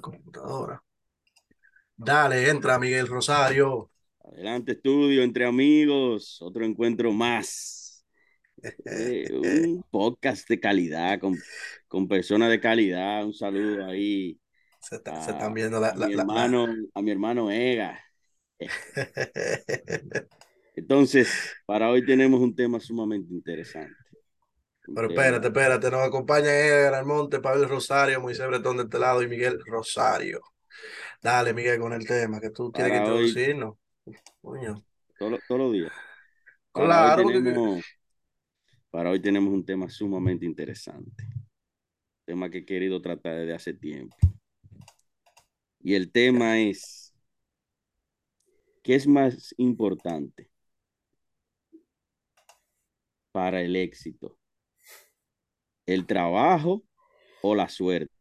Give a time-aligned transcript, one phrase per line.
[0.00, 0.82] Computadora.
[1.96, 3.90] Dale, entra Miguel Rosario.
[4.24, 7.80] Adelante, estudio, entre amigos, otro encuentro más.
[8.86, 11.36] Eh, un podcast de calidad, con,
[11.88, 13.24] con personas de calidad.
[13.24, 14.38] Un saludo ahí.
[14.78, 17.98] Se, está, se están viendo la, a, la, mi la, hermano, a mi hermano Ega.
[20.76, 21.28] Entonces,
[21.66, 24.01] para hoy tenemos un tema sumamente interesante.
[24.84, 29.28] Pero espérate, espérate, nos acompañan Edgar Almonte, Pablo Rosario, Moisés Bretón de este lado y
[29.28, 30.40] Miguel Rosario.
[31.22, 33.76] Dale, Miguel, con el tema que tú tienes Para que introducirnos.
[34.40, 34.84] Coño.
[35.18, 35.92] Todos todos los días.
[36.72, 37.84] Para Claro, hoy tenemos,
[38.90, 41.28] para hoy tenemos un tema sumamente interesante.
[42.24, 44.16] Tema que he querido tratar desde hace tiempo.
[45.80, 47.14] Y el tema es,
[48.82, 50.50] ¿qué es más importante
[53.32, 54.38] para el éxito?
[55.86, 56.82] ¿El trabajo
[57.42, 58.12] o la suerte?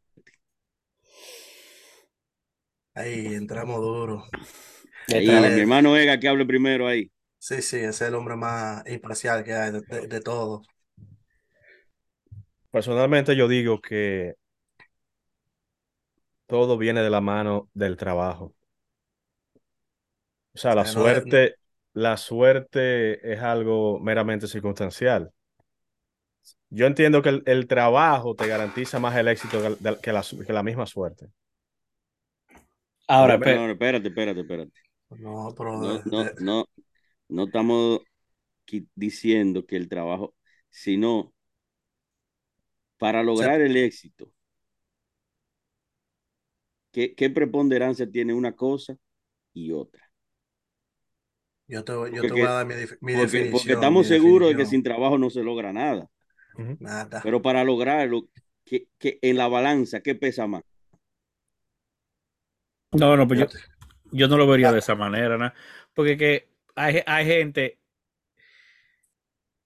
[2.94, 4.24] Ahí entramos duro.
[5.12, 5.52] Ahí, Dale.
[5.52, 7.12] mi hermano Ega, que hable primero ahí.
[7.40, 10.62] Sí, sí, ese es el hombre más imparcial que hay de, de, de todos.
[12.72, 14.36] Personalmente yo digo que
[16.48, 18.54] todo viene de la mano del trabajo.
[20.54, 21.56] O sea, la O sea, no- suerte,
[21.94, 25.32] la suerte es algo meramente circunstancial.
[26.72, 30.24] Yo entiendo que el, el trabajo te garantiza más el éxito que, la- que la,
[30.48, 31.30] que la misma suerte.
[33.08, 34.80] Ahora, No, pe- no, espérate, espérate, espérate.
[35.26, 36.66] No, pero No, no, de- no,
[37.30, 38.02] no estamos
[38.96, 40.36] diciendo que el trabajo,
[40.70, 41.34] sino
[42.98, 44.32] para lograr el éxito.
[46.92, 48.98] ¿Qué, qué preponderancia tiene una cosa
[49.54, 50.12] y otra?
[51.68, 53.48] yo te, voy- yo porque te voy a dar mi, mi Porque, definición.
[53.48, 56.10] porque estamos mi seguros de que sin trabajo no se logra nada.
[56.80, 57.22] Nada.
[57.24, 58.28] Pero para lograrlo,
[58.66, 60.64] que, que en la balanza, ¿qué pesa más?
[62.92, 63.46] no, no, pues yo,
[64.12, 64.74] yo no lo vería Ah.
[64.74, 65.52] de esa manera, ¿no?
[65.94, 67.80] Porque que hay, hay gente,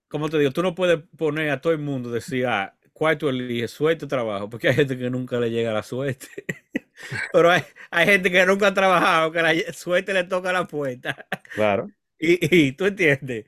[0.07, 3.29] como te digo, tú no puedes poner a todo el mundo, decir, ah, ¿cuál tú
[3.29, 3.71] eliges?
[3.71, 6.27] Suerte o trabajo, porque hay gente que nunca le llega la suerte.
[7.33, 11.27] Pero hay, hay gente que nunca ha trabajado, que la suerte le toca la puerta.
[11.53, 11.89] Claro.
[12.17, 13.45] Y, y tú entiendes.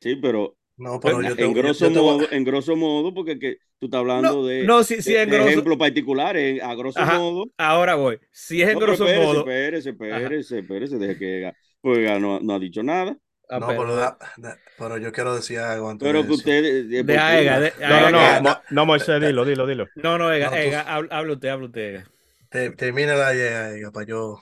[0.00, 2.44] Sí, pero No, pero en, yo te, yo- grosso yo te voy a- modo, en
[2.44, 5.36] grosso modo, porque que tú estás hablando No, de, no, si, si de- en de
[5.36, 7.18] grosso, ejemplos particulares, a grosso Ajá.
[7.18, 7.44] modo.
[7.58, 8.18] ahora voy.
[8.30, 9.38] Si es en No, pero grosso espérese, modo.
[9.40, 13.16] espérese, espérese, espérese, deje que Ega- pues Ega no, no ha dicho nada.
[13.50, 16.34] Ah, No, pero- pero, da- da- pero yo quiero decir algo antes Pero de que
[16.34, 16.64] usted.
[16.64, 18.48] eh, De pues, Aega, de- No, no, Aega, no.
[18.50, 19.86] Mo- no, Moisés, dilo, dilo, dilo.
[19.96, 21.94] No, no, Ega, No, tú- Ega, habla, habla usted, habla usted.
[21.94, 22.10] Ega.
[22.50, 24.38] Te- termina la idea, Ega, para yo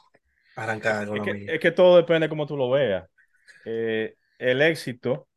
[0.57, 3.05] arrancar con Es la que, es que todo depende de cómo tú lo veas.
[3.65, 5.29] Eh, el éxito,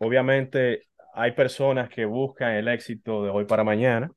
[0.00, 4.10] obviamente, hay personas que buscan el éxito de hoy para mañana.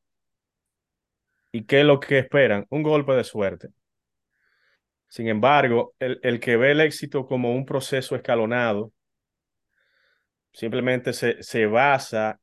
[1.52, 2.66] ¿Y qué es lo que esperan?
[2.70, 3.70] Un golpe de suerte.
[5.08, 8.92] Sin embargo, el, el que ve el éxito como un proceso escalonado,
[10.52, 12.40] simplemente se, se basa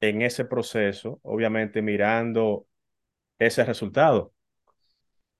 [0.00, 2.66] en ese proceso, obviamente mirando
[3.38, 4.32] ese resultado.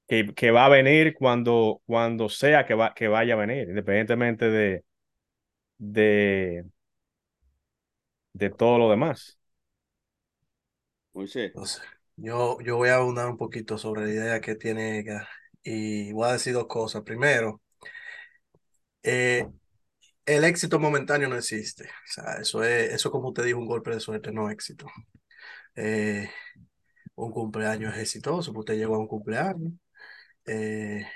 [0.08, 4.48] Que, que va a venir cuando, cuando sea que, va, que vaya a venir, independientemente
[4.50, 4.84] de,
[5.78, 6.64] de,
[8.32, 9.38] de todo lo demás.
[11.14, 11.82] Moisés, Entonces,
[12.16, 15.04] yo, yo voy a abundar un poquito sobre la idea que tiene
[15.62, 17.02] y voy a decir dos cosas.
[17.02, 17.60] Primero,
[19.02, 19.48] eh,
[20.26, 21.84] el éxito momentáneo no existe.
[21.86, 24.86] O sea, eso es, eso como usted dijo, un golpe de suerte, no éxito.
[25.76, 26.30] Eh,
[27.16, 29.72] un cumpleaños es exitoso, porque usted llegó a un cumpleaños.
[30.46, 31.06] Eh,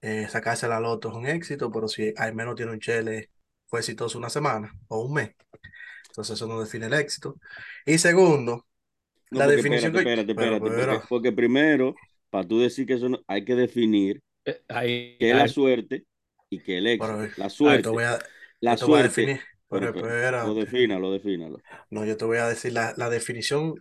[0.00, 3.30] eh, sacarse la loto es un éxito, pero si al menos tiene un chele,
[3.68, 5.30] fue exitoso una semana o un mes.
[6.08, 7.36] Entonces eso no define el éxito.
[7.86, 8.66] Y segundo,
[9.30, 11.94] no, la porque definición que- espérate, espérate, pero, espérate, pero- porque, porque primero,
[12.30, 16.04] para tú decir que eso no, hay que definir Eh, Ahí, qué es la suerte
[16.50, 17.16] y qué es el éxito.
[17.18, 18.18] Pero, la suerte, te voy a,
[18.60, 19.20] la yo te voy a suerte.
[19.20, 19.40] definir.
[19.70, 20.46] Pero pero- espérate.
[20.48, 21.58] lo defínalo, defínalo.
[21.90, 23.74] No, yo te voy a decir la, la definición,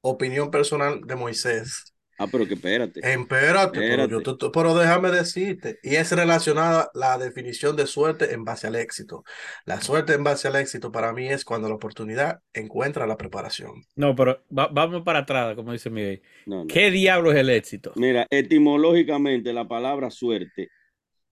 [0.00, 1.94] opinión personal de Moisés.
[2.18, 3.00] Ah, pero que espérate.
[3.00, 5.78] Espérate, pero, yo pero déjame decirte.
[5.84, 9.22] Y es relacionada la definición de suerte en base al éxito.
[9.64, 13.84] La suerte en base al éxito para mí es cuando la oportunidad encuentra la preparación.
[13.94, 16.22] No, pero va- vamos para atrás, como dice Miguel.
[16.46, 16.66] No, no.
[16.66, 17.92] ¿Qué diablo es el éxito?
[17.94, 20.70] Mira, etimológicamente la palabra suerte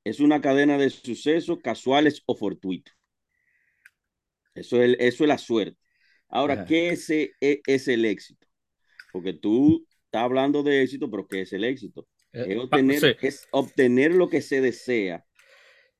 [0.04, 2.94] es una cadena de sucesos casuales o fortuitos.
[4.54, 5.78] Eso es, el- eso es la suerte.
[6.28, 6.64] Ahora, Ajá.
[6.64, 8.46] ¿qué es, e- es el éxito?
[9.12, 9.86] Porque tú
[10.16, 12.06] estás hablando de éxito, pero ¿qué es el éxito?
[12.32, 15.24] Eh, Es obtener, sí, es obtener lo que se desea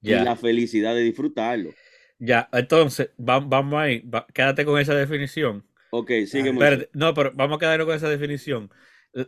[0.01, 1.71] y la felicidad de disfrutarlo.
[2.19, 2.49] ya.
[2.53, 4.01] Entonces, va- vamos ahí.
[4.01, 5.67] va- quédate con esa definición.
[5.91, 8.71] Ok, sigue Ah, no, pero vamos a quedarnos con esa definición.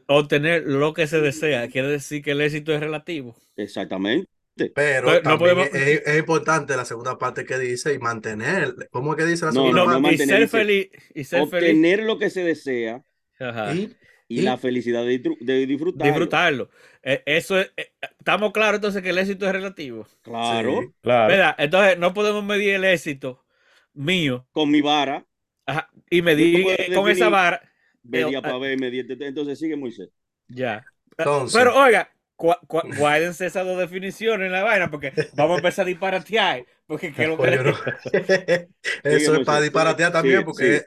[0.07, 3.35] obtener lo que se desea, quiere decir que el éxito es relativo.
[3.57, 4.29] Exactamente.
[4.55, 8.75] Pero Pero no podemos- es, es importante la segunda parte que dice y mantener.
[8.91, 10.15] ¿Cómo es que dice la segunda no- no parte?
[10.15, 10.89] y mantener, ser feliz.
[11.15, 11.71] Y ser feliz.
[11.71, 13.03] Obtener lo que se desea
[13.39, 13.73] Ajá.
[13.75, 13.95] Y,
[14.29, 16.07] y, y- la felicidad de, de disfrutar.
[16.07, 16.69] disfrutarlo.
[17.03, 20.07] Eh, eso es, eh, estamos claros entonces que el éxito es relativo.
[20.23, 20.89] Claro, Sí.
[21.03, 21.29] Claro.
[21.29, 21.55] ¿Verdad?
[21.59, 23.45] Entonces no podemos medir el éxito
[23.95, 25.25] mío con mi vara,
[25.67, 27.61] ajá, y medir eh, con esa vara.
[28.03, 29.05] media para ver, media.
[29.09, 30.11] Entonces sigue Moisés.
[30.49, 30.85] Ya.
[31.17, 35.89] Entonces- Pero oiga, guárdense esas dos definiciones en la vaina porque vamos a empezar a
[35.89, 36.65] disparatear.
[36.87, 37.51] Porque que lo que.
[39.03, 40.85] Eso es para disparatear también, porque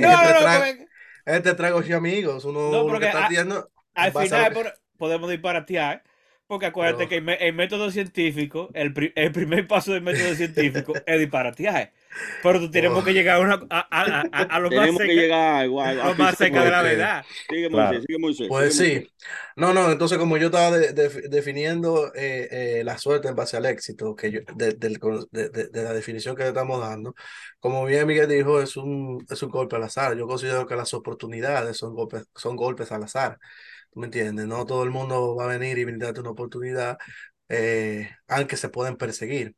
[0.00, 0.84] No, no,
[1.24, 2.44] te no, trae- porque es te traigo sí amigos.
[2.44, 3.70] Uno, No, uno que está a- haciendo.
[3.94, 6.02] al final que- podemos disparatear.
[6.46, 11.18] Porque acuérdate que el método científico, el, pri- el primer paso del método científico es
[11.18, 11.92] disparatear.
[12.42, 13.04] Pero tú tenemos Oh.
[13.04, 15.90] que llegar a, una, a, a- a- a lo más Tenemos que cerca, llegar a-
[15.90, 17.24] a lo más cerca de la verdad.
[17.48, 17.98] Sigue Claro.
[17.98, 18.48] Moisés, sigue Moisés.
[18.48, 18.94] Pues sigue sí.
[18.94, 19.14] Moisés.
[19.56, 22.48] No, no, entonces como yo estaba de- de- definiendo eh,
[22.80, 26.48] eh, la suerte en base al éxito, que yo, de- de la definición que le
[26.50, 27.14] estamos dando,
[27.60, 30.16] como bien Miguel dijo, es un, es un golpe al azar.
[30.16, 33.38] Yo considero que las oportunidades son golpes, son golpes al azar.
[33.92, 34.46] ¿Tú me entiendes?
[34.46, 36.98] No todo el mundo va a venir y brindarte una oportunidad,
[37.48, 39.54] eh, aunque se pueden perseguir.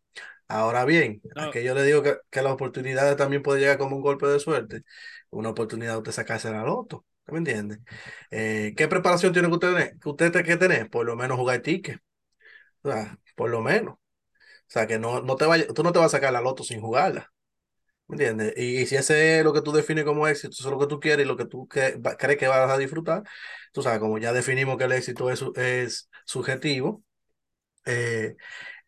[0.49, 1.51] Ahora bien, No.
[1.51, 4.39] que yo le digo que, que las oportunidades también pueden llegar como un golpe de
[4.39, 4.85] suerte,
[5.31, 7.05] una oportunidad de usted sacarse la loto.
[7.25, 7.81] ¿tú me entiendes?
[8.31, 9.99] Eh, ¿qué preparación tiene que usted tener?
[9.99, 12.01] Que usted tiene que tener, por lo menos jugar ticket.
[12.83, 13.95] O sea, por lo menos.
[13.97, 14.01] O
[14.69, 16.81] sea, que no, no te vaya, tú no te vas a sacar la loto sin
[16.81, 17.33] jugarla.
[18.09, 18.55] ¿Me entiendes?
[18.57, 20.87] Y, y si ese es lo que tú defines como éxito, eso es lo que
[20.87, 23.25] tú quieres y lo que tú que, va- crees que vas a disfrutar,
[23.73, 27.03] tú sabes, como ya definimos que el éxito es, es subjetivo,
[27.87, 28.37] eh,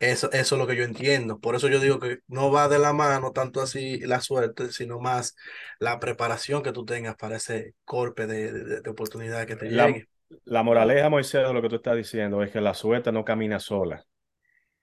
[0.01, 1.41] eso, eso es lo que yo entiendo.
[1.41, 5.01] Por eso yo digo que no va de la mano tanto así la suerte, sino
[5.01, 5.37] más
[5.81, 9.87] la preparación que tú tengas para ese golpe de, de, de oportunidad que te La,
[9.87, 10.09] llegue.
[10.47, 13.61] la moraleja, Moisés, de lo que tú estás diciendo es que la suerte no camina
[13.61, 14.05] sola.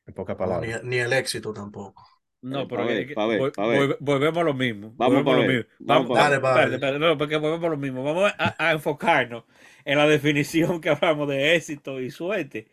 [0.08, 0.76] En pocas No, ni, palabras.
[0.84, 2.08] ni el éxito tampoco.
[2.42, 4.94] No, pero ver, que ver, vol- volvemos a lo mismo.
[4.96, 5.66] Vamos a lo mismo.
[5.80, 6.12] vamos Vamos.
[6.12, 8.04] Dale, espérate, espérate, no, porque volvemos a lo mismo.
[8.04, 9.46] Vamos a, a enfocarnos
[9.84, 12.68] en la definición que hablamos de éxito y suerte,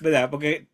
[0.00, 0.30] ¿verdad?
[0.30, 0.68] Porque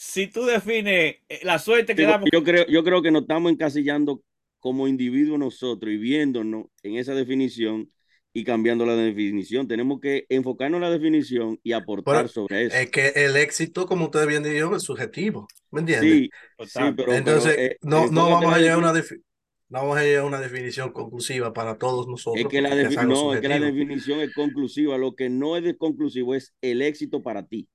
[0.00, 3.22] si tú defines eh, la suerte que Digo, damos, yo, creo, yo creo que nos
[3.22, 4.22] estamos encasillando
[4.60, 7.90] como individuos nosotros y viéndonos en esa definición
[8.32, 9.66] y cambiando la definición.
[9.66, 12.76] Tenemos que enfocarnos en la definición y aportar Pero sobre eso.
[12.76, 15.48] Es que el éxito, como ustedes bien dijeron, es subjetivo.
[15.72, 16.10] ¿Me entiendes?
[16.10, 16.30] sí,
[16.64, 19.22] sí, pero, Entonces, pero, eh, no, no vamos a llegar a una defini- defi-
[19.70, 22.44] no vamos a llegar a una definición conclusiva para todos nosotros.
[22.44, 24.98] es que la defi- no, es que la definición es conclusiva.
[24.98, 27.68] Lo que no es conclusivo es el éxito para ti.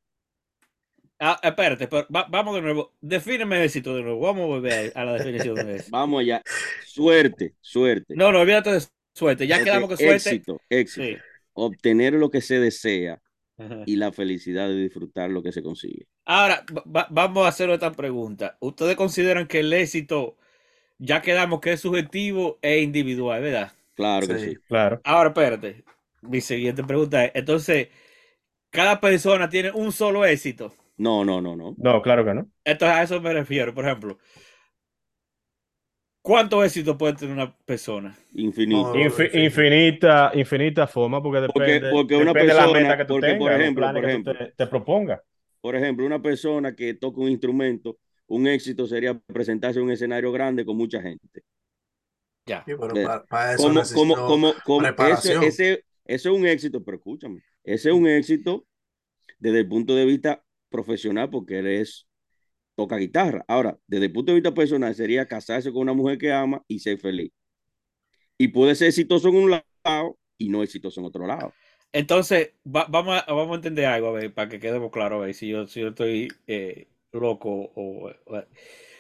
[1.25, 2.91] Ah, espérate, pero va- vamos de nuevo.
[2.99, 4.19] Defíneme éxito de nuevo.
[4.19, 5.87] Vamos a volver a, la definición de eso.
[5.89, 6.41] Vamos allá.
[6.85, 8.13] Suerte, suerte.
[8.17, 8.81] No, no, olvídate de
[9.13, 9.47] suerte.
[9.47, 10.15] Ya Este, quedamos que suerte.
[10.15, 11.03] éxito, éxito.
[11.05, 11.17] Sí.
[11.53, 13.21] Obtener lo que se desea
[13.57, 13.83] Ajá.
[13.85, 16.07] y la felicidad de disfrutar lo que se consigue.
[16.25, 18.57] Ahora, va- va- vamos a hacer otra pregunta.
[18.59, 20.35] ¿Ustedes consideran que el éxito,
[20.97, 23.71] ya quedamos que es subjetivo e individual, ¿verdad?
[23.95, 24.49] Claro que Sí.
[24.51, 24.55] sí.
[24.67, 24.99] Claro.
[25.05, 25.83] Ahora, espérate.
[26.21, 27.87] Mi siguiente pregunta es, entonces,
[28.71, 30.73] cada persona tiene un solo éxito.
[31.03, 31.75] No, no, no, no.
[31.77, 32.47] No, claro que no.
[32.63, 33.73] Entonces, a eso me refiero.
[33.73, 34.17] Por ejemplo,
[36.21, 38.15] ¿cuántos éxitos puede tener una persona?
[38.35, 38.93] Infinito.
[38.95, 43.13] Infi- infinita, infinita forma, porque depende, porque una depende de la persona- meta que tú
[43.15, 44.33] porque, tengas, por ejemplo, por que tú ejemplo.
[44.37, 45.21] te, te propongas.
[45.61, 50.31] Por ejemplo, una persona que toca un instrumento, un éxito sería presentarse en un escenario
[50.31, 51.43] grande con mucha gente.
[52.45, 52.63] Ya.
[52.65, 55.43] Sí, pero Ve, para, para eso Como, necesito como, como, como ese, preparación.
[55.43, 55.71] ese,
[56.05, 58.65] ese es un éxito, pero escúchame, ese es un éxito
[59.39, 60.43] desde el punto de vista
[60.73, 62.07] profesional porque él es,
[62.75, 63.45] toca guitarra.
[63.47, 66.79] Ahora, desde el punto de vista personal sería casarse con una mujer que ama y
[66.79, 67.31] ser feliz.
[68.37, 71.55] Y puede ser exitoso en un lado y no exitoso en otro lado.
[71.91, 75.25] Entonces, va- vamos, a, vamos a entender algo, a ver, para que quedemos claros, a
[75.25, 78.37] ver si yo, si yo estoy eh, loco o, o-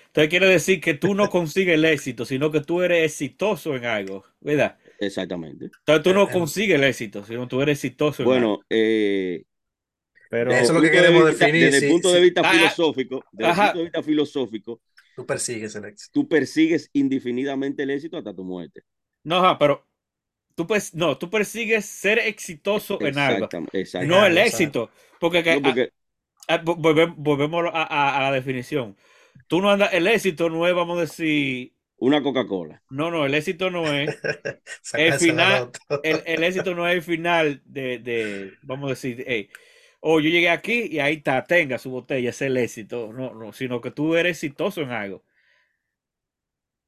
[0.07, 3.85] Entonces quiere decir que tú no consigues el éxito, sino que tú eres exitoso en
[3.85, 4.77] algo, ¿verdad?
[4.97, 5.71] Exactamente.
[5.79, 8.49] Entonces tú no consigues el éxito, sino tú eres exitoso en algo.
[8.49, 9.43] Bueno, eh,
[10.33, 12.23] Pero Eso es lo que de queremos vista- definir, Desde si- el punto de si-
[12.23, 13.63] vista Ah, filosófico, desde el ajá.
[13.65, 14.81] punto de vista filosófico,
[15.15, 16.11] Tú persigues el éxito.
[16.11, 18.81] tú persigues indefinidamente el éxito hasta tu muerte.
[19.23, 19.85] No, ajá, pero
[20.55, 24.07] tú, pers- no, tú persigues ser exitoso en algo, Exactamente.
[24.07, 24.89] no el éxito.
[25.19, 25.91] Porque, que- No, porque-
[26.47, 28.97] ah, ah, vo- volvemos, volvemos a, a- a la definición.
[29.47, 32.81] Tú no andas, el éxito no es, vamos a decir, una Coca-Cola.
[32.89, 34.07] no, no, el éxito no es,
[34.93, 35.69] la final-
[36.01, 39.47] el, el éxito no es el final de, de vamos a decir, hey,
[40.05, 43.11] oh, yo llegué aquí y ahí está, tenga su botella, es el éxito.
[43.13, 45.23] No, no, sino que tú eres exitoso en algo.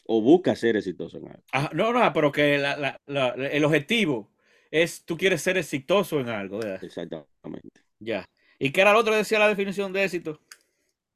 [0.08, 1.44] O busca ser exitoso en algo.
[1.74, 4.30] No, no, pero que la- la- la- el objetivo
[4.70, 6.84] es tú quieres ser exitoso en algo, ¿verdad?
[6.84, 7.82] Exactamente.
[8.00, 8.26] Ya.
[8.60, 10.40] ¿Y qué era lo otro que decía la definición de éxito?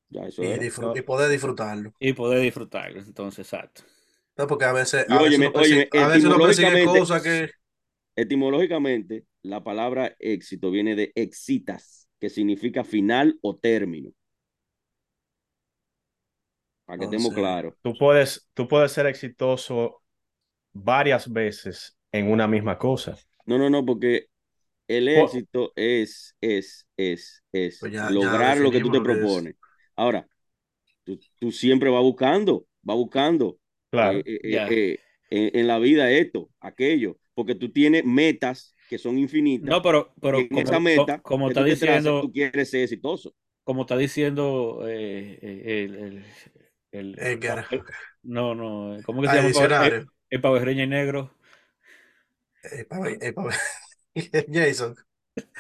[0.10, 0.64] Ya, eso Y, era.
[0.64, 1.94] disfr- y poder disfrutarlo.
[2.00, 3.00] Y poder disfrutarlo.
[3.00, 3.84] Entonces, exacto.
[4.38, 7.00] No, porque a veces, a veces óyeme, uno persigue, óyeme, a veces uno persigue etimológicamente-
[7.00, 7.52] cosas que...
[8.16, 14.12] Etimológicamente, la palabra éxito viene de exitas, que significa final o término.
[16.86, 17.76] Para que estemos Entonces, claros.
[17.82, 20.04] Tú puedes, tú puedes ser exitoso
[20.74, 23.18] varias veces en una misma cosa.
[23.46, 24.28] No, no, no, porque
[24.88, 29.08] el éxito es, es, es, es Pues ya- ya lograr lo que tú te lo
[29.08, 29.50] que es.
[29.50, 29.56] propones.
[29.96, 30.28] Ahora,
[31.04, 33.60] tú, tú siempre vas buscando, vas buscando
[33.92, 34.22] Claro.
[34.26, 35.00] eh, eh, eh,
[35.32, 39.72] eh, en la vida esto, aquello, porque tú tienes metas que son infinitas.
[39.72, 42.84] No, pero, pero y en como, esa meta, co- como está diciendo, tú quieres ser
[42.84, 43.36] exitoso.
[43.64, 46.26] como está diciendo eh, eh, el, el,
[46.92, 47.68] el- Edgar.
[47.70, 47.88] el-
[48.24, 49.48] no, no, ¿cómo que se llama?
[49.50, 49.78] el diccionario.
[49.80, 51.36] El, el Power Ranger negro.
[52.64, 53.56] Eh, pa' ver, eh, pa' ver.
[54.52, 54.96] Jason.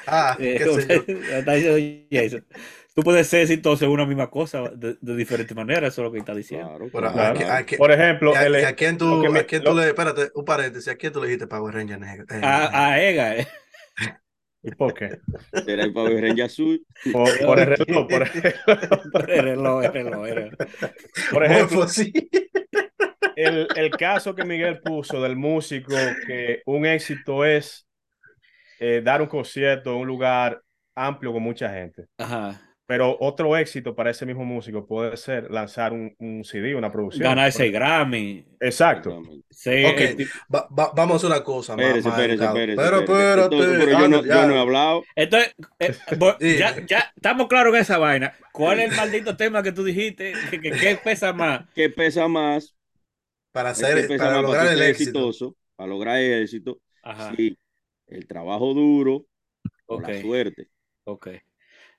[0.06, 1.06] Ah, Eh, qué sé yo.
[1.38, 2.46] está diciendo Jason.
[3.00, 6.12] Tú puedes ser exitoso en una misma cosa de, de diferentes maneras, eso es lo
[6.12, 6.68] que está diciendo.
[6.68, 7.54] Claro, Pero claro, ¿a, qui- claro.
[7.54, 9.78] a qui- Por ejemplo, y a- el- quién tú, lo me- a quién lo- tú
[9.78, 12.26] le, espérate, un paréntesis, ¿a quién tú le dijiste Power Ranger negro?
[12.30, 13.48] Eh, A, a Ega, eh.
[14.64, 15.18] ¿y por qué?
[15.64, 16.86] Será el Power Ranger azul.
[17.14, 18.52] Por, por el reloj, por ejemplo.
[19.30, 20.54] el reloj, el reloj, el reloj.
[21.32, 22.12] Por ejemplo, sí.
[23.38, 25.96] el, el caso que Miguel puso del músico,
[26.28, 27.88] que un éxito es
[28.82, 30.62] eh, dar un concierto en un lugar
[30.96, 32.08] amplio con mucha gente.
[32.18, 32.60] Ajá.
[32.90, 37.24] Pero otro éxito para ese mismo músico puede ser lanzar un, un CD, una producción.
[37.24, 38.44] Ganarse el Grammy.
[38.60, 39.22] Exacto.
[39.48, 42.82] Sí, Ok, el tipo- Va- va- vamos a hacer una cosa Espérese, espérese, espérese.
[42.82, 45.04] Pero Entonces, pero yo, no, yo no he hablado.
[45.16, 45.94] Entonces, eh,
[46.40, 46.58] Sí.
[46.58, 48.34] ya, ya estamos claros en esa vaina.
[48.52, 50.34] ¿Cuál es el maldito tema que tú dijiste?
[50.50, 51.70] ¿Qué pesa más?
[51.76, 52.76] ¿Qué pesa más?
[53.52, 55.10] Para, ¿Qué hacer, pesa para más lograr el éxito.
[55.30, 55.56] exitoso?
[55.76, 56.80] Para lograr el éxito.
[57.04, 57.34] Ajá.
[57.36, 57.56] Sí,
[58.08, 59.28] el trabajo duro
[59.86, 60.08] o Ok.
[60.08, 60.68] la suerte.
[61.04, 61.28] Ok.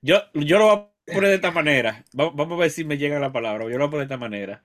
[0.02, 2.04] Yo, yo lo voy a poner de esta manera.
[2.19, 3.64] Va- Vamos a ver si me llega la palabra.
[3.64, 4.62] Yo lo voy a poner de esta manera.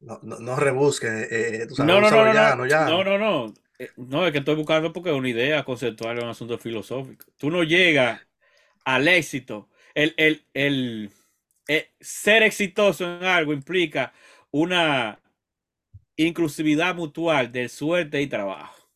[0.00, 2.84] No, no, no rebusque, eh, tú sabes, No, no, no, no, ya, no, ya.
[2.84, 3.54] no, no, no.
[3.96, 7.26] No, es que estoy buscando porque es una idea conceptual, es un asunto filosófico.
[7.38, 8.20] Tú no llegas
[8.84, 9.70] al éxito.
[9.94, 11.12] El, el, el,
[11.68, 14.12] eh, ser exitoso en algo implica
[14.52, 15.20] una
[16.16, 18.90] inclusividad mutual de suerte y trabajo.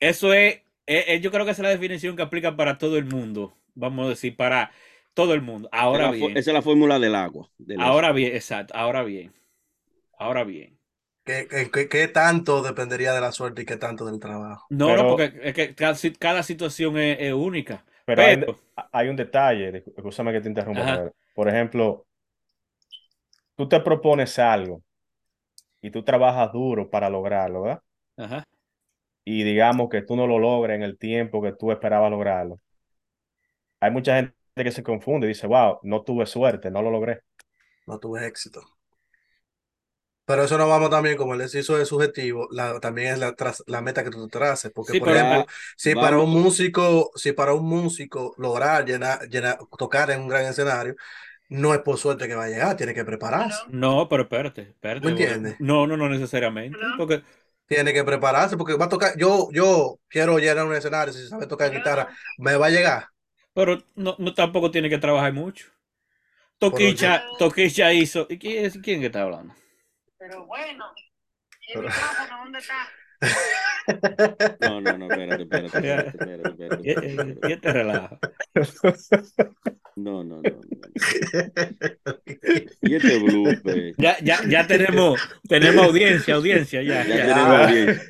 [0.00, 2.96] Eso es, eh, eh, yo creo que esa es la definición que aplica para todo
[2.98, 3.56] el mundo.
[3.74, 4.72] Vamos a decir, para
[5.14, 5.68] todo el mundo.
[5.72, 7.48] Ahora esa, bien, esa es la fórmula del agua.
[7.58, 9.32] del ahora bien, exacto, ahora bien,
[10.18, 10.78] ahora bien.
[11.24, 14.66] ¿Qué, qué- qué- tanto dependería de la suerte y qué tanto del trabajo?
[14.70, 17.84] No, Pero- no, porque es que cada, si- cada situación es, es única.
[18.04, 18.58] Pero hay, Pero,
[18.92, 21.10] hay un detalle, escúchame que te interrumpa.
[21.34, 22.06] Por ejemplo,
[23.56, 24.82] tú te propones algo
[25.82, 27.82] y tú trabajas duro para lograrlo, ¿verdad?
[28.16, 28.44] ajá,
[29.30, 32.58] Y digamos que tú no lo logras en el tiempo que tú esperabas lograrlo.
[33.78, 37.20] Hay mucha gente que se confunde y dice, wow, no tuve suerte, no lo logré.
[37.86, 38.62] No tuve éxito.
[40.24, 43.34] Pero eso no vamos también, como el ejercicio es subjetivo, la, también es la,
[43.66, 44.70] la meta que tú te traces.
[44.74, 49.58] Porque, Sí, por ejemplo, si para un músico, si para un músico lograr llenar, llenar,
[49.78, 50.96] tocar en un gran escenario,
[51.50, 53.58] no es por suerte que va a llegar, tiene que prepararse.
[53.68, 55.06] no, pero espérate, espérate.
[55.06, 55.56] ¿Me porque- entiendes?
[55.60, 57.22] No, no, no necesariamente, porque
[57.68, 59.16] Tiene que prepararse porque va a tocar.
[59.18, 62.08] Yo, yo quiero llenar un escenario, si sabe tocar guitarra,
[62.38, 63.06] me va a llegar.
[63.52, 65.66] pero no, no tampoco tiene que trabajar mucho.
[66.58, 68.26] Toquicha, Toquicha hizo.
[68.30, 69.54] ¿Y quién, es- quién está hablando?
[70.18, 70.86] Pero bueno,
[71.68, 72.88] ¿y Pero- el micrófono dónde está?
[74.60, 77.48] No, no, no, espérate, espérate, espérate, espérate, espérate, ¿Qué, espérate, eh, espérate.
[77.48, 78.18] qué te relaja?
[79.98, 80.60] No, no, no, no.
[82.82, 83.94] Y este blooper.
[83.98, 87.26] Ya, ya, ya tenemos, tenemos audiencia, audiencia, ya, Ya ya.
[87.26, 88.02] tenemos audiencia.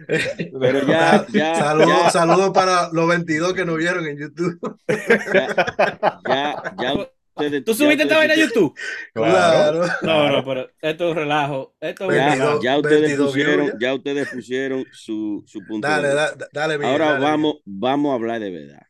[0.61, 4.59] Pero ya, ya, Saludos ya, saludos para los 22 que nos vieron en YouTube.
[4.87, 7.65] ya, ya, ya ustedes.
[7.65, 8.75] ¿Tú subiste esta vaina a YouTube?
[9.15, 9.87] Claro.
[10.03, 11.75] No, no, pero esto es un relajo.
[11.81, 12.51] Esto es un Ya, relajo.
[12.61, 16.49] 22, ya ustedes 22 pusieron, ya ustedes pusieron su, su punto Dale, de da- vista.
[16.53, 18.83] da- dale, Ahora dale, vamos, vamos a hablar de verdad.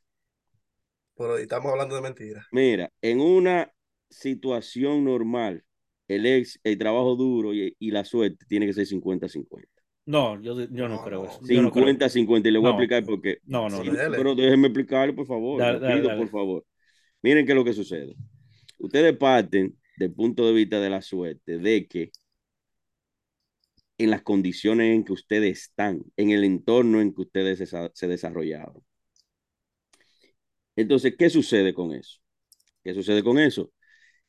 [1.18, 2.46] Pero estamos hablando de mentiras.
[2.52, 3.70] Mira, en una
[4.08, 5.64] situación normal,
[6.08, 9.82] el ex, el trabajo duro y, y la suerte tiene que ser 50-50.
[10.06, 11.40] No, yo, yo no No, creo eso.
[11.42, 11.84] Yo no creo.
[11.84, 13.38] 50-50 y le voy a explicar por qué.
[13.44, 13.96] No, no, Sí, no.
[14.10, 15.58] Pero déjenme explicarle, por favor.
[15.60, 16.20] Dale, le dale, pido, dale.
[16.20, 16.66] por favor.
[17.22, 18.14] Miren qué es lo que sucede.
[18.78, 22.10] Ustedes parten del punto de vista de la suerte, de que
[23.98, 28.06] en las condiciones en que ustedes están, en el entorno en que ustedes se, se
[28.08, 28.82] desarrollaron.
[30.78, 32.20] Entonces, ¿qué sucede con eso?
[32.84, 33.72] ¿Qué sucede con eso?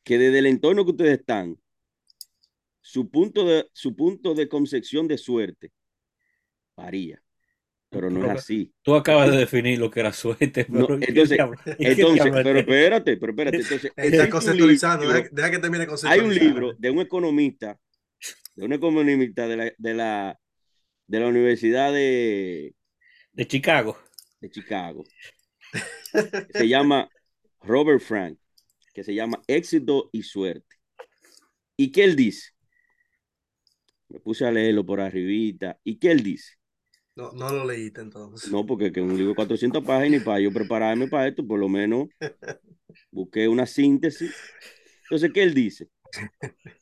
[0.02, 1.56] Que desde el entorno que ustedes están,
[2.80, 5.70] su punto de, su punto de concepción de suerte
[6.76, 7.22] varía.
[7.88, 8.72] pero no es así.
[8.82, 10.66] Tú acabas de definir lo que era suerte.
[10.68, 11.38] No, pero ¿qué entonces-
[11.78, 12.56] Entonces, pero es?
[12.60, 13.56] espérate, pero espérate.
[13.62, 15.04] Entonces, Está conceptualizando.
[15.04, 17.78] libro- Deja, deja que termine hay un libro de un economista,
[18.56, 20.40] de un economista de la, de la,
[21.06, 22.74] de la Universidad de,
[23.32, 23.98] de Chicago.
[24.40, 25.04] de Chicago,
[26.52, 27.08] se llama
[27.62, 28.38] Robert Frank,
[28.94, 30.76] que se llama Éxito y Suerte.
[31.76, 32.50] ¿Y qué él dice?
[34.08, 35.78] Me puse a leerlo por arribita.
[35.84, 36.54] ¿Y qué él dice?
[37.16, 38.50] No, no lo leíste entonces.
[38.50, 41.58] No, porque que un libro de 400 páginas y para yo prepararme para esto, por
[41.58, 42.08] lo menos
[43.10, 44.34] busqué una síntesis.
[45.04, 45.88] Entonces, ¿qué él dice?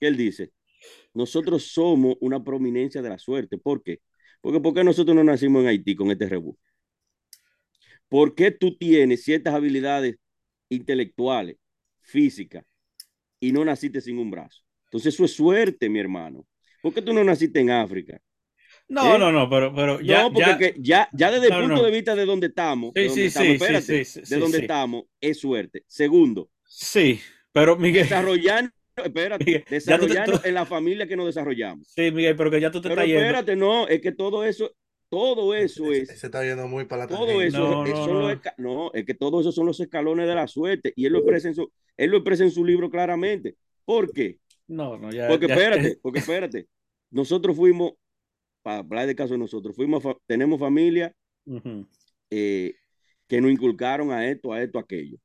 [0.01, 0.53] ¿Qué él dice?
[1.15, 3.59] Nosotros somos una prominencia de la suerte.
[3.59, 4.01] ¿Por qué?
[4.41, 6.57] Porque ¿por qué nosotros no nacimos en Haití con este rebú?
[8.09, 10.17] ¿Por qué tú tienes ciertas habilidades
[10.71, 11.57] intelectuales,
[12.01, 12.65] físicas,
[13.41, 14.63] y no naciste sin un brazo?
[14.87, 16.47] Entonces, eso es suerte, mi hermano.
[16.81, 18.21] ¿Por qué tú no naciste en África?
[18.89, 19.19] No, ¿Eh?
[19.19, 21.85] no, no, pero, pero ya, no, porque ya, ya, ya desde el punto no.
[21.85, 24.39] de vista de donde estamos, Sí, de donde sí, estamos, sí, espérate, sí, sí, de
[24.39, 25.85] donde estamos, es suerte.
[25.87, 27.21] Segundo, sí,
[27.53, 31.87] pero Miguel, desarrollando, espérate, Miguel, te- desarrollando en la familia que nos desarrollando.
[31.95, 33.37] sí, Miguel, pero que ya tú te Pero estás yendo.
[33.37, 34.71] espérate, no, es que todo eso,
[35.09, 38.05] todo eso Se, es, se está yendo muy para la todo eso, No, es- no,
[38.05, 38.31] son los no.
[38.31, 41.19] esca- no, es que todo eso son los escalones de la suerte y él lo
[41.21, 43.57] expresa en su, él lo expresa en su libro claramente.
[43.85, 44.39] ¿Por qué?
[44.67, 45.27] No, no, ya.
[45.29, 46.69] Porque ya- espérate, porque espérate,
[47.11, 47.93] nosotros fuimos,
[48.63, 51.15] para hablar de caso de nosotros, fuimos, fa- tenemos familia
[52.31, 52.75] eh,
[53.27, 55.17] que nos inculcaron a esto, a esto, a aquello.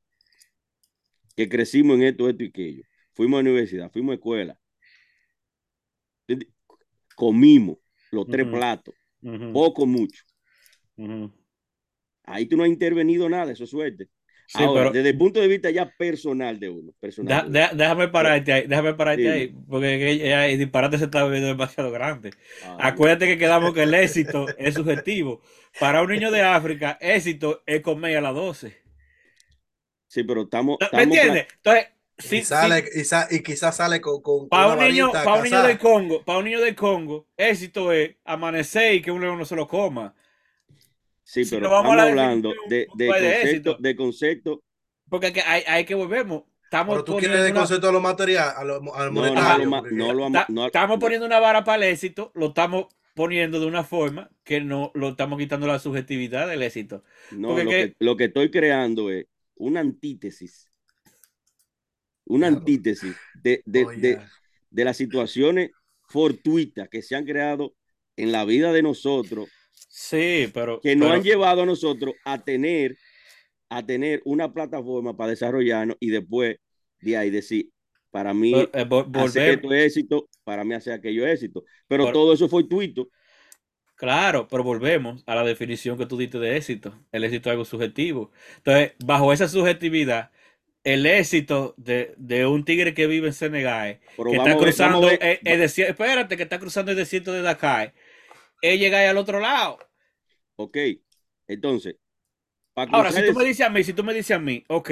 [1.36, 2.82] Que crecimos en esto, esto y aquello.
[3.12, 4.58] Fuimos a la universidad, fuimos a escuela.
[7.16, 7.78] Comimos
[8.10, 8.94] los tres platos,
[9.52, 10.22] Poco, mucho.
[12.24, 14.08] Ahí tú no has intervenido nada, eso es suerte.
[14.46, 16.92] Sí, Ahora, pero desde el punto de vista ya personal de uno.
[17.00, 19.30] Personal da- de déjame pararte ahí, déjame pararte Dime.
[19.30, 22.30] ahí, porque el disparate se está viendo demasiado grande.
[22.78, 25.40] Acuérdate que quedamos que el éxito es subjetivo.
[25.78, 28.76] Para un niño de África, éxito es comer a las 12.
[30.06, 30.78] sí, pero estamos.
[30.92, 31.46] ¿Me entiendes?
[31.56, 31.86] Entonces,
[32.18, 35.42] y, sí, sale, y, sa- y quizás sale con, con para un niño, para un
[35.44, 39.38] niño del Congo, para un niño del Congo, éxito es amanecer y que un león
[39.38, 40.14] no se lo coma.
[41.22, 43.76] Sí, Si pero vamos a estamos la hablando de, no de puede concepto, éxito.
[43.80, 44.62] de concepto.
[45.08, 46.44] Porque que hay, hay que volvemos.
[46.64, 49.70] Estamos Pero tú quieres una- concepto a lo material, a lo, al No, no, monetario.
[49.70, 51.00] porque- no lo ama- no- estamos no.
[51.00, 55.10] poniendo una vara para el éxito, lo estamos poniendo de una forma que no lo
[55.10, 57.04] estamos quitando la subjetividad del éxito.
[57.30, 60.68] No, lo que- que, lo que estoy creando es una antítesis.
[62.26, 62.60] Una Claro.
[62.60, 64.20] antítesis de, de, Oye, de,
[64.70, 65.70] de las situaciones
[66.08, 67.74] fortuitas que se han creado
[68.16, 69.48] en la vida de nosotros,
[69.88, 70.80] Sí, pero.
[70.80, 72.96] que nos pero- han llevado a nosotros a tener,
[73.68, 76.56] a tener una plataforma para desarrollarnos y después
[77.00, 77.70] de ahí decir,
[78.10, 81.64] para mí pero, eh, hacer esto éxito, para mí hacer aquello éxito.
[81.88, 83.08] Pero Pero- todo eso fue fortuito.
[83.96, 86.98] Claro, pero volvemos a la definición que tú diste de éxito.
[87.12, 88.32] El éxito es algo subjetivo.
[88.56, 90.30] Entonces, bajo esa subjetividad,
[90.84, 95.20] el éxito de, de un tigre que vive en Senegal, Pero que está cruzando ver-
[95.20, 97.94] el, el desierto, espérate, que está cruzando el desierto de Dakar,
[98.62, 99.78] es llegar al otro lado.
[100.56, 100.76] Ok,
[101.48, 101.96] entonces,
[102.90, 104.90] Ahora, si tú me dices a mí, si tú me dices a mí, ok,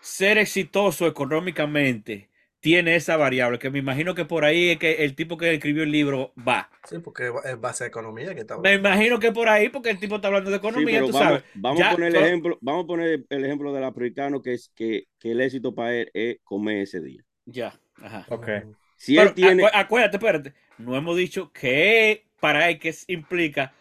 [0.00, 2.30] ser exitoso económicamente
[2.68, 5.82] tiene esa variable, que me imagino que por ahí es que el tipo que escribió
[5.84, 6.70] el libro va.
[6.82, 8.74] Sí, porque es base de economía que está Me hablando.
[8.74, 11.44] imagino que por ahí, porque el tipo está hablando de economía, tú vamos, sabes.
[11.54, 14.70] vamos Ya, a poner el ejemplo, vamos a poner el ejemplo del africano que es
[14.74, 17.22] que, que el éxito para él es comer ese día.
[17.46, 18.26] Ya, ajá.
[18.30, 18.48] Ok.
[18.96, 23.74] Si Pero él tiene, acu- acuérdate, espérate, no hemos dicho que para él que implica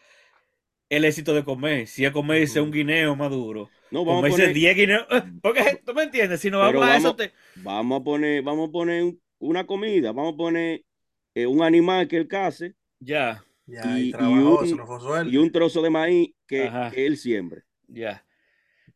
[0.89, 1.87] el éxito de comer.
[1.87, 5.81] Si es comerse un guineo maduro, no vamos a comerse poner, 10 guineos, eh, porque
[5.85, 8.69] tú me entiendes, si no Pero vamos a eso, vamos- te- vamos a poner, vamos
[8.69, 10.83] a poner un- una comida, vamos a poner
[11.35, 15.29] eh, un animal que él case ya, Ya, y- y, un- eso no fue suerte.
[15.31, 17.63] y un trozo de maíz que, que él siembre.
[17.87, 18.23] ya.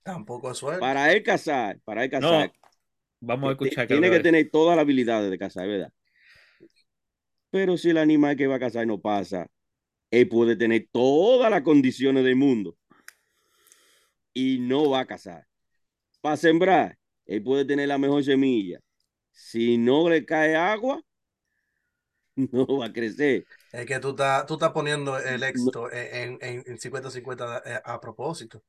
[0.04, 0.80] Tampoco es suerte.
[0.80, 2.54] Para él cazar, para él No, cazar,
[3.20, 3.88] vamos a escuchar.
[3.88, 5.94] tiene lo que tener todas las habilidades de cazar, ¿verdad?
[7.52, 9.48] Pero si el animal que va a cazar no pasa,
[10.10, 12.76] él puede tener todas las condiciones del mundo
[14.34, 15.48] y no va a cazar.
[16.22, 18.80] Para sembrar, él puede tener la mejor semilla.
[19.32, 21.02] Si no le cae agua,
[22.52, 23.46] no va a crecer.
[23.72, 28.02] Es que tú estás, tú estás poniendo el éxito en, en, en 50-50 a, a
[28.02, 28.64] propósito.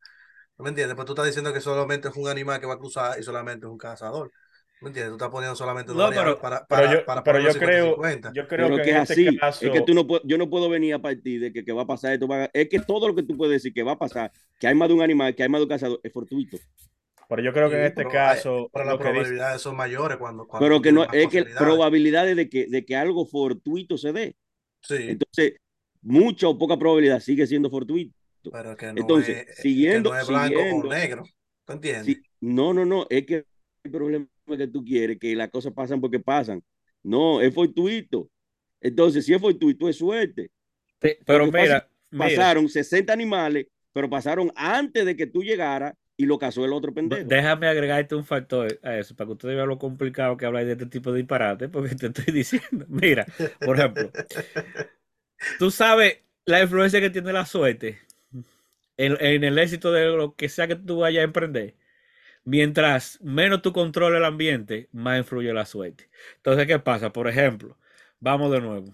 [0.59, 0.97] ¿No me entiendes?
[0.97, 3.67] Pues tú estás diciendo que solamente es un animal que va a cruzar y solamente
[3.67, 4.33] es un cazador.
[4.83, 5.11] ¿Me entiendes?
[5.11, 8.33] Tú estás poniendo solamente No, pero- para, Pero para, yo, para pero yo creo, 50-50.
[8.35, 9.37] yo creo Pero que que en es este así.
[9.39, 11.73] caso, Es que tú no puedes, yo no puedo venir a partir de que, que
[11.73, 12.27] va a pasar esto.
[12.27, 14.67] va a- es que todo lo que tú puedes decir que va a pasar, que
[14.67, 16.59] hay más de un animal, que hay más de un cazador, es fortuito.
[17.29, 20.47] pero yo creo que en este pero caso, Pero las dice- probabilidades son mayores cuando.
[20.47, 24.37] cuando Pero que no, es que probabilidades de que, de que algo fortuito se dé.
[24.83, 25.55] Sí, Entonces,
[26.03, 28.13] mucha o poca probabilidad sigue siendo fortuito.
[28.51, 31.23] Pero que no Entonces, es, siguiendo- que no es blanco siguiendo- o negro.
[31.65, 32.19] ¿Tú entiendes?
[32.41, 33.45] No, no, no, es que
[33.85, 36.63] el problema que tú quieres, que las cosas pasan porque pasan.
[37.03, 38.31] No, es fortuito.
[38.81, 40.51] Entonces, si es fortuito, es suerte.
[41.01, 46.27] Sí, pero mira, mira, Pasaron 60 animales, pero pasaron antes de que tú llegaras y
[46.27, 47.29] lo cazó el otro pendejo.
[47.29, 50.73] déjame agregarte un factor a eso, para que ustedes vean lo complicado que habláis de
[50.75, 53.27] este tipo de disparate, porque te estoy diciendo, mira,
[53.65, 54.13] por ejemplo,
[55.59, 57.99] tú sabes la influencia que tiene la suerte
[58.97, 61.75] en, en el éxito de lo que sea que tú vayas a emprender.
[62.45, 66.11] Mientras menos tú controles el ambiente, más influye la suerte.
[66.37, 67.13] Entonces, ¿qué pasa?
[67.13, 67.79] Por ejemplo,
[68.21, 68.93] vamos de nuevo.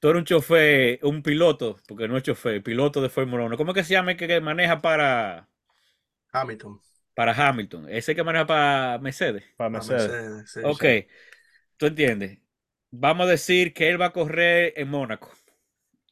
[0.00, 3.56] Tú eres un chofer, un piloto, porque no es chofer, piloto de Fórmula 1.
[3.56, 5.48] ¿Cómo es que se llama el que maneja para,
[6.32, 6.80] Hamilton.
[7.14, 7.88] para Hamilton?
[7.88, 9.44] Ese que maneja para Mercedes.
[9.56, 10.12] Para Mercedes.
[10.12, 10.94] Mercedes, sí, Ok, sí.
[11.76, 12.38] tú entiendes.
[12.90, 15.32] Vamos a decir que él va a correr en Mónaco,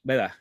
[0.04, 0.34] ¿verdad?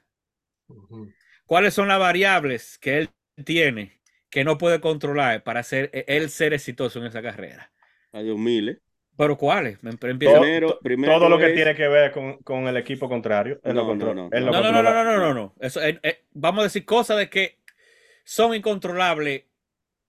[1.45, 3.09] ¿Cuáles son las variables que él
[3.45, 4.01] tiene
[4.35, 7.71] que no puede controlar para ser, e, él ser exitoso en esa carrera?
[8.11, 8.79] A Dios miles.
[9.17, 9.79] ¿Pero cuáles?
[9.81, 13.61] Em- Primero- primero todo lo que es- tiene que ver con, con el equipo contrario.
[13.63, 14.13] No, lo controla.
[14.23, 15.55] no, no, No, no, no, no, no, no, no.
[15.61, 17.59] Eso, eh, eh, vamos a decir cosas de que
[18.25, 19.43] son incontrolables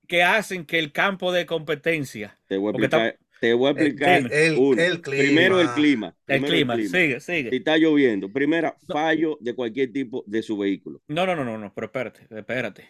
[0.09, 3.19] que hacen que el campo de competencia, Te voy a explicar.
[3.41, 4.19] Te voy a El, explicar.
[4.19, 4.83] el- el- uno.
[4.83, 5.23] el clima.
[5.23, 6.17] Primero el clima.
[6.27, 7.55] el primero clima, sigue, Si sigue.
[7.57, 11.01] está lloviendo, primera, fallo de cualquier tipo de su vehículo.
[11.07, 12.89] No, no, no, no, no, pero espérate, espérate.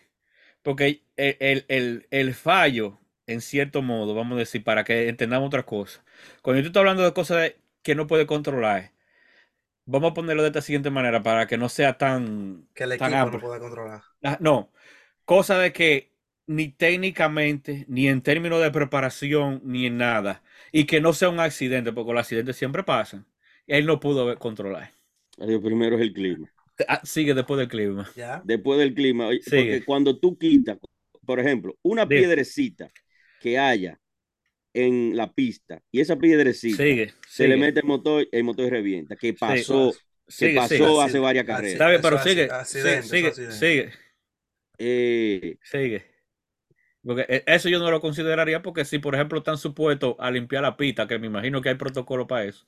[0.66, 5.46] Porque el, el, el, el fallo, en cierto modo, vamos a decir, para que entendamos
[5.48, 6.04] otra cosa.
[6.42, 7.52] Cuando yo estoy hablando de cosas
[7.82, 8.92] que no puede controlar,
[9.86, 13.12] vamos a ponerlo de esta siguiente manera para que no sea tan, Que el tan
[13.12, 14.02] equipo no puede controlar.
[14.22, 14.72] Ah, no,
[15.24, 16.12] cosa de que
[16.46, 21.40] ni técnicamente, ni en términos de preparación, ni en nada, y que no sea un
[21.40, 23.26] accidente, porque los accidentes siempre pasan.
[23.66, 24.92] Él no pudo controlar.
[25.62, 26.50] Primero es el clima.
[26.88, 28.10] Ah, sigue después del clima.
[28.16, 28.42] ¿Ya?
[28.44, 29.40] Después del clima, Sigue.
[29.50, 30.78] porque cuando tú quitas,
[31.24, 32.20] por ejemplo, una Dime.
[32.20, 32.88] piedrecita
[33.40, 33.98] que haya
[34.74, 39.16] en la pista y esa piedrecita Sigue, se le mete el motor, el motor revienta,
[39.16, 39.92] que pasó,
[40.26, 41.02] que sigue, pasó sigue.
[41.02, 41.72] hace varias carreras.
[41.72, 43.92] Está bien, pero sigue, accidente, sigue, sigue,
[44.78, 46.04] Eh, sigue.
[47.02, 50.62] Porque e- eso yo no lo consideraría porque si, por ejemplo, están supuestos a limpiar
[50.62, 52.64] la pista, que me imagino que hay protocolo para eso.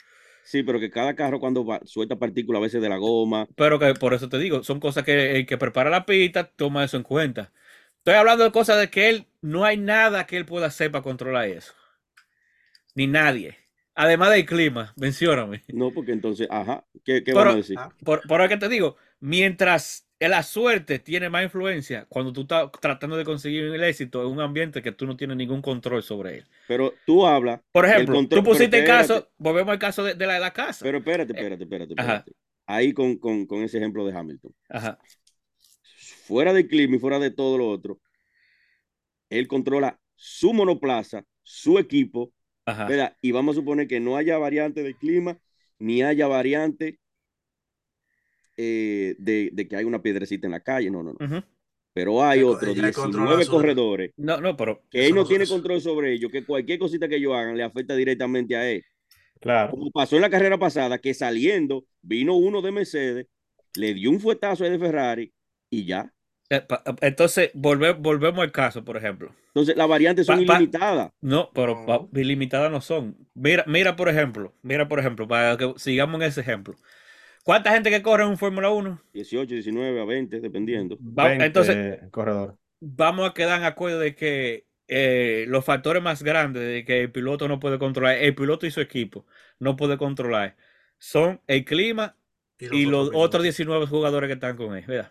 [0.51, 3.79] Sí, pero que cada carro cuando va, suelta partículas a veces de la goma, Pero
[3.79, 6.97] que por eso te digo, son cosas que el que prepara la pista toma eso
[6.97, 7.53] en cuenta.
[7.99, 11.03] Estoy hablando de cosas de que él no hay nada que él pueda hacer para
[11.03, 11.75] controlar eso.
[12.95, 13.57] Ni nadie.
[13.95, 15.65] Además del clima, mencióname.
[15.69, 17.77] no, porque entonces, ajá, ¿qué, qué Pero- vamos a decir?
[17.79, 22.40] Ah, Por, por eso que te digo, mientras la suerte tiene más influencia cuando tú
[22.42, 26.02] estás tratando de conseguir el éxito en un ambiente que tú no tienes ningún control
[26.02, 26.44] sobre él.
[26.66, 29.09] Pero tú hablas, Por ejemplo, control- tú pusiste el espérate.
[29.09, 30.85] caso, volvemos al caso de, de la de la casa.
[30.85, 32.16] pero espérate, espérate, espérate, ajá.
[32.16, 32.33] espérate.
[32.66, 34.54] Ahí con, con, con ese ejemplo de Hamilton.
[34.68, 34.98] Ajá.
[36.26, 38.00] fuera del clima y fuera de todo lo otro,
[39.31, 42.33] él controla su monoplaza, su equipo,
[42.66, 42.87] Ajá.
[42.87, 43.16] ¿verdad?
[43.22, 45.38] Y vamos a suponer que no haya variante de clima,
[45.78, 46.98] ni haya variante
[48.59, 51.44] eh, de, de que hay una piedrecita en la calle, no, no, no.
[51.94, 55.44] Pero hay otros ya controla 19 su- corredores No, no, pero que él no tiene
[55.44, 58.85] eso- control sobre ellos, que cualquier cosita que ellos hagan le afecta directamente a él.
[59.40, 59.71] Claro.
[59.71, 63.27] Como pasó en la carrera pasada, que saliendo vino uno de Mercedes,
[63.77, 65.33] le dio un fuetazo a de Ferrari
[65.71, 66.12] y ya.
[66.51, 69.35] eh, pa- entonces volve- volvemos al caso, por ejemplo.
[69.49, 71.12] Entonces las variantes son Pa- pa- ilimitadas.
[71.21, 72.21] No, pero pa- No.
[72.21, 73.16] ilimitadas no son.
[73.35, 76.75] Mira, mira, por ejemplo, mira, por ejemplo, para que sigamos en ese ejemplo.
[77.49, 79.01] ¿Cuánta gente que corre en un Fórmula 1?
[79.13, 80.97] 18, 19 a 20, dependiendo.
[80.99, 82.57] Va- 20 entonces, corredores.
[82.81, 87.13] vamos a quedar en acuerdo de que eh, los factores más grandes de que el
[87.13, 89.27] piloto no puede controlar, el piloto y su equipo
[89.59, 90.57] no puede controlar,
[90.99, 92.17] son el clima
[92.71, 95.11] y los otros 19 jugadores que están con él, ¿verdad?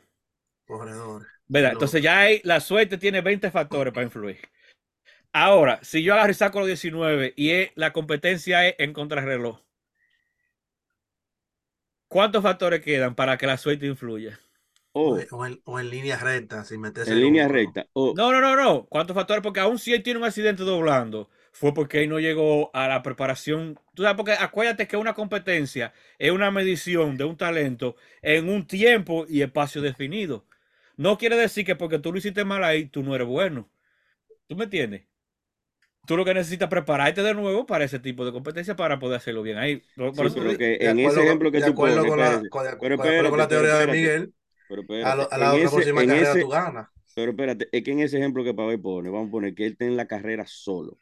[0.65, 1.27] corredores.
[1.47, 1.71] ¿Verdad?
[1.73, 4.37] Entonces ya hay, la suerte tiene 20 factores para influir.
[5.33, 9.61] Ahora, si yo agarro y saco los 19 y es- la competencia es en contrarreloj,
[12.07, 14.39] ¿cuántos factores quedan para que la suerte influya?
[14.93, 17.87] O en, o en línea recta, sin meterse en línea recta.
[17.93, 18.85] O No, no, no, no.
[18.87, 19.43] ¿Cuántos factores?
[19.43, 23.03] Porque aún si él tiene un accidente doblando, fue porque él no llegó a la
[23.03, 23.79] preparación.
[23.93, 28.65] Tú sabes, porque acuérdate que una competencia es una medición de un talento en un
[28.65, 30.45] tiempo y espacio definido.
[30.95, 33.69] No quiere decir que porque tú lo hiciste mal ahí, tú no eres bueno.
[34.47, 35.03] ¿Tú me entiendes?
[36.07, 39.17] Tú lo que necesitas es prepararte de nuevo para ese tipo de competencia para poder
[39.17, 39.83] hacerlo bien ahí.
[39.95, 41.97] Por- por Sí, eso pero te- que De en ese ejemplo que de tú acuerdo
[41.97, 43.99] pones, con la, espérate, con, de pero acuerdo con la espérate, teoría pero de espérate,
[43.99, 44.33] Miguel,
[44.69, 46.87] pero a, espérate, lo- a la otra ese- próxima carrera ese- tú ganas.
[47.13, 49.71] pero espérate, es que en ese ejemplo que Pablo pone, vamos a poner que él
[49.73, 50.97] está en la carrera solo.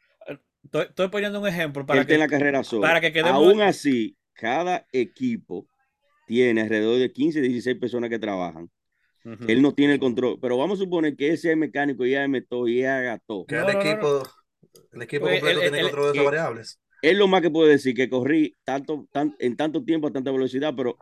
[0.64, 2.82] estoy, estoy poniendo un ejemplo él para está que, en la carrera solo.
[2.82, 5.68] para que quedemos- Aún así, cada equipo
[6.26, 8.68] tiene alrededor de 15, 16 personas que trabajan.
[9.48, 10.38] Él no tiene el control.
[10.40, 13.44] Pero vamos a suponer que ese es mecánico y es todo y haga todo.
[13.46, 14.22] Que No, el no, no, equipo,
[14.92, 16.80] el equipo Pues, completo el- tiene el- control de esas eh, variables.
[17.02, 20.30] Es lo más que puede decir que corrí tanto, tan- en tanto tiempo a tanta
[20.32, 20.96] velocidad, pero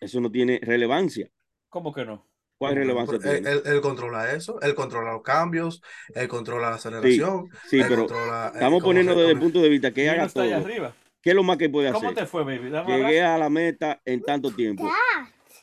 [0.00, 1.28] eso no tiene relevancia.
[1.68, 2.28] ¿Cómo que no?
[2.58, 3.50] ¿Cuál relevancia Él, tiene?
[3.50, 5.80] él- él controla eso, él controla los cambios,
[6.14, 7.48] él controla la aceleración.
[7.68, 10.08] Sí, él pero controla, eh, estamos cómo poniendo desde el cómo- punto de vista que
[10.10, 10.54] haga todo.
[10.54, 10.94] arriba.
[11.20, 12.22] ¿Qué es lo más que puede ¿Cómo hacer?
[12.24, 12.68] te fue, baby?
[12.68, 13.34] Dame Llegué abrazo.
[13.34, 14.90] a la meta en tanto tiempo.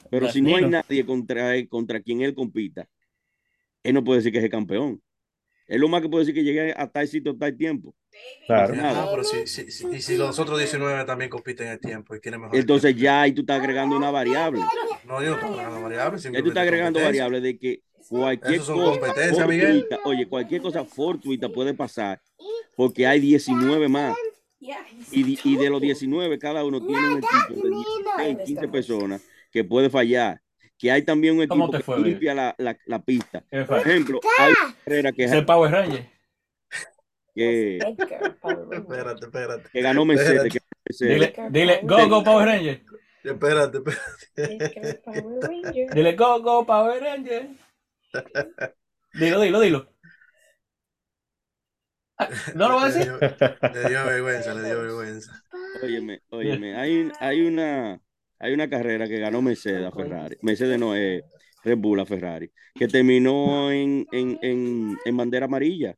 [0.09, 2.87] Pero si no hay nadie contra él, contra quien él compita,
[3.83, 5.01] él no puede decir que es el campeón.
[5.69, 7.93] Es lo más que puede decir que llegué a tal sitio, tal tiempo.
[8.47, 8.75] Claro.
[8.75, 9.03] nada.
[9.03, 12.15] Ah, pero si, si- si- y si los otros 19 también compiten en el tiempo
[12.15, 13.03] y tienen mejor Entonces tiempo.
[13.03, 14.61] ya ahí tú estás agregando una variable.
[15.05, 16.23] No, yo no estoy agregando variables.
[16.23, 21.73] Ya tú estás agregando variables de que cualquier cosa fortuita, oye, cualquier cosa fortuita puede
[21.75, 22.19] pasar
[22.75, 24.17] porque hay 19 más.
[25.11, 29.21] Y, di- y de los 19, cada uno tiene un equipo de 16, 15 personas
[29.51, 30.41] que puede fallar.
[30.79, 33.43] Que hay también un ¿Cómo equipo que fue, limpia la, la, la pista.
[33.51, 36.09] ¿Qué Por ejemplo, hay una carrera que, Es el Power Ranger.
[37.35, 39.69] que, Espérate, espérate.
[39.71, 40.53] que ganó Mercedes.
[40.53, 40.59] que.
[41.05, 42.81] Dile, dile, go, go, Power Ranger.
[43.23, 45.01] Espérate, espérate.
[45.93, 47.49] Dile, go, go, Power Ranger.
[49.13, 49.93] Dilo, dilo, dilo.
[52.17, 53.11] Ah, ¿No lo va a Le decir?
[53.19, 53.19] dio,
[53.73, 55.43] le dio vergüenza, le dio vergüenza.
[55.83, 58.01] Óyeme, óyeme, hay, hay una
[58.39, 60.37] hay una carrera que ganó Mercedes a Ferrari.
[60.41, 61.23] Mercedes no es
[61.63, 65.95] Red Bull a Ferrari, que terminó en, en, en, en bandera amarilla.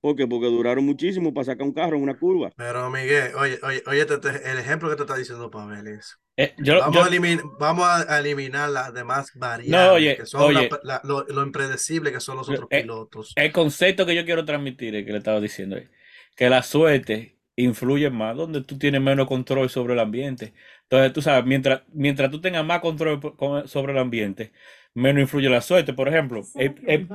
[0.00, 0.26] ¿Por qué?
[0.26, 2.50] Porque duraron muchísimo para sacar un carro en una curva.
[2.56, 6.16] Pero Miguel, oye, oye, oye, te- te- el ejemplo que te está diciendo Pavel es.
[6.36, 10.26] Eh, yo, Vamos, yo- a eliminar, vamos a eliminar las demás variables, No, oye, que
[10.26, 10.68] son oye.
[10.70, 13.32] la- la- lo, lo impredecible que son los otros Eh, pilotos.
[13.36, 15.88] el concepto que yo quiero transmitir es que le estaba diciendo es
[16.34, 20.54] que la suerte influye más donde tú tienes menos control sobre el ambiente.
[20.84, 23.20] Entonces, tú sabes, mientras, mientras tú tengas más control
[23.66, 24.52] sobre el ambiente,
[24.94, 25.92] menos influye la suerte.
[25.92, 27.06] Por ejemplo, eh, eh,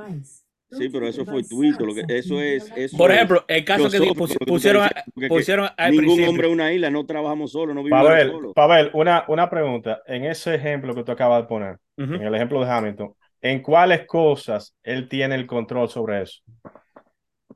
[0.69, 4.00] Sí, pero eso fue tuito, lo que eso es eso por ejemplo, el caso que
[4.13, 6.30] pusieron, diciendo, pusieron al ningún principio.
[6.30, 8.54] hombre una isla, no trabajamos solos, no vivimos Pavel, solos.
[8.54, 10.02] Pavel, una, una pregunta.
[10.06, 14.06] En ese ejemplo que tú acabas de poner, en el ejemplo de Hamilton, ¿en cuáles
[14.06, 16.41] cosas él tiene el control sobre eso?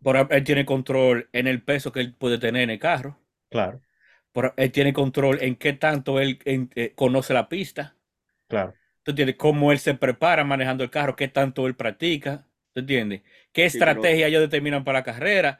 [0.04, 3.20] Por ejemplo, él tiene control en el peso que él puede tener en el carro.
[3.50, 3.82] Claro,
[4.32, 7.96] Por- él tiene control en qué tanto él en- eh, conoce la pista.
[8.48, 8.74] claro.
[9.04, 9.36] ¿Tú entiendes?
[9.38, 12.46] Cómo él se prepara manejando el carro, qué tanto él practica.
[12.74, 13.22] ¿Tú entiendes?
[13.52, 15.60] ¿Qué Sí, pero- estrategia ellos determinan para la carrera?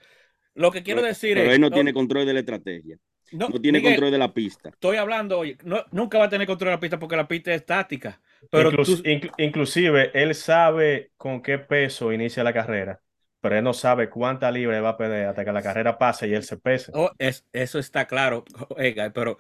[0.54, 1.56] Lo que quiero Pero, decir pero es.
[1.56, 2.98] él no tiene control de la estrategia,
[3.32, 4.70] no, no tiene Miguel, control de la pista.
[4.70, 7.52] Estoy hablando, oye, no- nunca va a tener control de la pista porque la pista
[7.52, 8.22] es estática.
[8.52, 13.02] Pero Inclus- tú- inclu- inclusive, él sabe con qué peso inicia la carrera,
[13.42, 16.34] pero él no sabe cuánta libre va a perder hasta que la carrera pase y
[16.34, 16.94] él se pese.
[16.94, 19.38] oh, es- eso está claro, oiga, pero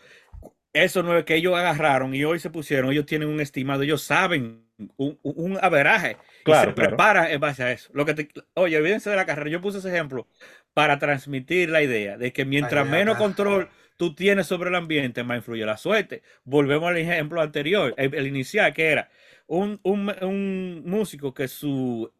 [0.73, 4.03] eso no es que ellos agarraron y hoy se pusieron, ellos tienen un estimado, ellos
[4.03, 4.65] saben
[4.97, 6.97] un, un, un averaje y Claro, se claro.
[6.97, 7.91] preparan en base a eso.
[7.93, 9.49] Lo que te- oye, olvídense de la carrera.
[9.51, 10.27] Yo puse ese ejemplo
[10.73, 15.23] para transmitir la idea de que mientras Ay, menos control tú tienes sobre el ambiente,
[15.23, 16.23] más influye la suerte.
[16.45, 19.09] Volvemos al ejemplo anterior, el, el inicial, que era
[19.47, 22.11] un, un, un músico que su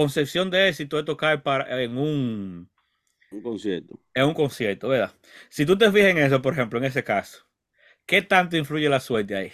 [0.00, 2.70] concepción de éxito es tocar para, en un
[3.30, 3.98] Un concierto.
[4.14, 5.12] en un concierto, ¿verdad?
[5.50, 7.46] Si tú te fijas en eso, por ejemplo, en ese caso,
[8.06, 9.52] ¿qué tanto influye la suerte ahí?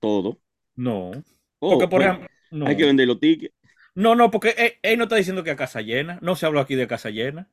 [0.00, 0.40] Todo.
[0.76, 1.12] No.
[1.60, 2.68] Oh, Porque, por ejemplo, no.
[2.68, 3.54] Hay que vender los tickets.
[3.94, 6.18] No, no, porque él, él no está diciendo que a casa llena.
[6.22, 7.50] No se habló aquí de casa llena.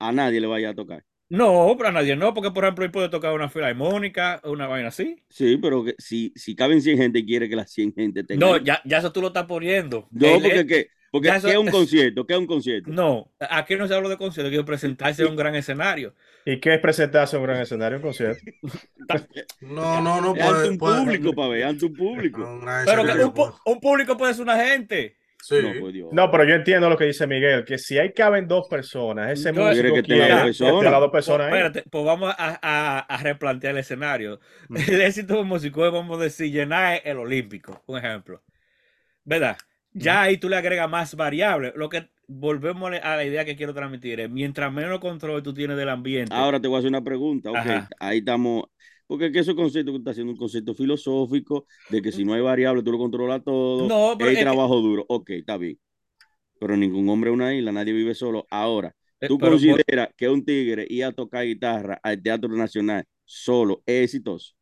[0.00, 1.04] A nadie le vaya a tocar.
[1.30, 4.88] No, pero a nadie no, porque por ejemplo él puede tocar una filarmónica, una vaina
[4.88, 5.16] así.
[5.28, 8.48] Sí, pero que si, si caben 100 gente, quiere que las 100 gente tengan.
[8.50, 10.08] No, ya, ya eso tú lo estás poniendo.
[10.10, 10.88] No, Él porque, ¿qué?
[11.12, 12.26] porque ya eso- ¿qué es un concierto?
[12.26, 12.90] ¿Qué es un concierto?
[12.90, 16.14] No, aquí no se habló de concierto, quiero presentarse en un gran escenario.
[16.44, 18.42] ¿Y qué es presentarse en un gran escenario, un concierto?
[19.60, 20.68] No, no, no Es ante puede.
[20.70, 22.60] un puede- público, para ver, ante un público.
[22.84, 25.16] Pero que un, pu- un público puede ser una gente.
[25.40, 25.56] Sí.
[25.58, 26.08] No, pues Dios.
[26.10, 29.52] No, pero yo entiendo lo que dice Miguel, que si ahí caben dos personas, ese
[29.52, 31.00] No, músico quiere que quiere tenga dos personas.
[31.00, 31.52] dos Pues, personas ahí.
[31.58, 34.40] espérate, pues vamos a, a- a replantear el escenario.
[34.68, 34.76] Mm.
[34.88, 38.42] El éxito de un músico es, vamos a decir, llenar el Olímpico, un ejemplo.
[39.24, 39.58] ¿Verdad?
[39.92, 41.74] Ya ahí tú le agregas más variables.
[41.76, 45.76] Lo que volvemos a la idea que quiero transmitir es, mientras menos control tú tienes
[45.76, 47.50] del ambiente, Ahora te voy a hacer una pregunta.
[47.52, 47.88] Ok, Ajá.
[47.98, 48.64] ahí estamos.
[49.10, 52.32] Porque es que esos conceptos que está haciendo un concepto filosófico de que si no
[52.32, 53.88] hay variable, tú lo controlas todo.
[53.88, 55.04] No, pero hay que- trabajo duro.
[55.08, 55.80] Ok, está bien.
[56.60, 58.46] Pero ningún hombre es una isla, nadie vive solo.
[58.50, 62.50] Ahora, eh, ¿tú pero por- consideras que un tigre ir a tocar guitarra al Teatro
[62.50, 64.54] Nacional solo es exitoso?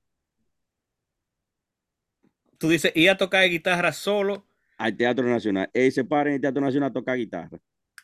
[2.56, 4.46] tú dices, ir a tocar guitarra solo,
[4.78, 5.68] Al Teatro Nacional.
[5.74, 7.58] Él se para en el Teatro Nacional a tocar guitarra.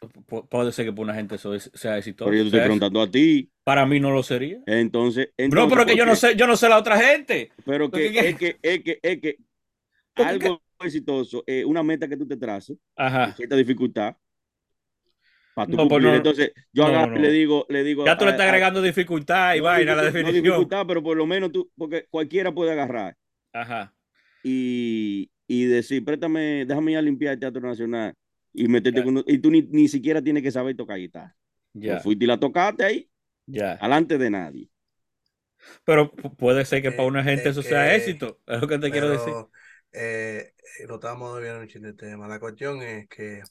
[0.09, 2.31] Pu- puede ser que para una gente eso es- sea exitoso.
[2.31, 3.51] Pero yo te estoy preguntando a ti.
[3.65, 4.61] Para mí no lo sería.
[4.67, 7.51] Entonces, No, pero que ¿por yo no sé, yo no sé la otra gente.
[7.65, 9.37] Pero que es que, es que, es que
[10.17, 12.77] algo exitoso es una meta que tú te traces,
[13.37, 14.15] cierta dificultad,
[15.55, 18.05] para No, pues no, Entonces, yo no, agarro le digo, le digo.
[18.05, 20.43] Ya tú le estás a- agregando dificultad y vaina a la no definición.
[20.43, 23.17] dificultad, pero por lo menos tú, porque cualquiera puede agarrar
[23.53, 23.95] Ajá.
[24.43, 28.15] y, y decir, préstame, déjame ir a limpiar el Teatro Nacional
[28.55, 31.37] y meterte con y tú ni, ni siquiera tienes que saber tocar guitarra.
[31.75, 33.11] Ya, fuiste y la tocaste ahí,
[33.47, 33.75] ya.
[33.81, 34.71] alante de nadie.
[35.85, 38.41] Pero pu- puede ser que para una gente es eso sea éxito.
[38.47, 39.33] Es lo que te quiero decir.
[39.33, 39.51] Pero
[39.93, 42.29] eh, eh, no estamos desviando un chin de tema.
[42.29, 43.43] La cuestión es que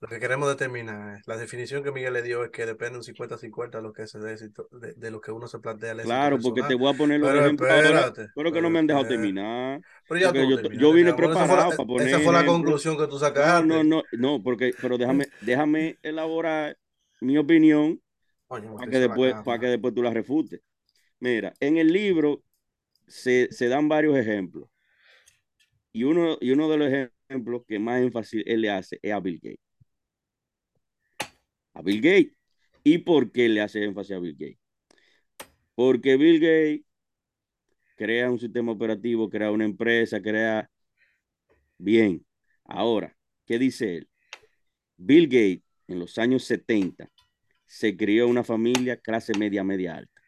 [0.00, 3.78] lo que queremos determinar, la definición que Miguel le dio es que depende un 50-50
[3.78, 6.74] de lo que es éxito, de, de lo que uno se plantea Claro, porque te
[6.74, 9.06] voy a poner los Pero ejemplos ahora, espérate, pero que no me han dejado espérate.
[9.06, 9.80] terminar.
[10.08, 11.10] Pero ya tú yo, vine.
[11.10, 13.74] Esa preparado la- para poner Esa fue la conclusión que tú sacaste.
[13.74, 16.78] no, no, no, porque, pero déjame, déjame elaborar
[17.20, 18.00] mi opinión
[18.76, 20.60] para que después, para que después tú la refutes.
[21.20, 22.42] Mira, en el libro
[23.08, 24.68] se, se dan varios ejemplos.
[25.92, 26.88] Y uno, y uno de los
[27.28, 29.58] ejemplos que más énfasis él le hace es a Bill Gates.
[31.78, 32.36] A Bill Gates.
[32.82, 34.58] ¿Y por qué le hace énfasis a Bill Gates?
[35.76, 36.84] Porque Bill Gates
[37.94, 40.68] crea un sistema operativo, crea una empresa, crea
[41.78, 42.26] bien.
[42.64, 44.08] Ahora, ¿qué dice él?
[44.96, 47.08] Bill Gates en los años 70
[47.64, 50.20] se crió una familia clase media, media alta.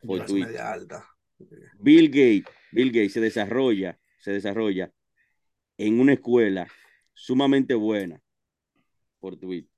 [0.00, 1.06] Clase media alta.
[1.78, 4.90] Bill Gates, Bill Gates se desarrolla, se desarrolla
[5.76, 6.66] en una escuela
[7.12, 8.22] sumamente buena,
[9.20, 9.77] fortuito.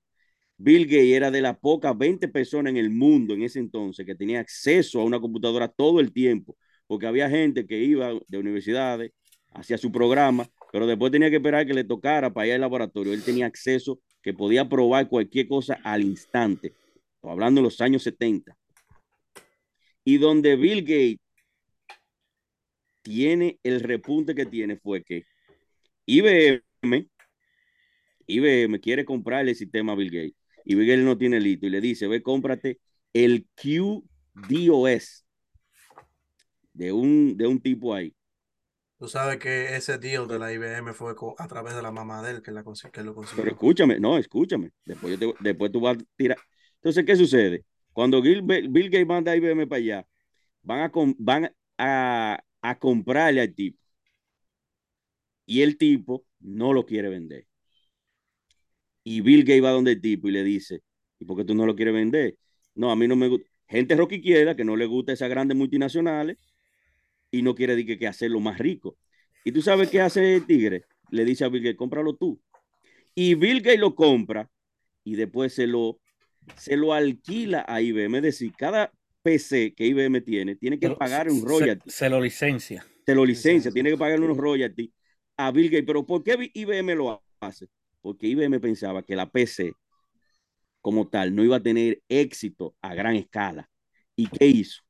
[0.62, 4.14] Bill Gates era de las pocas 20 personas en el mundo en ese entonces que
[4.14, 6.54] tenía acceso a una computadora todo el tiempo,
[6.86, 9.10] porque había gente que iba de universidades,
[9.54, 13.14] hacía su programa, pero después tenía que esperar que le tocara para ir al laboratorio.
[13.14, 16.74] Él tenía acceso que podía probar cualquier cosa al instante.
[17.22, 18.54] Hablando de los años 70.
[20.04, 21.20] Y donde Bill Gates
[23.00, 25.24] tiene el repunte que tiene fue que
[26.04, 27.08] IBM,
[28.26, 30.39] IBM quiere comprarle el sistema Bill Gates
[30.70, 32.80] y Bill Gates no tiene listo y le dice, ve, cómprate
[33.12, 35.24] el QDOS
[36.72, 38.14] de un, de un tipo ahí.
[38.98, 42.30] Tú sabes que ese deal de la IBM fue a través de la mamá de
[42.32, 43.42] él que, la que lo consiguió.
[43.42, 44.70] Pero escúchame, no, escúchame.
[44.84, 46.38] Después, yo te- después tú vas a tirar.
[46.76, 47.64] Entonces, ¿qué sucede?
[47.92, 50.06] Cuando Bill, Bill Gates manda a IBM para allá,
[50.62, 53.78] van a, van a, a comprarle al tipo.
[55.44, 57.46] Y el tipo no lo quiere vender.
[59.04, 60.82] Y Bill Gates va donde el tipo y le dice,
[61.18, 62.36] ¿y por qué tú no lo quieres vender?
[62.74, 63.48] No, a mí no me gusta.
[63.68, 66.38] Gente roquiquiera que no le gusta esas grandes multinacionales
[67.30, 68.96] y no quiere decir que, hacerlo más rico.
[69.44, 70.84] ¿Y tú sabes qué hace el tigre?
[71.10, 72.40] Le dice a Bill Gates, cómpralo tú.
[73.14, 74.50] Y Bill Gates lo compra
[75.04, 76.00] y después se lo,
[76.56, 78.18] se lo alquila a IBM.
[78.18, 81.88] Es decir, cada PC que IBM tiene, tiene que Pero pagar un royalty.
[81.90, 82.84] Se, lo licencia.
[83.06, 83.50] Se lo Licencia.
[83.50, 84.90] licencia, tiene que pagar unos royalties
[85.36, 85.86] a Bill Gates.
[85.86, 87.68] Pero ¿por qué IBM lo hace?
[88.00, 89.72] Porque IBM pensaba que la PC
[90.80, 93.68] como tal no iba a tener éxito a gran escala.
[94.16, 94.82] ¿Y qué hizo?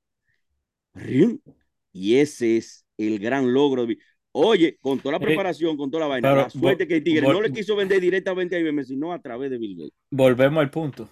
[1.92, 3.86] Y ese es el gran logro.
[3.86, 3.98] de.
[4.32, 7.04] Oye, con toda la Eh, preparación, con toda la vaina, pero la suerte que el
[7.04, 9.94] tigre no le quiso vender directamente a IBM, sino a través de Bill Gates.
[10.10, 11.08] Volvemos al punto.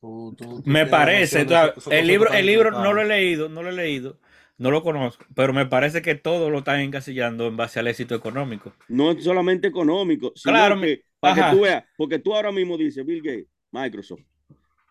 [0.00, 1.46] Tú- tú- tú Me parece,
[1.90, 4.18] el libro, el libro no lo he leído, no lo he leído,
[4.58, 8.14] no lo conozco, pero me parece que todo lo están encasillando en base al éxito
[8.14, 8.72] económico.
[8.88, 12.76] No es solamente económico, sino Claro, que para que tú veas, porque tú ahora mismo
[12.78, 14.22] dices Bill Gates, Microsoft,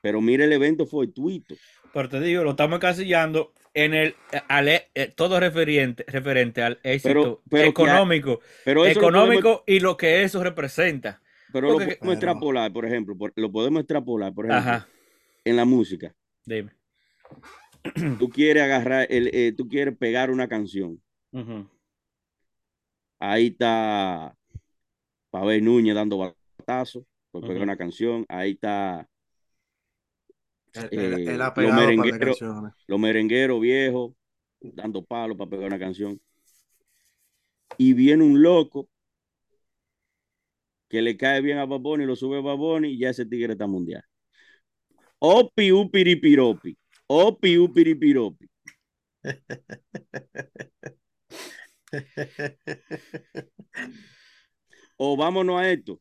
[0.01, 1.56] pero mira el evento fortuito.
[1.93, 4.15] Pero te digo, lo estamos encasillando en el
[4.47, 8.97] al e- eh, todo referente, referente al éxito Pero- pero que económico, Pero lo podemos-
[9.04, 11.21] económico y lo que eso representa.
[11.51, 12.13] pero lo porque- podemos Bueno.
[12.13, 14.88] extrapolar, por ejemplo, por- lo podemos extrapolar, por ejemplo, Ajá,
[15.45, 16.13] en la música.
[16.45, 16.71] dime.
[18.19, 21.02] Tú quieres agarrar, el, eh, tú quieres pegar una canción.
[23.19, 24.36] Ahí está
[25.30, 26.17] Pavel Núñez dando
[26.58, 28.26] batazos por pegar una canción.
[28.28, 29.08] Ahí está
[30.91, 32.74] Eh, ha los merengueros- canciones.
[32.88, 34.13] los merengueros viejos
[34.60, 36.20] dando palos para pegar una canción.
[37.78, 38.89] Y viene un loco
[40.89, 43.68] que le cae bien a Baboni, lo sube a Baboni y ya ese tigre está
[43.68, 44.03] mundial.
[45.20, 46.78] Opi upiripiropi.
[47.08, 48.47] Opi upiripiropi.
[54.97, 55.99] O vámonos a esto.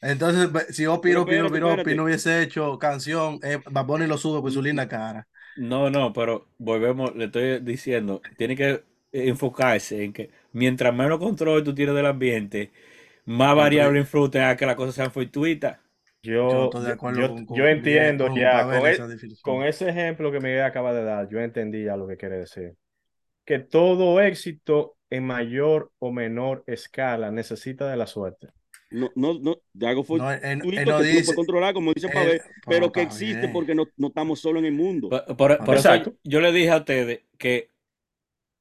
[0.00, 1.94] Entonces, si Piro, espérate.
[1.94, 5.26] no hubiese hecho canción, eh, Bad Bunny lo sube por su linda cara.
[5.56, 8.82] No, no, pero volvemos, le estoy diciendo, tiene que
[9.12, 12.70] enfocarse en que mientras menos control tú tienes del ambiente,
[13.24, 15.78] más variable influye a que las cosas sean fortuitas.
[16.24, 18.96] Yo Yo, estoy de yo, acuerdo yo- con, con yo entiendo con ya, con, e-
[19.42, 22.74] con ese ejemplo que Miguel acaba de dar, yo entendí ya lo que quiere decir.
[23.44, 28.48] Que todo éxito en mayor o menor escala necesita de la suerte.
[28.90, 29.56] No, no, no,
[29.86, 32.92] algo fue No, él- él tuito no que dice- controlar, como dice Pavel, pero pero
[32.92, 33.52] que existe bien.
[33.52, 35.08] porque no, no estamos solos en el mundo.
[35.10, 36.14] Por, por- por eso Exacto.
[36.24, 37.68] yo le dije a ustedes que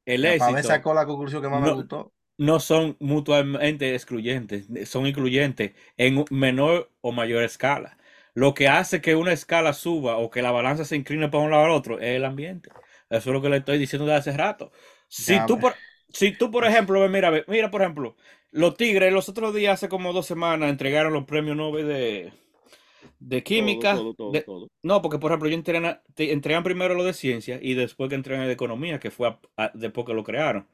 [0.06, 2.13] el La Pavel éxito sacó la conclusión que más me gustó.
[2.38, 7.98] No son mutuamente excluyentes, son incluyentes en menor o mayor escala.
[8.34, 11.52] Lo que hace que una escala suba o que la balanza se incline para un
[11.52, 12.74] lado al otro es el ambiente.
[13.10, 14.72] Eso es lo que le estoy diciendo de hace rato.
[15.08, 15.80] Si Ya, tú, por,
[16.10, 18.16] si tú, por ejemplo, mira, mira, por ejemplo,
[18.52, 22.34] los Tigres los otros días, hace como dos semanas, entregaron los premios Nobel de,
[23.20, 23.92] de química.
[23.92, 24.70] Todo, todo, de- todo.
[24.82, 25.50] no, porque por ejemplo,
[26.16, 29.40] te- entregan primero lo de ciencia y después que entregan de economía, que fue a-
[29.58, 30.68] a- después que lo crearon.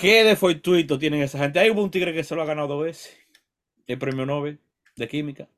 [0.00, 1.70] ¿Qué de fortuito tienen esa gente?
[1.70, 3.16] Hubo un tigre que se lo ha ganado dos veces.
[3.86, 4.58] El premio Nobel
[4.96, 5.48] de química.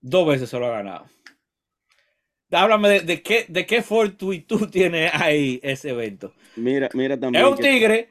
[0.00, 1.06] Dos veces se lo ha ganado.
[2.52, 6.32] Háblame de, de qué, de qué fortuito tiene ahí ese evento.
[6.56, 7.44] Mira, mira también.
[7.44, 8.10] Es un que- tigre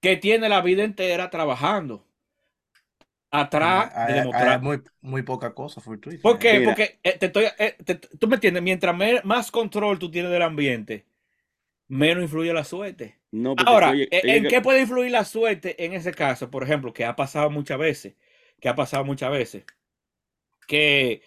[0.00, 2.06] que tiene la vida entera trabajando.
[3.32, 4.48] Atrás de Hay, hay- demostrar.
[4.48, 6.20] hay muy, muy poca cosa fortuita.
[6.20, 6.58] ¿Por qué?
[6.58, 6.70] Mira.
[6.70, 10.32] Porque eh, te estoy, eh, te- tú me entiendes, mientras me- más control tú tienes
[10.32, 11.06] del ambiente,
[11.90, 13.18] menos influye la suerte.
[13.32, 16.50] No, Ahora, oye, ¿en oye, en que- qué puede influir la suerte en ese caso?
[16.50, 18.14] Por ejemplo, que ha pasado muchas veces,
[18.60, 19.64] que ha pasado muchas veces,
[20.68, 21.22] que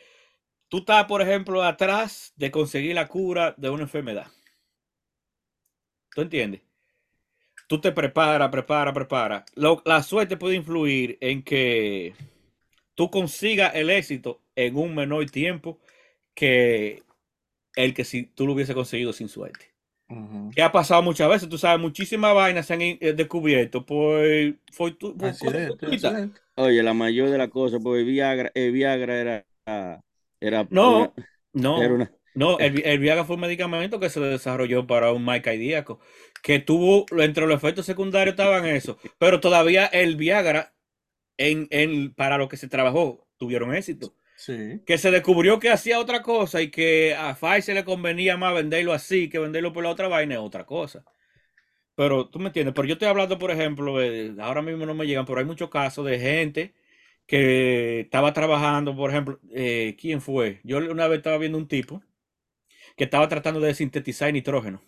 [0.69, 4.27] tú estás, por ejemplo, atrás de conseguir la cura de una enfermedad.
[6.15, 6.61] ¿Tú entiendes?
[7.67, 9.43] Tú te preparas, preparas, preparas.
[9.55, 12.13] La suerte puede influir en que
[12.95, 15.79] tú consigas el éxito en un menor tiempo
[16.35, 17.03] que
[17.75, 19.72] el que si tú lo hubiese conseguido sin suerte
[20.51, 24.23] Que ha pasado muchas veces, tú sabes, muchísimas vainas se han eh, descubierto por,
[24.77, 26.41] por Accidente, accidente.
[26.55, 29.45] oye, la mayor de las cosas, pues el Viagra, el Viagra era,
[30.39, 31.13] era, No, una-
[31.53, 35.11] no, era una- no, el, vi- el Viagra fue un medicamento que se desarrolló para
[35.13, 35.99] un mal cardíaco,
[36.41, 40.73] que tuvo, entre los efectos secundarios estaban eso, pero todavía el Viagra,
[41.37, 44.15] en, en, para lo que se trabajó, tuvieron éxito.
[44.45, 44.81] Sí.
[44.85, 48.91] Que se descubrió que hacía otra cosa y que a Pfizer le convenía más venderlo
[48.91, 51.05] así que venderlo por la otra vaina es otra cosa.
[51.95, 53.97] Pero tú me entiendes, pero yo estoy hablando, por ejemplo,
[54.41, 56.73] ahora mismo no me llegan, pero hay muchos casos de gente
[57.27, 60.59] que estaba trabajando, por ejemplo, eh, ¿quién fue?
[60.63, 62.03] Yo una vez estaba viendo un tipo
[62.97, 64.83] que estaba tratando de sintetizar nitrógeno.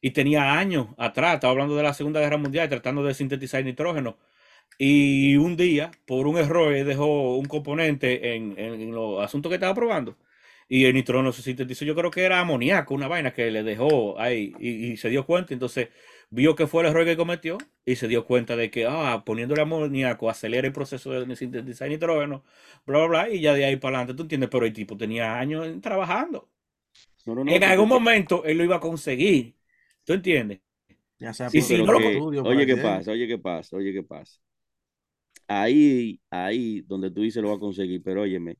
[0.00, 4.18] Y tenía años atrás, estaba hablando de la Segunda Guerra Mundial, tratando de sintetizar nitrógeno.
[4.82, 9.50] Y un día, por un error, él dejó un componente en, en- en los asuntos
[9.50, 10.16] que estaba probando.
[10.68, 11.84] Y el nitrógeno se sintetizó.
[11.84, 14.54] Yo creo que era amoníaco, una vaina que le dejó ahí.
[14.60, 15.52] Y, y se dio cuenta.
[15.54, 15.88] Entonces
[16.30, 17.58] vio que fue el error que cometió.
[17.84, 22.44] Y se dio cuenta de que, ah, poniéndole amoníaco acelera el proceso de sintetizar nitrógeno.
[22.86, 23.30] Bla, bla, bla.
[23.30, 24.48] Y ya de ahí para adelante, ¿tú entiendes?
[24.50, 26.48] Pero el tipo tenía años trabajando.
[27.26, 29.56] no, no, no, En algún momento él lo iba a conseguir.
[30.04, 30.60] ¿Tú entiendes?
[31.18, 33.12] Ya sea Sí, por sí, pero no lo- que- por oye, ¿qué pasa?
[33.12, 33.76] Oye, ¿qué pasa?
[33.76, 34.40] Oye, ¿qué pasa?
[35.52, 38.56] Ahí, ahí donde tú dices lo va a conseguir, pero óyeme,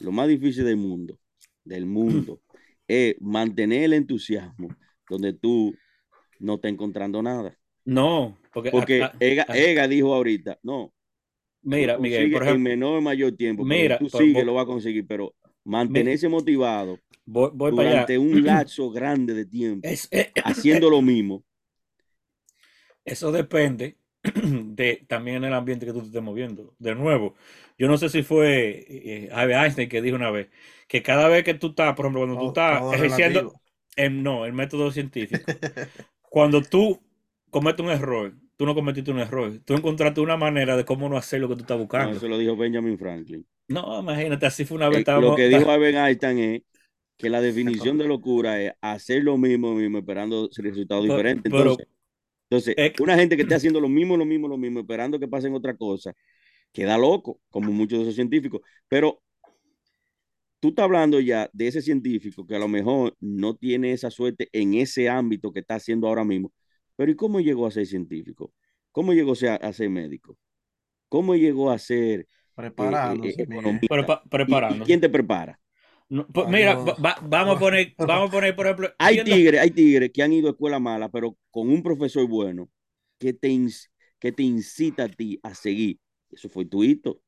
[0.00, 1.16] lo más difícil del mundo,
[1.64, 2.40] del mundo,
[2.88, 4.68] es mantener el entusiasmo
[5.08, 5.72] donde tú
[6.40, 7.56] no estás encontrando nada.
[7.84, 10.92] No, porque, Porque a- a- Ega, a- Ega dijo ahorita, no,
[11.62, 14.64] mira, Miguel, por ejemplo, en menor o mayor tiempo, Mira, tú sigues, vos- lo vas
[14.64, 15.34] a conseguir, pero
[15.64, 21.44] mantenerse motivado voy, voy durante un lapso grande de tiempo, Es- eh, haciendo lo mismo.
[23.04, 23.96] Eso depende
[24.34, 26.74] de también en el ambiente que tú te estés moviendo.
[26.78, 27.34] De nuevo,
[27.78, 30.48] yo no sé si fue eh, Albert Einstein que dijo una vez
[30.88, 33.54] que cada vez que tú estás, por ejemplo, cuando tú Todo- estás todo ejerciendo,
[33.96, 35.42] em, no, el método científico,
[36.22, 37.00] cuando tú
[37.50, 41.16] cometes un error, tú no cometiste un error, tú encontraste una manera de cómo no
[41.16, 42.16] hacer lo que tú estás No, buscando.
[42.16, 43.44] eso lo dijo Benjamin Franklin.
[43.68, 44.98] No, imagínate, así fue una vez.
[44.98, 46.62] Eh, estábamos- lo que dijo Albert Einstein es
[47.16, 47.40] que la
[47.90, 51.50] definición de locura es hacer lo mismo, mismo esperando resultados Pero- diferentes.
[51.52, 51.76] pero-
[52.52, 54.80] Entonces, entonces es que- una gente que esté haciendo lo mismo, lo mismo, lo mismo,
[54.80, 56.14] esperando que pasen otra cosa,
[56.72, 58.60] queda loco, como muchos de esos científicos.
[58.88, 59.22] Pero
[60.60, 64.48] tú estás hablando ya de ese científico que a lo mejor no tiene esa suerte
[64.52, 66.52] en ese ámbito que está haciendo ahora mismo.
[66.96, 68.52] Pero ¿y cómo llegó a ser científico?
[68.92, 70.36] ¿Cómo llegó a ser, a ser médico?
[71.08, 73.80] ¿Cómo llegó a ser Preparándose, eh, eh,
[74.30, 74.84] preparándose.
[74.86, 75.58] quién te prepara?
[76.08, 76.88] No, pues, mira, Adiós.
[76.88, 80.22] va- va- vamos a poner, vamos a poner, por ejemplo, Hay tigres, hay tigres que
[80.22, 82.68] han ido a escuela mala, pero con un profesor bueno
[83.18, 83.48] que te,
[84.18, 85.98] que te incita a ti a seguir.
[86.30, 87.21] Eso fue tuito.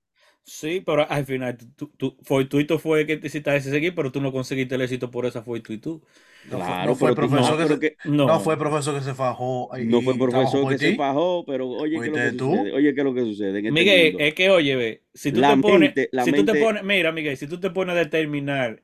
[0.47, 3.95] Sí, pero al final, tú, tú, fortuito fue el que te hiciste a ese seguir,
[3.95, 6.03] pero tú no conseguiste el éxito por esa fortuitud.
[6.42, 8.59] No fue- Claro, no fue tú- profesor no, que se- que- No, No fue el
[8.59, 9.70] profesor que se fajó.
[9.78, 12.72] y no fue profesor que se fajó, pero oye, ¿qué es lo que sucede?
[12.72, 14.18] Oye, ¿qué es lo que sucede en este Miguel, mundo?
[14.18, 16.82] es que oye, ve, si tú La te pones, mente- si tú te mente- pones,
[16.84, 18.82] mira, Miguel, si tú te pones a determinar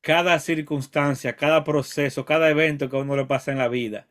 [0.00, 4.08] cada circunstancia, cada proceso, cada evento que a uno le pasa en la vida,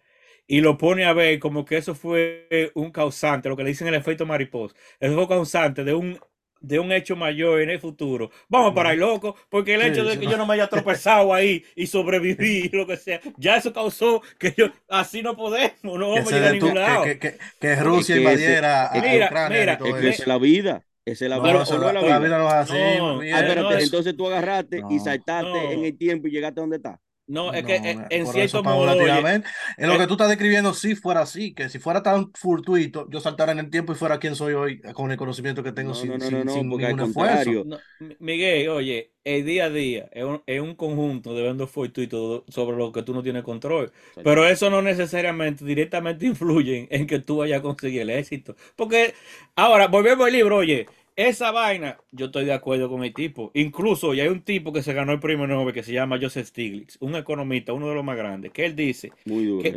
[0.48, 3.88] y lo pone a ver como que eso fue un causante, lo que le dicen
[3.88, 4.76] el efecto mariposa.
[5.00, 6.20] Eso fue causante de un,
[6.62, 8.32] de un hecho mayor en el futuro.
[8.48, 10.32] Vamos para ahí, loco, porque el Sí, hecho de que no.
[10.32, 14.54] yo no me haya tropezado ahí y sobreviví, lo que sea, ya eso causó que
[14.58, 17.04] yo así no podemos, no vamos a llegar a ningún lado.
[17.04, 20.38] que, que, que, que Rusia que invadiera a Mira, Ucrania mira, y todo Es la
[20.38, 20.86] vida.
[21.06, 21.64] Esa es la No, vida.
[21.64, 22.20] eso ¿O no la, vida?
[22.20, 22.74] vida no es así.
[22.78, 25.72] Ah, espérate, no, es- entonces tú agarraste y saltaste No.
[25.72, 27.00] en el tiempo y llegaste a donde está.
[27.30, 29.48] No, es No, que eh, mira, en cierto modo, oye, paulatinamente.
[29.78, 33.08] En lo eh, que tú estás describiendo, si fuera así, que si fuera tan fortuito,
[33.10, 35.94] yo saltara en el tiempo y fuera quien soy hoy, con el conocimiento que tengo
[35.94, 37.56] No, sin, no, no, sin, no, no, sin porque al ningún esfuerzo.
[37.56, 41.42] contrario, No, Mi- Miguel, oye, el día a día es un, es un conjunto de
[41.46, 43.94] eventos fortuitos sobre lo que tú no tienes control.
[44.22, 48.56] Pero eso no necesariamente directamente influye en, en que tú vayas a conseguir el éxito.
[48.76, 49.14] Porque
[49.56, 50.90] ahora, volvemos al libro, oye,
[51.28, 53.52] esa vaina, yo estoy de acuerdo con el tipo.
[53.54, 56.48] Incluso ya hay un tipo que se ganó el premio Nobel que se llama Joseph
[56.48, 59.70] Stiglitz, un economista, uno de los más grandes, que él dice, muy duro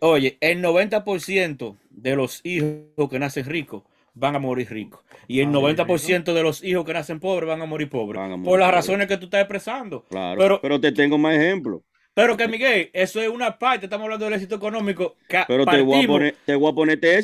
[0.00, 3.82] oye, el 90% de los hijos que nacen ricos
[4.14, 5.00] van a morir ricos.
[5.28, 8.20] Y el Ah, morir 90% de los hijos que nacen pobres van a morir pobres.
[8.20, 8.86] Van a morir por las pobres.
[8.86, 10.04] razones que tú estás expresando.
[10.10, 10.38] Claro.
[10.38, 11.82] Pero, Pero te tengo más ejemplos.
[12.12, 15.16] pero que Miguel, eso es una parte, estamos hablando del éxito económico.
[15.28, 17.16] Que Pero te voy a poner, te voy a poner este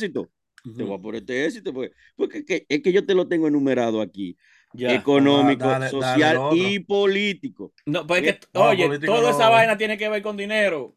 [0.75, 1.73] Te voy a poner este éxito.
[1.73, 4.37] Porque, porque es que, es que yo te lo tengo enumerado aquí.
[4.73, 4.95] ya.
[4.95, 7.73] Económico, dale social y político.
[7.85, 10.95] No, pues es que, No, oye, toda esa vaina tiene que ver con dinero.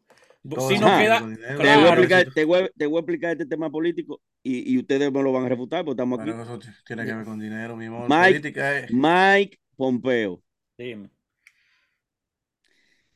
[0.48, 1.58] Todo Si no queda, con dinero.
[1.58, 4.72] Te, voy a explicar, te, voy, a- te voy a explicar este tema político y,
[4.72, 6.30] y ustedes me lo van a refutar porque estamos aquí.
[6.30, 8.08] Eso tiene que ver con dinero, mi amor.
[8.08, 8.90] Mike- Política es.
[8.90, 10.42] Mike Pompeo.
[10.78, 11.10] Dime.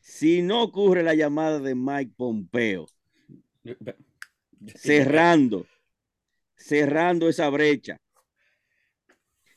[0.00, 2.86] Si no ocurre la llamada de Mike Pompeo,
[4.76, 5.66] cerrando,
[6.64, 7.98] cerrando esa brecha,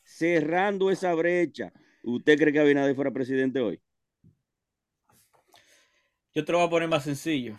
[0.04, 1.72] cerrando esa brecha,
[2.04, 3.80] ¿usted cree que Abinader fuera presidente hoy?
[6.34, 7.56] Yo te lo voy a poner más sencillo.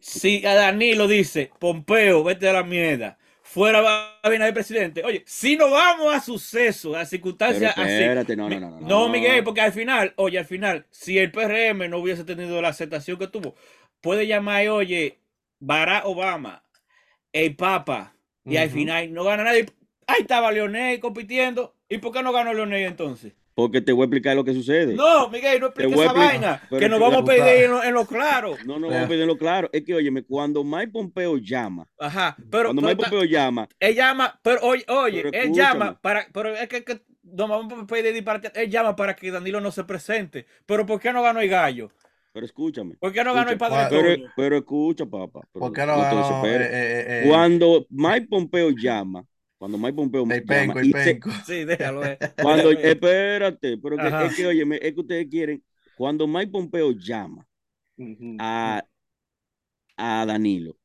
[0.00, 5.04] Si a Danilo dice, Pompeo, vete a la mierda, fuera Abinader presidente.
[5.04, 8.02] Oye, si no vamos a sucesos, a circunstancias así.
[8.02, 8.86] espérate, no, Mi- no, no, no.
[8.86, 12.68] No, Miguel, porque al final, oye, al final, si el PRM no hubiese tenido la
[12.68, 13.54] aceptación que tuvo,
[14.00, 15.20] puede llamar, oye,
[15.60, 16.62] Barack Obama,
[17.32, 18.15] el Papa,
[18.46, 19.66] y al final no gana nadie.
[20.06, 21.74] Ahí estaba Leonel compitiendo.
[21.88, 23.32] ¿Y por qué no ganó Leonel entonces?
[23.56, 24.94] Porque te voy a explicar lo que sucede.
[24.94, 26.62] No, Miguel, no expliques esa vaina.
[26.68, 28.54] Que nos vamos a pedir en lo, en lo claro.
[28.66, 29.70] No, no, vamos a pedirlo claro.
[29.72, 32.36] Es que, óyeme, cuando Mike Pompeo llama, Ajá.
[32.50, 36.26] Pero, cuando pero Mike Pompeo llama, él llama, pero oye, oye, Pero él llama para,
[36.34, 38.22] pero es que, que no vamos a pedir.
[38.54, 40.44] Él llama para que Danilo no se presente.
[40.66, 41.90] Pero ¿por qué no ganó el gallo?
[42.36, 42.96] Pero escúchame.
[42.96, 45.40] ¿Por qué no ganó el padre Pero, escucha, papá.
[45.54, 46.18] pero ¿Por qué no ganó?
[46.18, 46.68] desesperes.
[46.68, 49.24] Eh, eh, eh, Cuando Mike Pompeo llama,
[49.56, 51.30] cuando Mike Pompeo el llama, penco, el y se- penco.
[51.46, 52.04] Sí, déjalo.
[52.04, 52.18] eh.
[52.42, 52.90] cuando, eh.
[52.90, 55.64] espérate, pero que, es que, óyeme, es que ustedes quieren,
[55.96, 57.46] cuando Mike Pompeo llama
[58.38, 58.84] a,
[59.96, 60.76] a Danilo,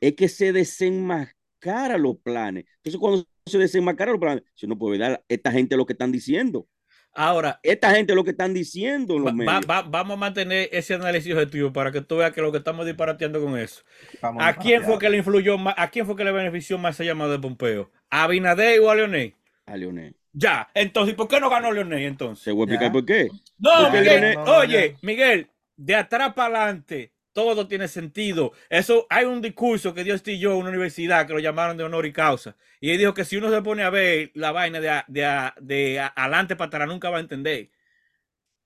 [0.00, 2.64] es que se desenmascara los planes.
[2.78, 6.10] Entonces, cuando se desenmascara los planes, si no puede dar esta gente lo que están
[6.10, 6.66] diciendo.
[7.12, 9.54] Ahora, Esta gente lo que están diciendo en los va- medios.
[9.68, 12.58] va- va- vamos a mantener ese análisis objetivo para que tú veas que lo que
[12.58, 13.82] estamos disparateando con eso.
[14.22, 15.74] Vamos ¿A quién fue que le influyó más?
[15.76, 17.90] ¿A quién fue que le benefició más esa llamada de Pompeo?
[18.10, 19.34] ¿A Abinader o a Leonel?
[19.66, 20.14] A Leonel.
[20.32, 22.44] Ya, entonces, ¿por qué no ganó Leonel entonces?
[22.44, 22.92] Te voy a explicar Ya.
[22.92, 23.28] por qué.
[23.58, 24.96] No, Miguel, Leonel- no, no, oye.
[25.02, 28.52] Miguel, de atrás para adelante, todo tiene sentido.
[28.68, 32.06] Eso, hay un discurso que dio yo en una universidad que lo llamaron de honor
[32.06, 32.56] y causa.
[32.80, 35.24] Y él dijo que si uno se pone a ver la vaina de, a- de,
[35.24, 37.70] a- de a- adelante para atrás, nunca va a entender.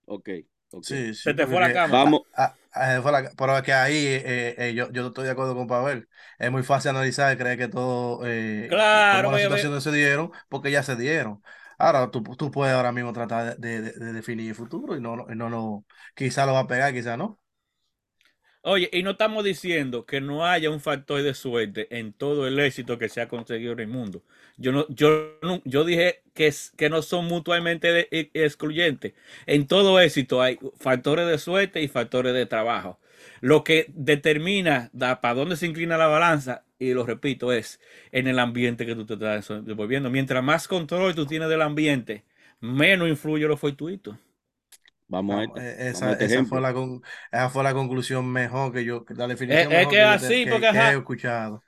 [0.06, 0.28] Ok.
[0.70, 0.86] ok.
[0.86, 2.02] Sí, sí, Se te fue la cámara.
[2.02, 2.22] Vamos.
[3.02, 6.08] Fue la- pero es que ahí eh, eh, yo, yo estoy de acuerdo con Pavel.
[6.38, 8.76] Es muy fácil analizar y creer que todo, eh,
[9.10, 11.42] Claro, las situaciones se dieron, porque ya se dieron.
[11.78, 15.16] Ahora tú, tú puedes ahora mismo tratar de, de- de definir el futuro y no,
[15.16, 15.84] no, no, no,
[16.14, 17.38] quizá lo va a pegar, quizá no.
[18.66, 22.58] Oye, y no estamos diciendo que no haya un factor de suerte en todo el
[22.58, 24.22] éxito que se ha conseguido en el mundo.
[24.56, 29.12] Yo no, yo yo dije que, que no son mutuamente e- excluyentes.
[29.46, 32.98] En todo éxito hay factores de suerte y factores de trabajo.
[33.42, 37.80] Lo que determina da- para dónde se inclina la balanza, y lo repito, es
[38.12, 40.08] en el ambiente que tú te estás desenvolviendo.
[40.10, 42.24] Mientras más control tú tienes del ambiente,
[42.60, 44.18] menos influye lo fortuito.
[45.08, 45.60] Vamos a Vamos, este.
[45.62, 47.02] eh, vamos esa, a este esa fue la, con-
[47.32, 50.46] esa fue la conclusión mejor que yo, la definición es mejor que yo te- así,
[50.46, 50.92] porque, que ajá.
[50.92, 51.64] he escuchado.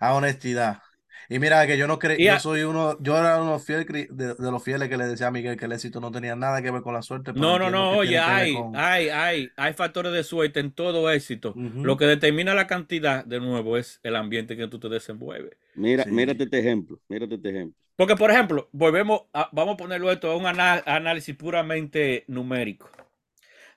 [0.00, 0.82] A honestidad.
[1.28, 4.34] Y mira que yo no creo, Y yo soy uno, yo era uno fiel de,
[4.34, 6.70] de los fieles que le decía a Miguel que el éxito no tenía nada que
[6.70, 7.32] ver con la suerte.
[7.34, 11.52] No, no, no, oye, hay, con- hay, hay, hay factores de suerte en todo éxito.
[11.56, 15.56] Lo que determina la cantidad, de nuevo, es el ambiente que tú te desenvuelves.
[15.74, 16.10] Mira, Sí.
[16.10, 17.00] mírate este ejemplo.
[17.08, 17.76] Mírate este ejemplo.
[17.96, 22.90] Porque, por ejemplo, volvemos a, vamos a ponerlo esto a un análisis puramente numérico.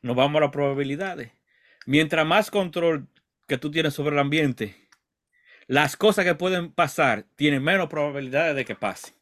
[0.02, 1.32] Nos vamos a las probabilidades.
[1.86, 3.08] Mientras más control
[3.48, 4.76] que tú tienes sobre el ambiente,
[5.70, 9.14] las cosas que pueden pasar tienen menos probabilidades de que pasen.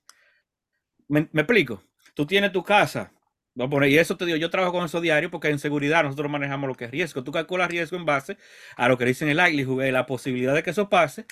[1.10, 1.84] ¿Me, explico?
[2.14, 3.12] Tú tienes tu casa,
[3.54, 6.76] y eso te digo, yo trabajo con eso diario porque en seguridad nosotros manejamos lo
[6.76, 7.22] que es riesgo.
[7.22, 8.38] Tú calculas riesgo en base
[8.78, 11.26] a lo que dicen el likelihood, la posibilidad de que eso pase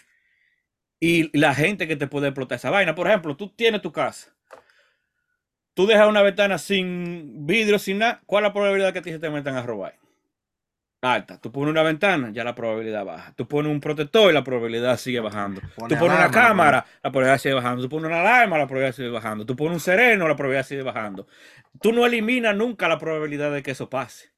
[0.99, 2.93] y la gente que te puede explotar esa vaina.
[2.93, 4.35] Por ejemplo, tú tienes tu casa.
[5.75, 8.21] Tú dejas una ventana sin vidrio, sin nada.
[8.25, 9.97] ¿Cuál es la probabilidad que se te metan a robar?
[11.05, 11.39] Alta.
[11.39, 13.33] Tú pones una ventana, ya la probabilidad baja.
[13.35, 15.61] Tú pones un protector y la probabilidad sigue bajando.
[15.87, 17.83] Tú Pones una cámara, la probabilidad sigue bajando.
[17.83, 19.45] Tú pones una alarma, la probabilidad sigue bajando.
[19.45, 21.27] Tú pones un sereno, la probabilidad sigue bajando.
[21.81, 24.31] Tú no eliminas nunca la probabilidad de que eso pase.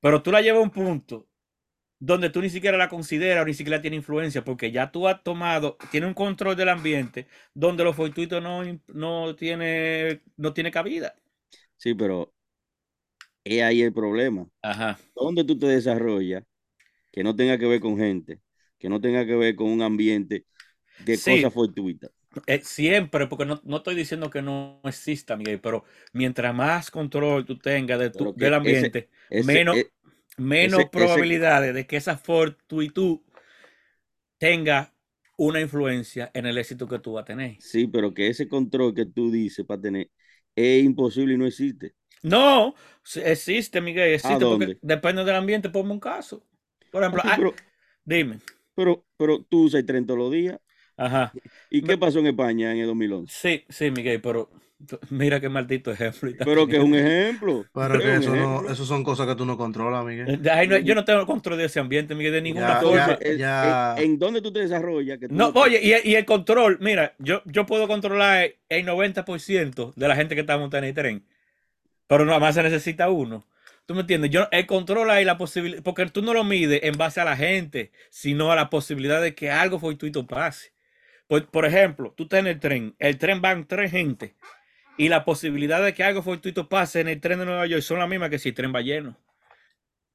[0.00, 1.28] Pero tú la llevas a un punto
[1.98, 5.22] donde tú ni siquiera la consideras o ni siquiera tiene influencia porque ya tú has
[5.22, 11.16] tomado, tiene un control del ambiente donde los fortuitos no, no, tiene, no tiene cabida.
[11.76, 12.35] Sí, pero
[13.46, 14.48] es ahí el problema.
[14.62, 14.98] Ajá.
[15.14, 16.44] ¿Dónde tú te desarrollas
[17.12, 18.40] que no tenga que ver con gente,
[18.78, 20.46] que no tenga que ver con un ambiente
[20.98, 21.22] de Sí.
[21.22, 22.10] cosas fortuitas?
[22.46, 27.46] Eh, siempre, porque no, no estoy diciendo que no exista, Miguel, pero mientras más control
[27.46, 29.90] tú tengas de tu- del ambiente, Ese- menos, eh,
[30.38, 33.20] menos ese- probabilidades de que esa fortuitud
[34.38, 34.94] tenga
[35.36, 37.58] una influencia en el éxito que tú vas a tener.
[37.58, 40.10] sí, pero que ese control que tú dices para tener
[40.54, 41.94] es imposible y no existe.
[42.26, 42.74] No,
[43.24, 44.78] existe, Miguel, existe porque dónde?
[44.82, 46.42] depende del ambiente, ponme un caso.
[46.90, 47.52] Por ejemplo, Ah, sí, ah,
[48.04, 48.38] dime.
[48.74, 50.58] pero, pero tú usas el tren todos los días.
[50.96, 51.32] Ajá.
[51.70, 53.32] ¿Y qué pasó en España en el 2011?
[53.32, 54.50] Sí, sí, Miguel, pero
[55.10, 56.30] mira qué maldito ejemplo.
[56.44, 57.64] Pero que es un ejemplo.
[57.72, 60.40] Pero que eso no, eso son cosas que tú no controlas, Miguel.
[60.42, 63.18] No- yo no tengo control de ese ambiente, Miguel, de ninguna Ya, forma.
[63.36, 63.94] Ya.
[63.96, 65.18] es- ¿en dónde tú te desarrollas?
[65.18, 68.84] Que tú No, no- oye, y, y el control, mira, yo, yo puedo controlar el
[68.86, 71.24] 90% de la gente que está montada en el tren,
[72.06, 73.46] pero nada más se necesita uno.
[73.86, 74.30] ¿Tú me entiendes?
[74.30, 77.36] Yo, el control hay la posibilidad, porque tú no lo mides en base a la
[77.36, 80.72] gente, sino a la posibilidad de que algo fortuito pase.
[81.28, 84.34] Por, por ejemplo, tú estás en el tren, el tren van tres gente,
[84.98, 87.98] y la posibilidad de que algo fortuito pase en el tren de Nueva York son
[87.98, 89.16] las mismas que si el tren va lleno.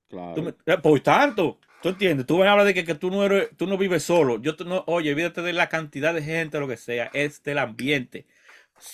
[0.09, 0.41] Claro.
[0.41, 3.49] Me- eh, por tanto, tú entiendes, tú me hablas de que, que tú no eres,
[3.57, 4.41] tú no vives solo.
[4.41, 8.25] Yo no, oye, olvídate de la cantidad de gente, lo que sea, es del ambiente.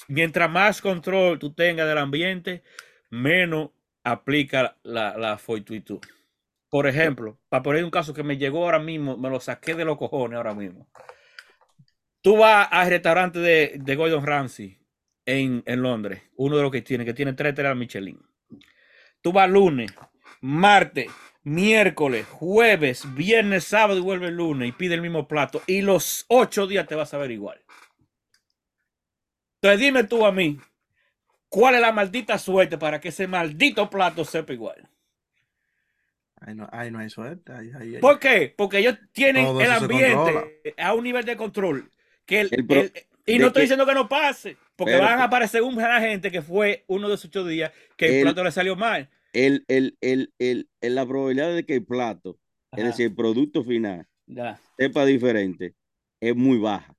[0.08, 2.64] Mientras más control tú tengas del ambiente,
[3.10, 3.72] menos
[4.04, 6.00] aplica la, la fortuitud.
[6.70, 9.86] Por ejemplo, para poner un caso que me llegó ahora mismo, me lo saqué de
[9.86, 10.88] los cojones ahora mismo.
[12.22, 14.78] Tú vas al restaurante de, de Gordon Ramsay
[15.26, 18.20] en, Londres, uno de los que tiene, que tiene tres estrellas Michelin.
[19.22, 19.94] Tú vas lunes,
[20.42, 21.10] martes,
[21.44, 26.26] miércoles, jueves, viernes, sábado y vuelve el lunes y pide el mismo plato y los
[26.28, 27.62] ocho días te vas a ver igual.
[29.62, 30.60] Entonces dime tú a mí,
[31.50, 34.90] ¿cuál es la maldita suerte para que ese maldito plato sepa igual?
[36.40, 37.52] Ahí no, ahí no hay suerte.
[37.52, 38.02] ahí- ahí- ahí.
[38.02, 38.54] ¿Por qué?
[38.56, 41.90] Porque ellos tienen Todo el ambiente a un nivel de control
[42.26, 42.94] que el, El pro- el-
[43.26, 46.42] y no estoy que- diciendo que no pase, porque van a aparecer un gente que
[46.42, 49.10] fue uno de esos ocho días que el, El- plato le salió mal.
[49.34, 52.40] El, el, el, el, el- la probabilidad de que el plato,
[52.76, 54.60] es decir, el producto final, ya.
[54.78, 55.74] sepa diferente,
[56.22, 56.96] es muy baja.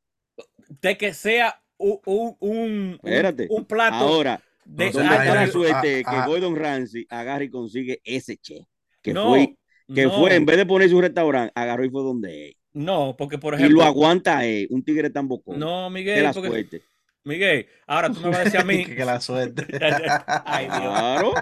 [0.69, 3.47] De que sea un, un, un- Espérate.
[3.51, 6.27] un plato Ahora, de No, ¿dónde Ay, está la suerte ah, que ah.
[6.27, 8.67] Gordon Ramsay agarre y consigue ese chef?
[9.03, 9.57] Que No, fue,
[9.95, 12.57] que no, fue, en vez de poner su restaurante, agarró y fue donde es.
[12.75, 15.59] no, porque por Y lo ejemplo, aguanta él, un tigre tan bocón.
[15.59, 16.83] no, Miguel, la porque, suerte.
[17.25, 19.67] Miguel, ahora tú me vas a decir a mí, que, la suerte.
[20.45, 21.33] ay Dios, Claro.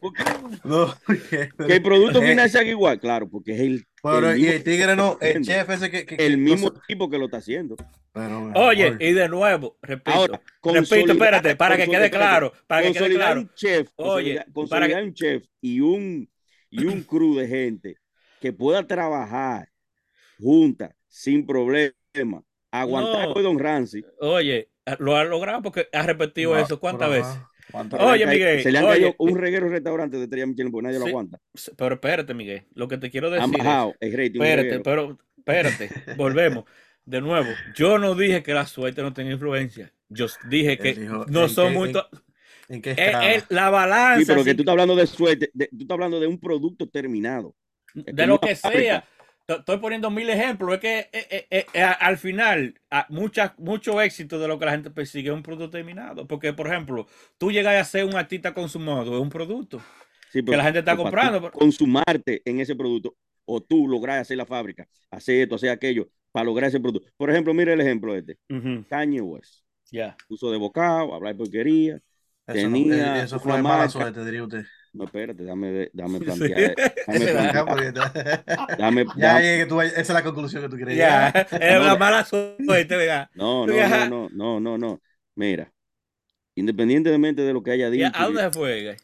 [0.00, 0.22] Porque-
[0.64, 0.94] No,
[1.66, 5.18] que el producto haga igual, claro, porque es el, Pero, el y el tigre no,
[5.20, 6.06] el chef ese que.
[6.06, 7.76] que- que el no mismo sa- tipo que lo está haciendo.
[8.12, 12.92] Pero, oye, y de nuevo, repito, Ahora, repito, espérate, para que quede claro, para que
[12.92, 16.30] quede claro, un chef, Oye, consolidar, para consolidar un chef y un,
[16.70, 17.96] y un crew de gente
[18.40, 19.68] que pueda trabajar
[20.38, 23.38] juntas sin problema, aguantar No.
[23.38, 24.04] a Don Ramsey.
[24.20, 27.36] oye, lo ha logrado porque ha repetido no, eso, ¿cuántas veces?
[27.68, 30.46] Ajá, ¿cuántas Oye, Miguel, se le han oye, caído un reguero de restaurante de estrella
[30.46, 31.40] Michelin porque nadie lo aguanta.
[31.76, 34.40] Pero espérate, Miguel, lo que te quiero decir Han es, rating.
[34.40, 34.82] espérate, reguero.
[34.82, 36.64] pero espérate, volvemos.
[37.04, 39.92] De nuevo, yo no dije que la suerte no tenga influencia.
[40.08, 41.88] Yo dije que dijo, no ¿en son muy...
[41.88, 42.08] en- to-
[42.68, 43.32] ¿En qué es- escala?
[43.32, 45.94] es la balanza Sí, pero que sí, tú estás hablando de suerte, de- tú estás
[45.94, 47.54] hablando de un producto terminado.
[47.94, 48.70] de lo que aplica.
[48.72, 49.04] sea.
[49.48, 50.74] Estoy poniendo mil ejemplos.
[50.74, 54.72] Es que eh, eh, eh, al final, a- mucha, mucho éxito de lo que la
[54.72, 56.26] gente persigue es un producto terminado.
[56.26, 57.06] Porque, por ejemplo,
[57.38, 59.80] tú llegas a ser un artista consumado, es un producto.
[60.32, 64.18] Sí, la gente está pero comprando, tú pero- Consumarte en ese producto o tú lograr
[64.18, 67.08] hacer la fábrica, hacer esto, hacer aquello, para lograr ese producto.
[67.16, 68.36] Por ejemplo, mira el ejemplo este.
[68.50, 69.62] Ujú, Kanye West.
[69.92, 70.16] Ya.
[70.28, 72.00] Uso de bocado, hablar porquería.
[72.48, 73.88] Eso, no- tenía eso una fue mala marca.
[73.90, 74.64] suerte, diría usted.
[74.96, 76.78] No, espérate, dame, de- dame plantear.
[77.06, 77.66] Dame Ajá, plantear.
[78.76, 81.34] Dame, Ya, dame- tú, esa es la conclusión que tú quieres Ya, llegar.
[81.58, 81.82] es No.
[81.82, 83.30] la mala suerte, ¿verdad?
[83.34, 85.02] No, no, no, no, no, no, no.
[85.34, 85.72] Mira,
[86.56, 88.82] independientemente de lo que haya ¿Y dicho, a dónde se fue?
[88.84, 88.96] güey?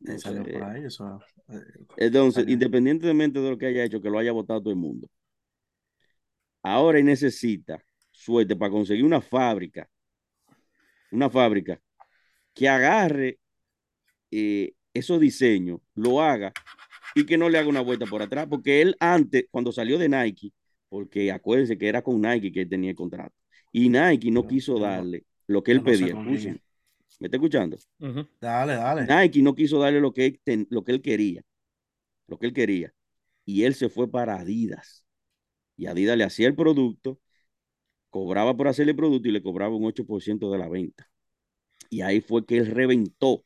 [0.00, 1.20] no Eh, salió sé, por ahí, eso.
[1.48, 2.48] eh, Entonces, Salió.
[2.48, 5.08] independientemente de lo que haya hecho, que lo haya votado todo el mundo,
[6.62, 9.88] ahora necesita suerte para conseguir una fábrica,
[11.10, 11.80] una fábrica
[12.54, 13.40] que agarre
[14.30, 16.52] eh, esos diseños, lo haga
[17.14, 20.08] y que no le haga una vuelta por atrás, porque él antes, cuando salió de
[20.08, 20.52] Nike,
[20.88, 23.34] porque acuérdense que era con Nike que él tenía el contrato,
[23.72, 26.14] y Nike no quiso darle lo que él no pedía.
[27.20, 27.78] ¿me está escuchando?
[28.40, 29.06] Dale, dale.
[29.06, 31.42] Nike no quiso darle lo que ten- lo que él quería,
[32.28, 32.92] lo que él quería.
[33.44, 35.04] Y él se fue para Adidas.
[35.76, 37.20] Y Adidas le hacía el producto,
[38.10, 41.08] cobraba por hacerle el producto y le cobraba un 8% de la venta.
[41.90, 43.44] Y ahí fue que él reventó.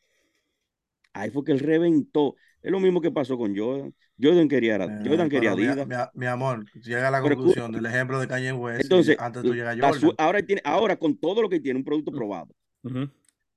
[1.12, 2.36] Ahí fue que él reventó.
[2.62, 3.94] Es lo mismo que pasó con Jordan.
[4.20, 5.66] Jordan quería, Eh, Jordan quería mi-.
[5.66, 8.82] Mi, mi amor, llega a la Pero conclusión del ejemplo de Kanye West.
[8.82, 10.00] Entonces, antes tú llegas a Jordan.
[10.00, 12.54] su- ahora, tiene, ahora con todo lo que tiene, un producto probado,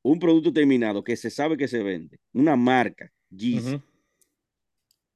[0.01, 3.81] un producto terminado que se sabe que se vende, una marca, Yeezy,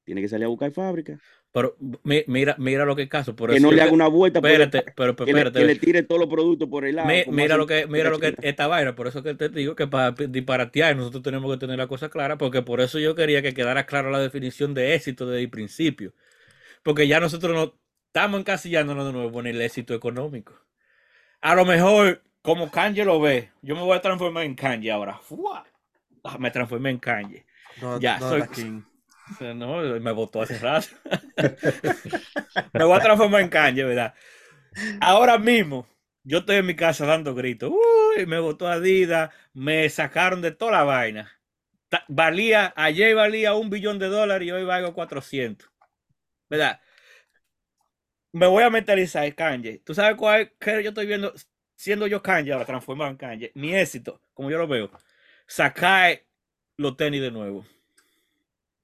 [0.04, 1.20] tiene que salir a buscar fábrica.
[1.54, 3.36] Pero mi- mira, mira lo que es caso.
[3.36, 5.60] Por que no le haga una vuelta por Espérate, el- pero, pero que, le, espérate.
[5.60, 7.08] que le tire todos los productos por el lado.
[7.32, 10.12] Mira lo que, mira lo que esta vaina, por eso que te digo que para
[10.12, 13.86] disparatear nosotros tenemos que tener la cosa clara, porque por eso yo quería que quedara
[13.86, 16.14] clara la definición de éxito desde el principio.
[16.84, 17.74] Porque ya nosotros no
[18.08, 20.54] estamos encasillándonos de nuevo en el éxito económico.
[21.42, 25.18] A lo mejor, como Kanye lo ve, yo me voy a transformar en Kanye ahora.
[25.18, 25.66] ¡Fua!
[26.24, 27.46] Ah, Me transformé en Kanye.
[27.80, 28.84] ¿Dónde- ya, dónde soy-?
[29.56, 30.88] No, me votó hace rato.
[32.74, 34.14] me voy a transformar en Kanye, ¿verdad?
[35.02, 35.88] Ahora mismo,
[36.24, 37.72] yo estoy en mi casa dando gritos.
[37.72, 41.32] Uy, me votó Adidas, me sacaron de toda la vaina.
[42.08, 45.70] Valía, ayer valía un billón de dólares y hoy valgo 400.
[46.50, 46.82] ¿Verdad?
[48.34, 49.80] Me voy a mentalizar, Kanye.
[49.80, 51.34] ¿Tú sabes cuál que yo estoy viendo?
[51.76, 53.52] Siendo yo Kanye ahora, transformado en Kanye.
[53.56, 54.92] Mi éxito, como yo lo veo,
[55.48, 56.22] sacar
[56.78, 57.66] los tenis de nuevo.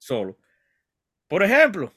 [0.04, 0.36] Solo.
[1.28, 1.90] Por ejemplo,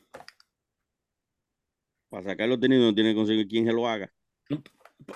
[2.10, 4.10] Para sacar los tenidos no tiene que conseguir quien se lo haga.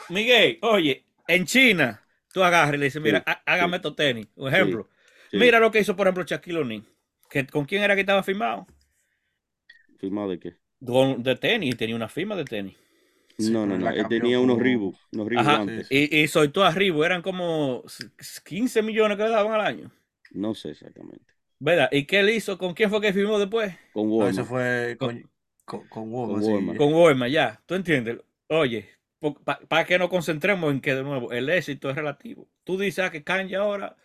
[0.10, 4.28] Miguel, oye, en China, tú agarras y le dices, mira, Sí, há- hágame estos tenis.
[4.36, 4.90] Un ejemplo.
[5.30, 6.84] Sí, Mira lo que hizo, por ejemplo, Shaquille O'Neal.
[7.50, 8.68] ¿Con quién era que estaba firmado?
[9.98, 10.58] ¿Firmado de qué?
[10.82, 12.76] De tenis, tenía una firma de tenis.
[13.38, 13.90] Sí, no, no, no.
[13.90, 14.96] Él tenía unos por- Reebok.
[15.14, 15.88] Unos Reebok Ajá, antes.
[15.90, 17.86] Y, y soltó arriba, eran como
[18.44, 19.92] 15 millones que le daban al año.
[20.32, 21.32] No sé exactamente.
[21.62, 21.90] ¿Verdad?
[21.92, 22.58] ¿Y qué él hizo?
[22.58, 23.76] ¿Con quién fue que firmó después?
[23.94, 24.30] Con No, Walmart.
[24.30, 25.30] eso fue con,
[25.66, 26.54] con, con Walmart, Con sí.
[26.54, 26.78] Walmart.
[26.78, 27.62] Con Walmart, ya.
[27.66, 28.20] ¿Tú entiendes?
[28.48, 28.90] Oye,
[29.68, 32.50] para que nos concentremos en que, de nuevo, el éxito es relativo.
[32.64, 33.96] Tú dices ah, que Kanye ahora,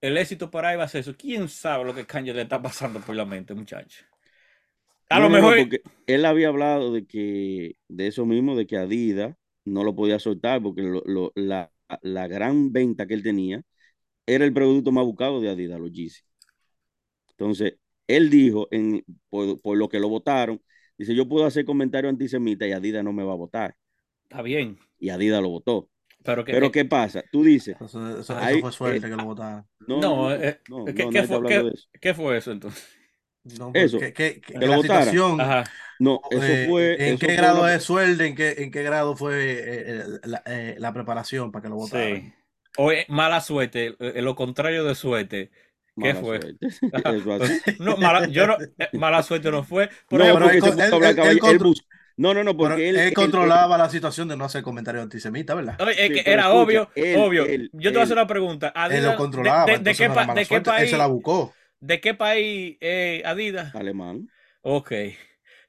[0.00, 1.16] el éxito para ahí va a ser eso.
[1.16, 4.04] ¿Quién sabe lo que Kanye le está pasando por la mente, muchacho?
[5.10, 5.54] A No, lo mejor...
[5.54, 10.18] porque él había hablado de que, de eso mismo, de que Adidas no lo podía
[10.18, 11.70] soltar porque lo- lo- la,
[12.02, 13.62] la gran venta que él tenía
[14.26, 16.22] era el producto más buscado de Adidas, los Yeezy.
[17.42, 17.74] Entonces,
[18.06, 20.60] él dijo, en, por, por lo que lo votaron,
[20.96, 23.76] dice, yo puedo hacer comentarios antisemitas y Adidas no me va a votar.
[24.24, 24.78] Está bien.
[24.98, 25.88] Y Adidas lo votó.
[26.24, 26.52] Pero que...
[26.52, 27.22] Pero que- ¿qué pasa?
[27.32, 29.66] Tú dices, Eso, eso- eso Ahí, fue suerte eh, que lo votaron.
[29.80, 31.88] no, No, no, no, eh, no, ¿qué- no, qué fue- eso.
[32.00, 32.84] ¿Qué fue eso entonces?
[33.58, 35.04] No, Eso, que, que, que que lo la votaran.
[35.04, 35.64] situación, Ajá.
[35.98, 36.92] No, eso eh, fue...
[36.94, 38.26] ¿en eso qué fue grado una- es suerte?
[38.26, 41.74] ¿En qué, en qué grado fue eh, eh, la, eh, la preparación para que lo
[41.76, 42.20] votaran?
[42.22, 42.32] Sí.
[42.78, 45.50] O es mala suerte, eh, lo contrario de suerte.
[45.98, 46.40] ¿Qué mala fue?
[46.40, 46.58] suerte.
[47.78, 49.88] No, mala, yo no, eh, mala suerte no fue.
[50.08, 51.74] Pero no, porque él él- él- él él
[52.16, 55.56] No, no, no, porque él, él, él- controlaba la situación de no hacer comentarios antisemitas,
[55.56, 55.82] ¿verdad?
[55.96, 57.44] Es que era escucha, obvio, él- obvio.
[57.46, 58.72] él- yo te voy a hacer él- una pregunta.
[58.86, 60.90] Él Adidas, lo controlaba, de, de- de entonces qué, pa- de él país?
[60.90, 61.52] se la buscó.
[61.80, 63.74] ¿De qué país eh, Adidas?
[63.74, 64.28] alemán.
[64.62, 64.92] Ok.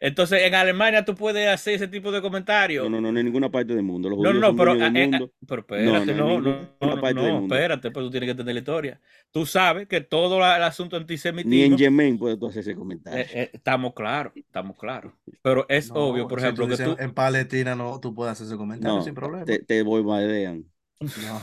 [0.04, 2.84] Entonces, en Alemania tú puedes hacer ese tipo de comentarios.
[2.84, 4.10] No, no, no, no en ninguna parte del mundo.
[4.10, 5.32] Los No, no, pero, del eh, eh, mundo.
[5.47, 6.51] pero espérate, no, no,
[6.82, 9.01] no, no, espérate, pues tú tienes que entender la historia.
[9.32, 12.76] Tú sabes que todo la- el asunto Ni en antisemitismo, Yemen puedes tú hacer ese
[12.76, 13.22] comentario.
[13.24, 15.14] eh, eh, estamos claros, estamos claros.
[15.41, 18.14] Pero es No, obvio, por si ejemplo, tú que dices, tú, en Palestina no, tú
[18.14, 19.45] puedes hacer ese comentario no, sin problema.
[19.45, 20.66] te, te bombardean.
[20.99, 21.41] No.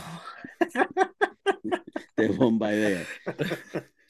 [2.15, 3.03] Te bombardean.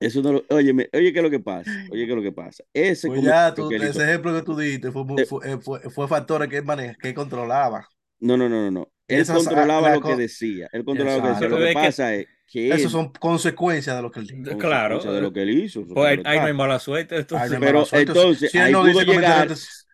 [0.00, 1.70] Eso no lo, oye, oye, ¿qué es lo que pasa?
[1.90, 2.64] Oye, ¿qué es lo que pasa?
[2.72, 5.80] Ese Pues ya, tú, hizo- ese ejemplo que tú diste fue, Eh, fue, eh, fue,
[5.90, 7.86] fue factores que él, mane- que él controlaba.
[8.18, 8.92] No, no, no, no, no.
[9.06, 10.68] Él Esas- controlaba la lo que decía.
[10.72, 11.48] Él controlaba lo que decía.
[11.48, 14.58] Lo que pasa es que él, Esas son consecuencias de lo que él dijo.
[14.58, 15.80] claro, de lo que él hizo.
[15.80, 16.56] eso pues ahí, claro ahí no hay está.
[16.58, 17.16] mala suerte.
[17.16, 17.52] Entonces.
[17.52, 18.12] hay Pero mala suerte.
[18.12, 19.48] entonces, si él ahí no pudo llegar.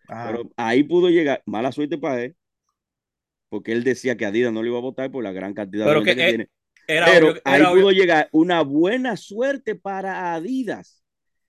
[0.07, 2.35] Pero ahí pudo llegar, mala suerte para él,
[3.49, 5.99] porque él decía que Adidas no le iba a votar por la gran cantidad Pero
[5.99, 6.47] de que, que, eh, tiene.
[6.87, 11.03] Era Pero obvio, ahí era obvio- pudo llegar una buena suerte para Adidas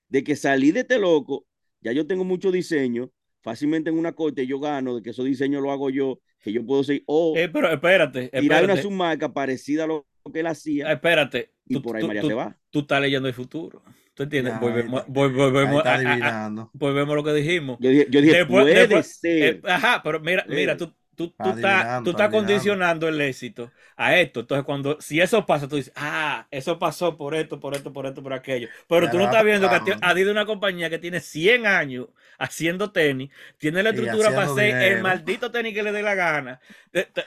[0.08, 1.46] de que salí de este loco.
[1.80, 3.10] Ya yo tengo mucho diseño.
[3.40, 6.66] Fácilmente en una corte yo gano de que esos diseños lo hago yo, que yo
[6.66, 10.46] puedo ser o Eh, pero espérate, tirar una espérate, submarca parecida a lo que él
[10.48, 11.52] hacía espérate.
[11.64, 12.58] y Tú, por ahí tú- María tú- se va.
[12.70, 13.82] tú estás leyendo el futuro.
[14.12, 14.54] ¿Tú entiendes?
[14.54, 15.12] Ya, volvemos, está.
[15.12, 16.70] vol- volvemos a- a- a- adivinando.
[16.74, 17.78] volvemos a lo que dijimos.
[17.80, 19.54] Yo dije, yo dije Después- puede después- ser.
[19.54, 23.08] Eh, ajá, pero mira, mira, Eh, tú, tú, tú está estás, tú está estás condicionando
[23.08, 24.40] el éxito a esto.
[24.40, 28.06] Entonces, cuando, si eso pasa, tú dices, ah, eso pasó por esto, por esto, por
[28.06, 28.68] esto, por aquello.
[28.88, 29.96] Pero Ya tú no estás viendo que.
[30.00, 32.06] Adidas es una compañía que tiene 100 años
[32.38, 36.60] haciendo tenis, tiene la estructura para hacer el maldito tenis que le dé la gana.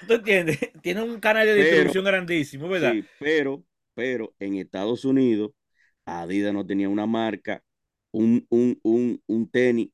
[0.07, 0.57] ¿Tú entiendes?
[0.81, 2.93] Tiene un canal de Pero- distribución grandísimo, ¿verdad?
[2.93, 3.63] Sí, pero,
[3.93, 5.51] pero en Estados Unidos,
[6.05, 7.61] Adidas no tenía una marca,
[8.11, 9.89] un, un, un, un tenis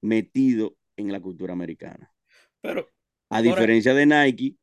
[0.00, 2.12] metido en la cultura americana.
[2.60, 2.88] Pero,
[3.30, 4.56] A diferencia de Nike,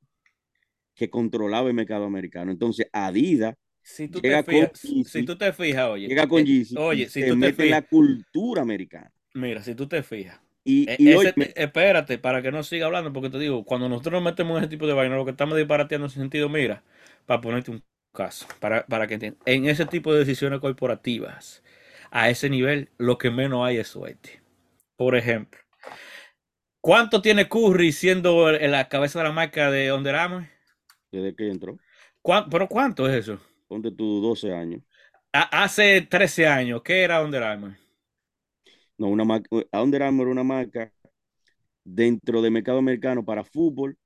[0.95, 2.51] que controlaba el mercado americano.
[2.51, 6.27] Entonces, Adidas si tú Llega te fijas, con Yeezy, si tú te fijas, oye, llega
[6.27, 9.11] con eh, Yeezy oye, si se tú te mete en la fijas, cultura americana.
[9.33, 13.11] mira, si tú te fijas, Y, y ese- óyeme, espérate, para que no siga hablando,
[13.13, 15.57] porque te digo, cuando nosotros nos metemos en ese tipo de vaina, lo que estamos
[15.57, 16.83] disparateando en ese sentido, mira,
[17.25, 21.63] para ponerte un caso, para, para que entiendas, en ese tipo de decisiones corporativas,
[22.11, 24.41] a ese nivel, lo que menos hay es suerte.
[24.97, 25.59] Por ejemplo,
[26.85, 30.43] ¿cuánto tiene Curry siendo el- la cabeza de la marca de Under Armour?
[31.11, 31.77] desde que entró,
[32.21, 33.39] ¿Cuán- ¿Pero cuánto es eso?
[33.67, 34.81] ponte tú 12 años.
[35.33, 37.73] A- hace 13 años, ¿qué era Under Armour?
[38.97, 40.91] No, una marca, Under Armour era una marca
[41.83, 43.97] dentro del mercado americano para fútbol.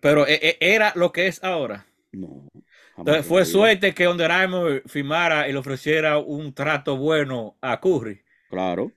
[0.00, 1.86] Pero eh, eh, era lo que es ahora.
[2.12, 2.48] No.
[2.96, 7.80] Entonces en fue suerte que Under Armour firmara y le ofreciera un trato bueno a
[7.80, 8.22] Curry.
[8.48, 8.92] Claro.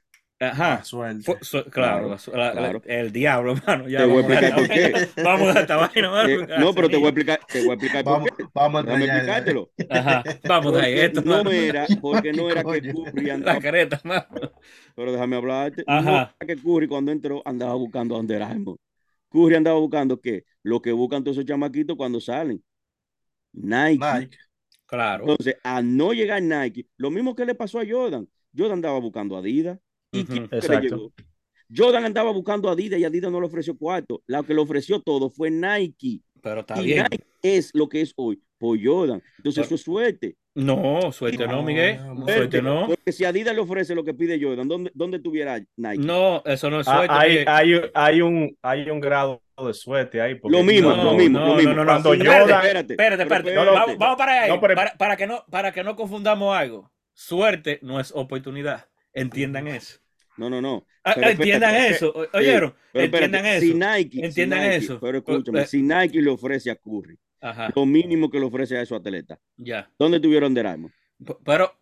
[0.51, 0.75] Ajá.
[0.77, 1.23] La suerte.
[1.23, 2.81] Fue- su- claro, Claro, la la- claro.
[2.85, 3.87] el diablo, hermano.
[3.89, 4.99] Ya Te voy a vamos a explicar por vaina.
[5.21, 6.09] Vamos a esta vaina.
[6.09, 8.21] vamos a Eh, explicar, no, pero te voy a explicar, te voy a explicar por
[8.21, 8.45] Vamos, qué.
[8.53, 9.71] vamos a explicártelo.
[9.89, 10.27] Ajá.
[10.43, 11.51] Vamos a dejar Porque esto, no mano.
[11.51, 12.83] era, porque no era que.
[12.83, 14.25] Curry La andaba, careta, mano.
[14.95, 15.87] pero déjame hablarte.
[15.89, 16.35] No Ajá.
[16.39, 18.77] era que Curry cuando entró andaba buscando a Under Armour.
[19.29, 20.45] Curry andaba buscando qué?
[20.63, 22.63] Lo que buscan todos esos chamaquitos cuando salen.
[23.53, 23.99] Nike.
[23.99, 24.37] Nike.
[24.85, 25.31] Claro.
[25.31, 28.27] Entonces, a no llegar Nike, lo mismo que le pasó a Jordan.
[28.55, 29.79] Jordan andaba buscando a Adidas.
[30.13, 31.11] ¿Y quién le llegó?
[31.75, 34.21] Jordan andaba buscando a Adidas y Adidas no le ofreció cuarto.
[34.27, 36.21] La que le ofreció todo fue Nike.
[36.41, 37.05] Pero está y bien.
[37.09, 39.21] Nike es lo que es hoy por Jordan.
[39.37, 40.35] Entonces, Pero- eso es suerte.
[40.55, 41.97] No, suerte no, No, Miguel.
[41.97, 42.85] no, Suerte Porque- no.
[42.87, 45.97] Porque si Adidas le ofrece lo que pide Jordan, ¿dónde, dónde tuviera Nike?
[46.05, 47.13] No, eso no es Ah, suerte.
[47.17, 50.35] hay, hay, hay, un, hay un grado de suerte ahí.
[50.35, 51.71] porque Lo mismo, No, lo mismo, no, lo mismo.
[51.73, 51.89] no, no, no.
[52.03, 52.93] Cuando Espérate, Jordan- espérate,
[53.23, 54.49] Espérate, vamos, vamos para ahí.
[54.51, 56.91] no, pero- para, para que no, para que no confundamos algo.
[57.13, 58.85] Suerte no es oportunidad.
[59.11, 59.99] Entiendan eso.
[60.37, 60.85] No, no, no.
[61.03, 62.13] Ah, Pero entiendan espérate, eso.
[62.33, 62.73] ¿Oyeron?
[62.91, 63.65] Pero espérate, entiendan eso.
[63.65, 64.99] Si Nike, si Entiendan Nike- eso.
[64.99, 68.77] Pero escúchame, Eh, si Nike le ofrece a Curry Ajá, lo mínimo que le ofrece
[68.77, 69.91] a esos atletas, ya.
[69.99, 70.53] ¿dónde tuvieron?
[70.55, 71.77] P- Pero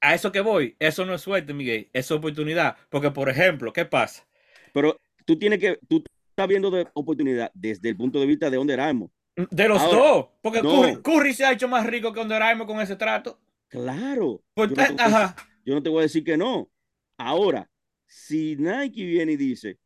[0.00, 2.76] a eso que voy, eso no es suerte, Miguel, es oportunidad.
[2.90, 4.24] Porque, por ejemplo, ¿qué pasa?
[4.72, 8.58] Pero tú tienes que, tú estás viendo de oportunidad desde el punto de vista de
[8.58, 9.10] Under Armour.
[9.50, 10.80] De los Ahora, dos, porque no.
[10.82, 13.40] Curry, Curry se ha hecho más rico que Under Armour con ese trato.
[13.68, 14.42] Claro.
[14.54, 16.70] Pues, yo, no te voy a ajá, yo no te voy a decir que no.
[17.18, 17.68] Ahora,
[18.14, 19.78] si Nike viene y dice,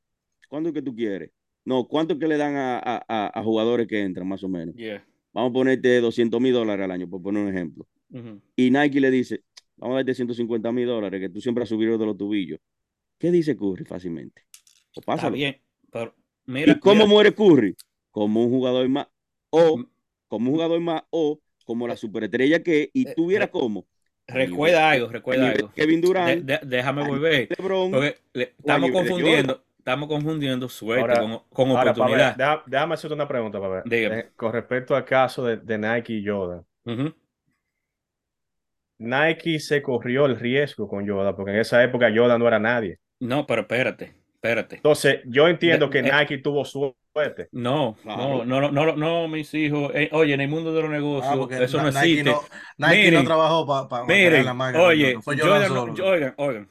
[0.48, 1.30] ¿cuánto es que tú quieres?
[1.64, 4.74] No, ¿cuánto es que le dan a, a- a- jugadores que entran, más o menos?
[4.76, 5.02] yeah,
[5.32, 7.86] Vamos a ponerte 200 mil dólares al año, por poner un ejemplo.
[8.54, 9.44] Y Nike le dice,
[9.76, 12.60] vamos a darte 150 mil dólares, que tú siempre has subido de los tubillos.
[13.18, 14.42] ¿Qué dice Curry fácilmente?
[14.94, 15.34] O Está pásalo.
[15.34, 15.56] bien,
[15.90, 16.14] pero
[16.46, 17.74] mira, ¿Y cómo mira, muere Curry?
[18.10, 19.08] Como un jugador más,
[19.50, 19.86] o Mm.
[20.28, 23.86] como un jugador más, o como la superestrella que y Eh, tuviera re- como
[24.28, 25.72] recuerda algo, recuerda algo.
[25.74, 27.48] Kevin Durant, de- déjame volver.
[27.58, 32.62] LeBron, Porque le- estamos confundiendo, estamos confundiendo suerte Ahora- con, con Ahora, oportunidad.
[32.66, 33.82] Déjame hacerte una pregunta, Pavel.
[33.86, 34.18] Dígame.
[34.20, 36.64] Eh, con respecto al caso de, de Nike y Jordan.
[36.84, 37.14] Ujú.
[39.00, 42.98] Nike se corrió el riesgo con Jordan, porque en esa época Jordan no era nadie.
[43.20, 44.76] No, pero espérate, espérate.
[44.76, 46.96] Entonces, yo entiendo De- que eh, Nike tuvo suerte.
[47.52, 49.90] No, no, no, no, no, no, mis hijos.
[49.94, 52.24] eh, oye, en el mundo de los negocios, Ah, eso no existe.
[52.30, 52.42] no,
[52.78, 54.04] Nike Miren, no trabajó para
[54.44, 54.80] la marca.
[54.82, 55.14] oye,
[56.02, 56.68] oigan, oigan.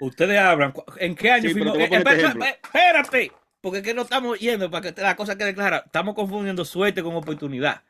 [0.00, 1.74] Ustedes hablan, ¿en qué año firmó?
[1.74, 5.54] Eh, poner este espérate, porque es que no estamos yendo para que la cosa quede
[5.54, 5.82] clara.
[5.84, 7.82] Estamos confundiendo suerte con oportunidad.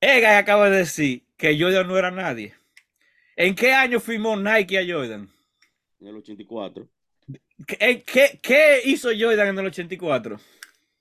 [0.00, 2.54] Ega acaba de decir que Jordan no era nadie.
[3.36, 5.28] ¿En qué año firmó Nike a Jordan?
[6.00, 6.88] en el 84.
[7.66, 10.40] ¿Qué, en qué- qué hizo Jordan en el 84?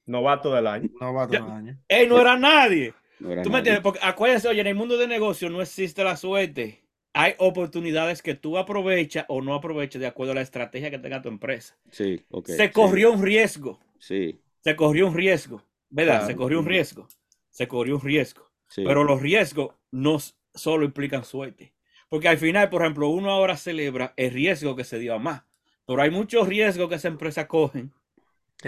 [0.06, 0.89] Novato del año.
[0.99, 1.78] No va a Ya- todo el año.
[1.88, 2.93] Él no era nadie.
[3.20, 3.60] No era ¿Tú me nadie.
[3.60, 3.84] entiendes?
[3.84, 6.82] Porque acuérdense, oye, en el mundo de negocio no existe la suerte.
[7.14, 11.22] Hay oportunidades que tú aprovechas o no aprovechas de acuerdo a la estrategia que tenga
[11.22, 11.78] tu empresa.
[11.91, 12.47] Sí, ok.
[12.47, 13.80] Se sí, corrió un riesgo.
[13.99, 15.62] Sí, Se corrió un riesgo.
[15.89, 16.14] ¿Verdad?
[16.20, 16.28] Claro.
[16.28, 17.08] Se corrió un riesgo.
[17.49, 18.49] Se corrió un riesgo.
[18.68, 18.84] Sí.
[18.86, 20.18] pero los riesgos no
[20.56, 21.74] solo implican suerte.
[22.08, 25.43] Porque al final, por ejemplo, uno ahora celebra el riesgo que se dio a más.
[25.86, 27.91] Pero hay muchos riesgos que esa empresa cogen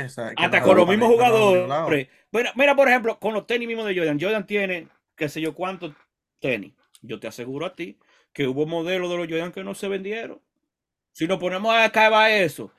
[0.01, 2.07] Hasta no con los mismos jugadores.
[2.31, 4.19] Mira, mira, por ejemplo, con los tenis mismos de Jordan.
[4.19, 5.93] Jordan tiene, qué sé yo, cuántos
[6.39, 6.73] tenis.
[7.01, 7.97] Yo te aseguro a ti
[8.33, 10.39] que hubo modelos de los Jordan que no se vendieron.
[11.11, 12.71] Si nos ponemos a acabar eso,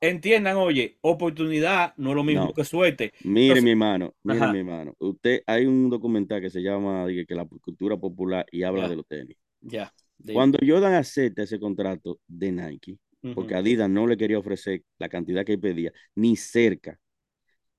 [0.00, 2.52] entiendan, oye, oportunidad no es lo mismo No.
[2.52, 3.12] que suerte.
[3.24, 4.52] Mire, Entonces- mi hermano, mire, Ajá.
[4.52, 4.94] mi hermano.
[4.98, 8.88] Usted, hay un documental que se llama que la cultura popular y habla Ya.
[8.90, 9.36] de los tenis.
[9.60, 9.92] Ya.
[10.22, 12.98] de- Cuando Jordan acepta ese contrato de Nike,
[13.34, 16.98] Porque Adidas no le quería ofrecer la cantidad que pedía, ni cerca.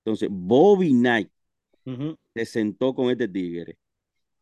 [0.04, 1.30] Entonces, Bobby Knight
[2.34, 3.78] se sentó con este tigre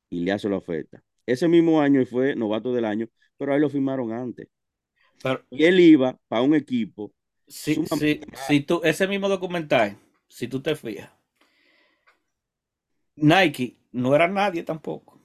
[0.09, 1.01] y le hace la oferta.
[1.25, 4.47] Ese mismo año fue novato del año, pero ahí lo firmaron antes.
[5.21, 7.11] Pero Y él iba para un equipo.
[7.47, 9.97] si, si, si tú, ese mismo documental,
[10.27, 11.09] si tú te fijas,
[13.15, 15.19] Nike no era nadie tampoco.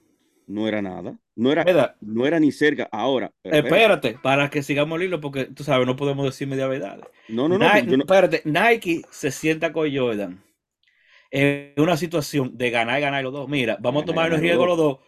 [0.47, 1.17] No era nada.
[1.37, 1.95] No era, ¿Verdad?
[2.01, 2.87] no era ni cerca.
[2.91, 3.67] Ahora, espérate.
[3.67, 6.99] Espérate, para que sigamos el hilo, porque tú sabes, no podemos decir media verdad.
[7.27, 7.73] No, no, no.
[7.73, 10.41] Nike, yo no- espérate, Nike se sienta con Jordan
[11.31, 13.49] en una situación de ganar y ganar los dos.
[13.49, 14.99] Mira, vamos a Ganar tomar un ganar riesgo los los dos.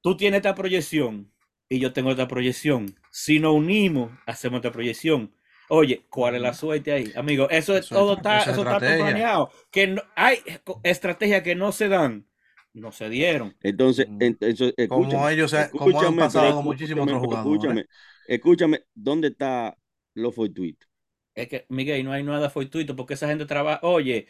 [0.00, 1.30] Tú tienes esta proyección
[1.68, 2.94] y yo tengo esta proyección.
[3.10, 5.34] Si nos unimos, hacemos esta proyección.
[5.68, 7.12] Oye, ¿cuál es la suerte ahí?
[7.14, 9.50] Amigo, eso es Eso es- todo está, eso es eso está planeado.
[9.70, 10.38] Que no- hay
[10.82, 12.26] estrategias que no se dan,
[12.74, 13.54] no se dieron.
[13.62, 14.22] Entonces, Mm.
[14.22, 17.62] entonces Como escúchame, ellos como han escúchame, pasado pero con muchísimos escúchame, otros jugadores.
[17.62, 17.86] Escúchame,
[18.28, 19.76] escúchame, ¿dónde está
[20.14, 20.88] los fortuitos?
[21.34, 23.80] Es que, Miguel, no hay nada fortuito porque esa gente trabaja.
[23.82, 24.26] Oye,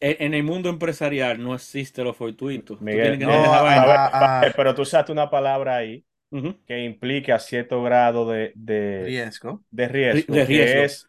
[0.00, 2.76] en, el mundo empresarial no existe lo fortuito.
[2.80, 3.82] Miguel, tienes que no, entender esa a- vaina.
[3.82, 6.62] a- A ver, a- pero tú usaste una palabra ahí Ujú.
[6.66, 9.64] que implica cierto grado de, de, riesgo.
[9.70, 10.80] de riesgo, De que riesgo.
[10.82, 11.08] es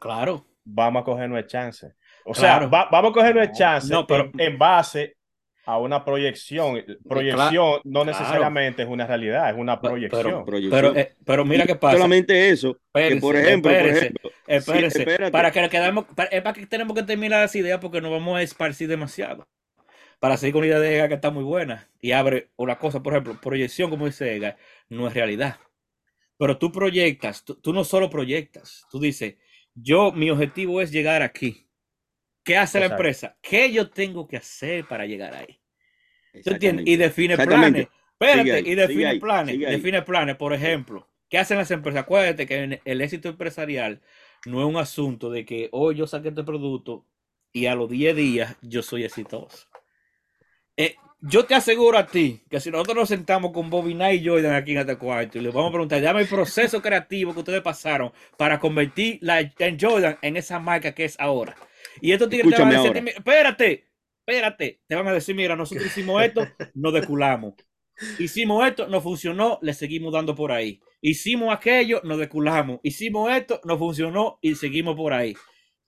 [0.00, 0.46] Claro.
[0.64, 1.92] vamos a cogernos el chance.
[2.24, 5.16] O sea, va- vamos a cogernos el chance no, pero- en, en base
[5.66, 6.84] a una proyección.
[7.08, 8.04] Proyección no claro.
[8.04, 10.22] necesariamente es una realidad, es una proyección.
[10.22, 10.70] Pero, Proyección.
[10.70, 11.96] pero, eh, pero mira qué pasa.
[11.96, 16.66] Solamente eso, que Espérense, por ejemplo, por sí, para que quedamos, para, es para que
[16.66, 19.48] tenemos que terminar las ideas porque nos vamos a esparcir demasiado.
[20.20, 23.02] Para seguir con la idea de Ega que está muy buena y abre una cosa,
[23.02, 24.56] por ejemplo, proyección, como dice Ega,
[24.88, 25.56] no es realidad.
[26.38, 29.36] Pero tú proyectas, tú, tú no solo proyectas, tú dices,
[29.74, 31.66] yo, mi objetivo es llegar aquí.
[32.44, 33.36] ¿Qué hace la empresa?
[33.40, 35.58] ¿Qué yo tengo que hacer para llegar ahí?
[36.84, 37.88] Y define planes.
[38.12, 39.58] Espérate, ahí, y define ahí, planes.
[39.58, 41.08] Define planes, por ejemplo.
[41.28, 42.02] ¿Qué hacen las empresas?
[42.02, 44.02] Acuérdate que el éxito empresarial
[44.46, 47.06] no es un asunto de que hoy yo saqué este producto
[47.52, 49.66] y a los 10 días yo soy exitoso.
[50.76, 54.54] Eh, yo te aseguro a ti que si nosotros nos sentamos con Knight y Jordan
[54.54, 57.62] aquí en este cuarto y les vamos a preguntar, dame el proceso creativo que ustedes
[57.62, 61.56] pasaron para convertir la en Jordan en esa marca que es ahora.
[62.00, 63.84] Y estos tigres te van a decir, "Mira, espérate,
[64.26, 67.54] espérate, te van a decir, mira, nosotros hicimos esto, nos deculamos.
[68.18, 70.80] Hicimos esto, no funcionó, le seguimos dando por ahí.
[71.00, 72.80] Hicimos aquello, nos deculamos.
[72.82, 75.36] Hicimos esto, no funcionó y seguimos por ahí.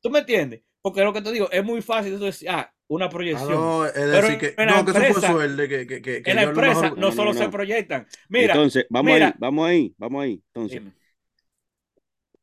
[0.01, 0.63] ¿Tú me entiendes?
[0.83, 3.51] Porque lo que te digo, es muy fácil decir, ah, una Ah, proyección.
[3.55, 6.03] no, es Pero decir que, en la no, que eso fue empresa- suerte, que, que,
[6.03, 8.07] que, que en la empresa mejor- no, no, solo no, se proyectan.
[8.29, 9.27] Mira, Entonces, vamos mira.
[9.27, 10.43] ahí, vamos ahí, vamos ahí.
[10.55, 10.93] Entonces, dime.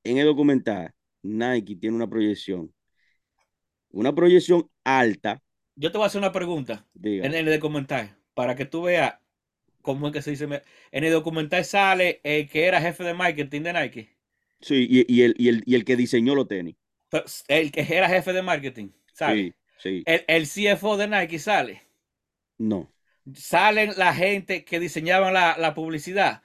[0.04, 0.92] en el documental,
[1.22, 2.73] Nike tiene una proyección,
[3.94, 5.42] una proyección alta,
[5.76, 9.16] yo te voy a hacer una pregunta diga, en el documental para que tú veas
[9.82, 10.46] cómo es que se dice.
[10.92, 14.18] En el documental sale el que era jefe de marketing de Nike.
[14.62, 16.76] sí, y, y el, y, el, y el que diseñó los tenis.
[17.48, 19.46] El que era jefe de marketing sale.
[19.46, 21.82] Sí, sí, El, el CFO de Nike sale.
[22.60, 22.92] no,
[23.36, 26.42] Salen la gente que diseñaban la, la publicidad.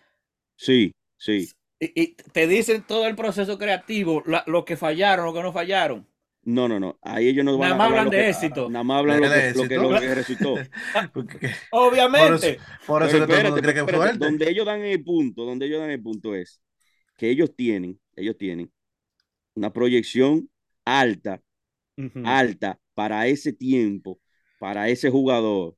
[0.57, 5.35] sí, sí, Y, y te dicen todo el proceso creativo, la- lo que fallaron, lo
[5.35, 6.07] que no fallaron.
[6.51, 8.71] No, no, no, ahí ellos no van Nada a más hablar hablan de que- éxito.
[8.71, 9.83] Nada más hablan De que, lo que, éxito.
[9.93, 10.55] lo que resultó.
[11.73, 12.59] Obviamente.
[12.87, 14.19] Por eso todo el mundo espérate, cree que es espérate, fuerte.
[14.19, 16.61] Donde ellos dan el punto, donde ellos dan el punto es
[17.17, 18.71] que ellos tienen, ellos tienen
[19.55, 20.49] una proyección
[20.85, 21.43] alta,
[22.25, 24.21] alta para ese tiempo,
[24.59, 25.77] para ese jugador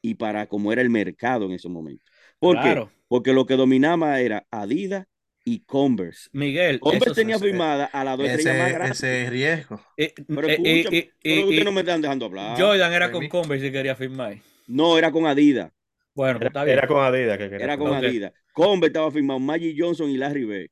[0.00, 2.04] y para cómo era el mercado en ese momento.
[2.38, 2.86] ¿Por Claro.
[2.88, 2.94] qué?
[3.08, 5.06] Porque lo que dominaba era Adidas
[5.48, 6.28] y Converse.
[6.32, 8.98] Miguel, Converse eso tenía firmada a las dos estrellas más Ese, grandes.
[8.98, 9.80] ese riesgo.
[9.96, 12.60] eh, Pero eh, escúchame, eh, eh, eh, ustedes eh, no me están dejando hablar.
[12.60, 13.28] Jordan era con.
[13.28, 14.42] Converse y quería firmar.
[14.66, 15.70] No, era con Adidas.
[16.14, 16.78] Bueno, pues Era, está bien.
[16.78, 18.04] era con Adidas que quería Era con firmar.
[18.04, 18.10] Ok.
[18.10, 18.32] Adidas.
[18.52, 20.70] Converse estaba firmado Magic Johnson y Larry Bird.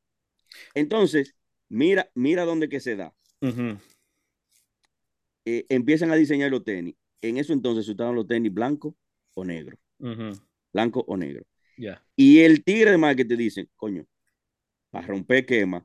[0.75, 1.37] Entonces,
[1.69, 3.15] mira, mira dónde que se da.
[3.43, 3.79] Ujú.
[5.45, 6.97] Eh, empiezan a diseñar los tenis.
[7.23, 8.95] En eso entonces estaban los tenis blancos
[9.35, 9.79] o negros.
[9.99, 10.33] Ujú.
[10.73, 11.45] Blanco o negro.
[11.77, 12.03] Ya.
[12.17, 14.07] Y el tigre de marketing dice, coño,
[14.95, 15.85] para romper quema,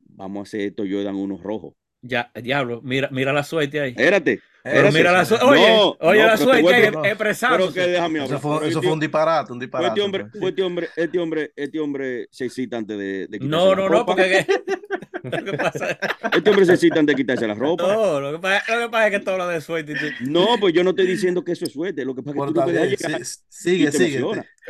[0.00, 1.72] vamos a hacer estos Jordan unos rojos.
[2.02, 3.90] Ya, diablo, mira, mira la suerte ahí.
[3.90, 4.40] Espérate.
[4.62, 5.46] Pero mira la suerte.
[5.46, 7.80] Oye, No, oye no, la suerte expresándose.
[7.88, 9.88] déjame Eso fue, eso este- fue un disparate, un disparate.
[9.88, 13.70] este hombre, este hombre, este hombre, este hombre se excita antes de, de quitarse No,
[13.70, 14.12] la no, no, ropa.
[14.16, 14.46] porque
[15.22, 15.98] lo que pasa,
[16.36, 17.86] Este hombre se excita antes de quitarse la ropa.
[17.86, 20.06] no, lo que pasa, lo que pasa es que tú hablas de suerte y tú,
[20.30, 22.04] No, pues yo no estoy diciendo que eso es suerte.
[22.04, 24.24] Lo que pasa es que tú no llegar sí, sigue, te sigue.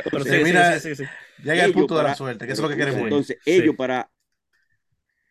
[0.09, 1.09] pero Sí, mira, sí, sí, sí.
[1.43, 3.01] Llega al ellos punto de la suerte, que eso es lo que queremos.
[3.01, 4.09] Entonces, ellos para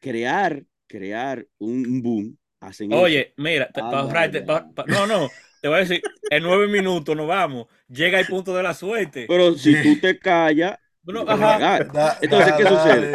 [0.00, 3.00] crear, crear un boom, hacen eso.
[3.00, 4.68] Oye, mira, te- Anda, pa' ahorrarte- anda.
[4.74, 5.28] pa- pa- no, no,
[5.62, 9.26] te voy a decir, en nueve minutos nos vamos, llega el punto de la suerte.
[9.28, 11.84] Pero si tú te callas, No, te ajá.
[11.84, 13.12] Da- Entonces, ¿qué dale.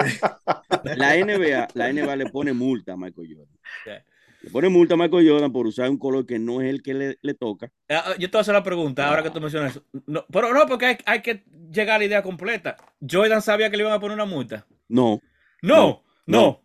[0.97, 4.03] La NBA, la NBA le pone multa a Michael Jordan.
[4.41, 6.93] Le pone multa a Michael Jordan por usar un color que no es el que
[6.93, 7.71] le, le toca.
[7.89, 9.83] Ah, ah, Yo te voy a hacer la pregunta, ahora que tú mencionas eso.
[10.07, 12.75] No, pero no, porque hay, hay que llegar a la idea completa.
[13.07, 14.65] Jordan sabía que le iban a poner una multa.
[14.87, 15.19] No,
[15.61, 16.33] No, no.
[16.39, 16.63] no,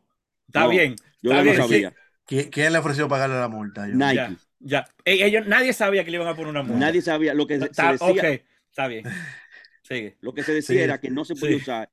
[0.50, 0.68] Está no.
[0.70, 0.96] bien.
[1.22, 1.94] yo Está no bien, sabía.
[2.26, 3.86] ¿Qui- ¿Quién le ofreció pagarle la multa?
[3.88, 3.94] Yo.
[3.94, 4.14] Nike.
[4.14, 4.88] Ya, ya.
[5.04, 6.78] E- Ellos, nadie sabía que le iban a poner una multa.
[6.78, 7.34] Nadie sabía.
[7.34, 9.04] Lo que se Está, decía, ok, está bien.
[9.82, 10.16] Sigue.
[10.20, 10.82] lo que se decía Sí.
[10.82, 11.62] era que no se podía Sí.
[11.62, 11.90] usar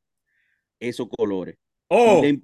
[0.79, 1.57] esos colores.
[1.87, 2.41] Oh, De-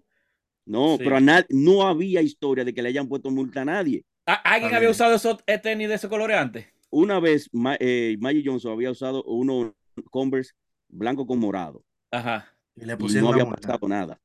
[0.65, 1.03] no, Sí.
[1.03, 4.03] pero a nad- no había historia de que le hayan puesto multa a nadie.
[4.25, 6.65] ¿a- ¿alguien había usado esos eh, tenis de ese color antes?
[6.89, 9.73] Una vez Ma- eh, Magic Johnson había usado unos
[10.09, 10.53] Converse
[10.87, 13.67] blanco con morado Ajá, Y le y pusieron no una había multa.
[13.67, 14.21] pasado nada.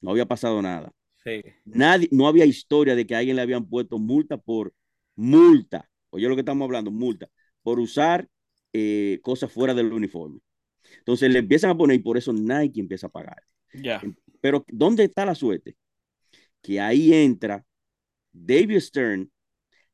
[0.00, 0.92] No había pasado nada.
[1.24, 1.42] sí.
[1.64, 4.74] Nadie, no había historia de que a alguien le habían puesto multa por
[5.16, 5.90] multa.
[6.10, 7.28] Oye, lo que estamos hablando, multa,
[7.62, 8.28] por usar
[8.72, 10.40] eh, cosas fuera del uniforme.
[10.98, 13.42] Entonces le empiezan a poner y por eso Nike empieza a pagar.
[13.74, 14.00] Ya.
[14.40, 15.76] Pero ¿dónde está la suerte?
[16.62, 17.64] Que ahí entra
[18.32, 19.30] David Stern,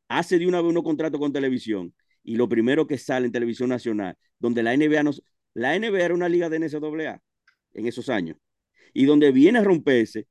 [0.08, 3.68] hace de una vez unos contratos con televisión y lo primero que sale en televisión
[3.68, 5.22] nacional, donde la NBA, nos,
[5.54, 7.20] la NBA era una liga de NCAA
[7.74, 8.36] en esos años,
[8.94, 10.26] y donde viene a romperse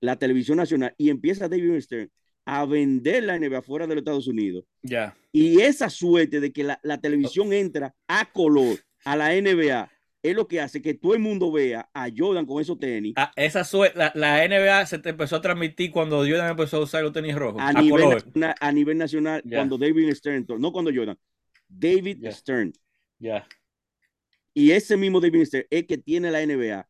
[0.00, 2.10] la televisión nacional y empieza David Stern
[2.46, 4.64] a vender la NBA fuera de los Estados Unidos.
[4.82, 5.16] Ya.
[5.32, 9.90] Y esa suerte de que la, la televisión entra a color a la NBA
[10.22, 13.30] es lo que hace que todo el mundo vea a Jordan con esos tenis Ah,
[13.36, 17.02] esa sue- la, la NBA se te empezó a transmitir cuando Jordan empezó a usar
[17.02, 17.60] los tenis rojos.
[17.62, 18.14] a, A, nivel color.
[18.26, 21.18] nacional, a nivel nacional cuando David Stern, no cuando Jordan,
[21.68, 22.26] David.
[22.30, 22.72] Stern.
[23.18, 23.46] Ya.
[24.54, 26.87] Y ese mismo David Stern es que tiene la NBA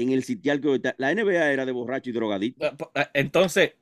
[0.00, 0.80] en el sitial que.
[0.98, 2.66] La NBA era de borracho y drogadicto.
[2.66, 3.72] Ah, po- ah, Entonces,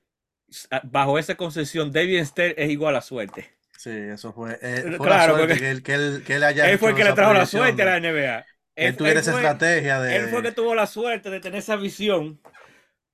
[0.70, 3.50] ah, bajo esa concesión, David Stern es igual a suerte.
[3.78, 4.58] Sí, eso fue.
[4.62, 7.04] eh, fue Claro, porque que él, que él, que él haya Él fue el que
[7.04, 8.46] le trajo la suerte a la NBA.
[8.74, 10.16] Que él tuviera esa fue- estrategia de.
[10.16, 12.40] él fue que tuvo la suerte de tener esa visión.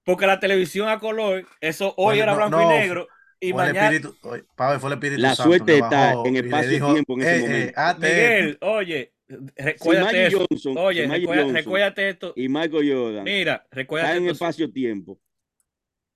[0.05, 3.09] Porque la televisión a color, eso hoy Bueno, era no, blanco no, y negro.
[3.41, 6.13] Y fue el mañana, espíritu, oye, Pablo, fue el espíritu La Santo suerte que está
[6.25, 7.81] en espacio y dijo, tiempo en ese "Eh, eh, momento".
[7.81, 9.13] hazte Miguel, oye,
[9.57, 10.31] recuérdate.
[10.31, 12.33] Johnson, Oye, si Johnson recuérdate esto.
[12.37, 14.33] y Michael Jordan Mira, recuérdate en esto.
[14.33, 15.21] espacio-tiempo.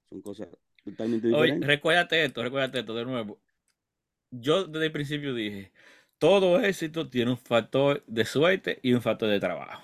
[0.09, 0.49] Son cosas
[0.85, 1.67] totalmente Oye, diferentes.
[1.67, 3.41] recuérdate esto, recuérdate esto de nuevo.
[4.31, 5.73] Yo desde el principio dije,
[6.19, 9.83] todo éxito tiene un factor de suerte y un factor de trabajo.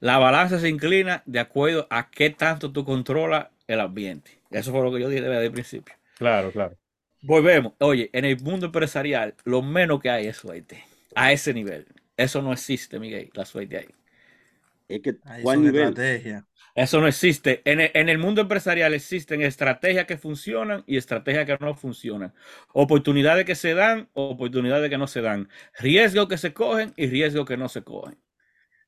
[0.00, 4.40] La balanza se inclina de acuerdo a qué tanto tú controlas el ambiente.
[4.50, 5.94] Eso fue lo que yo dije desde el principio.
[6.16, 6.76] Claro, claro.
[7.22, 7.74] Volvemos.
[7.80, 10.84] Oye, en el mundo empresarial, lo menos que hay es suerte.
[11.14, 11.86] A ese nivel.
[12.18, 13.88] Eso no existe, Miguel, la suerte ahí.
[14.88, 16.44] Es que, estrategias.
[16.74, 17.62] Eso no existe.
[17.64, 22.34] En el, en el mundo empresarial existen estrategias que funcionan y estrategias que no funcionan.
[22.72, 25.48] Oportunidades que se dan, oportunidades que no se dan.
[25.78, 28.18] Riesgos que se cogen y riesgos que no se cogen.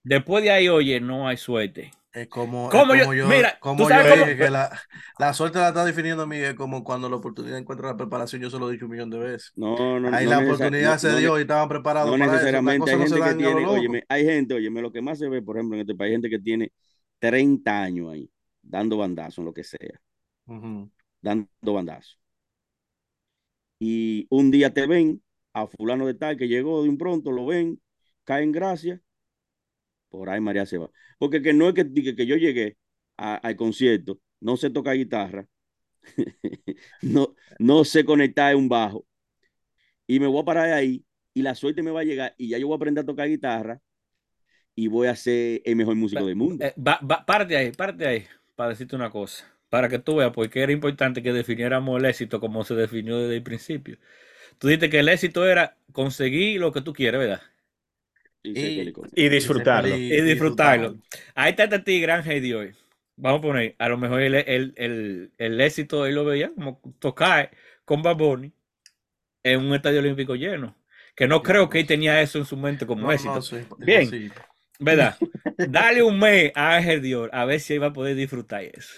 [0.03, 1.93] Después de ahí, oye, no hay suerte.
[2.13, 4.51] Es como, es ¿Cómo yo- como yo, mira, como tú sabes yo cómo- dije que
[4.51, 4.81] la,
[5.19, 8.43] la suerte la está definiendo Miguel como cuando la oportunidad encuentra la preparación.
[8.43, 9.53] Yo se lo he dicho un millón de veces.
[9.55, 12.25] No, no, Ahí no la oportunidad no- se no dio y estaban preparados No para
[12.27, 12.33] eso.
[12.35, 15.57] Necesariamente hay gente que tiene, óyeme, hay gente, óyeme, lo que más se ve, por
[15.57, 16.73] ejemplo, en este país, hay gente que tiene
[17.21, 18.29] 30 años ahí,
[18.61, 20.01] dando bandazos en lo que sea,
[21.23, 22.19] dando bandazos.
[23.79, 25.23] Y un día te ven
[25.53, 27.81] a fulano de tal que llegó de un pronto, lo ven,
[28.25, 29.01] cae en gracia,
[30.11, 30.91] por ahí María se va.
[31.19, 32.79] Porque que no es que, que, que yo llegué
[33.19, 35.47] a- al concierto, no sé tocar guitarra,
[37.03, 39.07] no, no sé conectar un bajo,
[40.07, 41.05] y me voy a parar ahí,
[41.35, 43.29] y la suerte me va a llegar, y ya yo voy a aprender a tocar
[43.29, 43.81] guitarra,
[44.75, 46.67] y voy a ser el mejor músico del mundo.
[46.67, 48.27] Eh, va- va- párate ahí, párate ahí,
[48.57, 49.45] para decirte una cosa.
[49.71, 53.19] Para que tú veas por qué era importante que definiéramos el éxito como se definió
[53.19, 53.99] desde el principio.
[54.59, 57.43] Tú dijiste que el éxito era conseguir lo que tú quieres, ¿verdad?
[58.43, 58.51] Y
[59.15, 59.97] Y disfrutarlo.
[59.97, 60.97] Y disfrutarlo.
[61.35, 62.75] Ahí está este tigre Ángel de hoy.
[63.17, 66.81] Vamos a poner, a lo mejor el, el, el, el éxito él lo veía como
[66.99, 67.51] tocar
[67.85, 68.53] con Bad Bunny
[69.43, 70.77] en un estadio olímpico lleno.
[71.15, 73.35] Que no creo que él tenía eso en su mente como No, éxito.
[73.35, 74.33] no, sí, Bien.
[74.79, 75.19] ¿Verdad?
[75.59, 78.95] Dale un mes a Ángel Dior a ver si él va a poder disfrutar eso.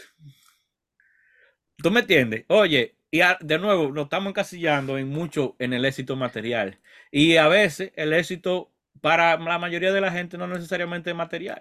[1.76, 2.44] ¿Tú me entiendes?
[2.48, 6.78] Oye, y a- de nuevo, nos estamos encasillando en mucho en el éxito material.
[7.10, 11.60] Y a veces el éxito para la mayoría de la gente no necesariamente es material.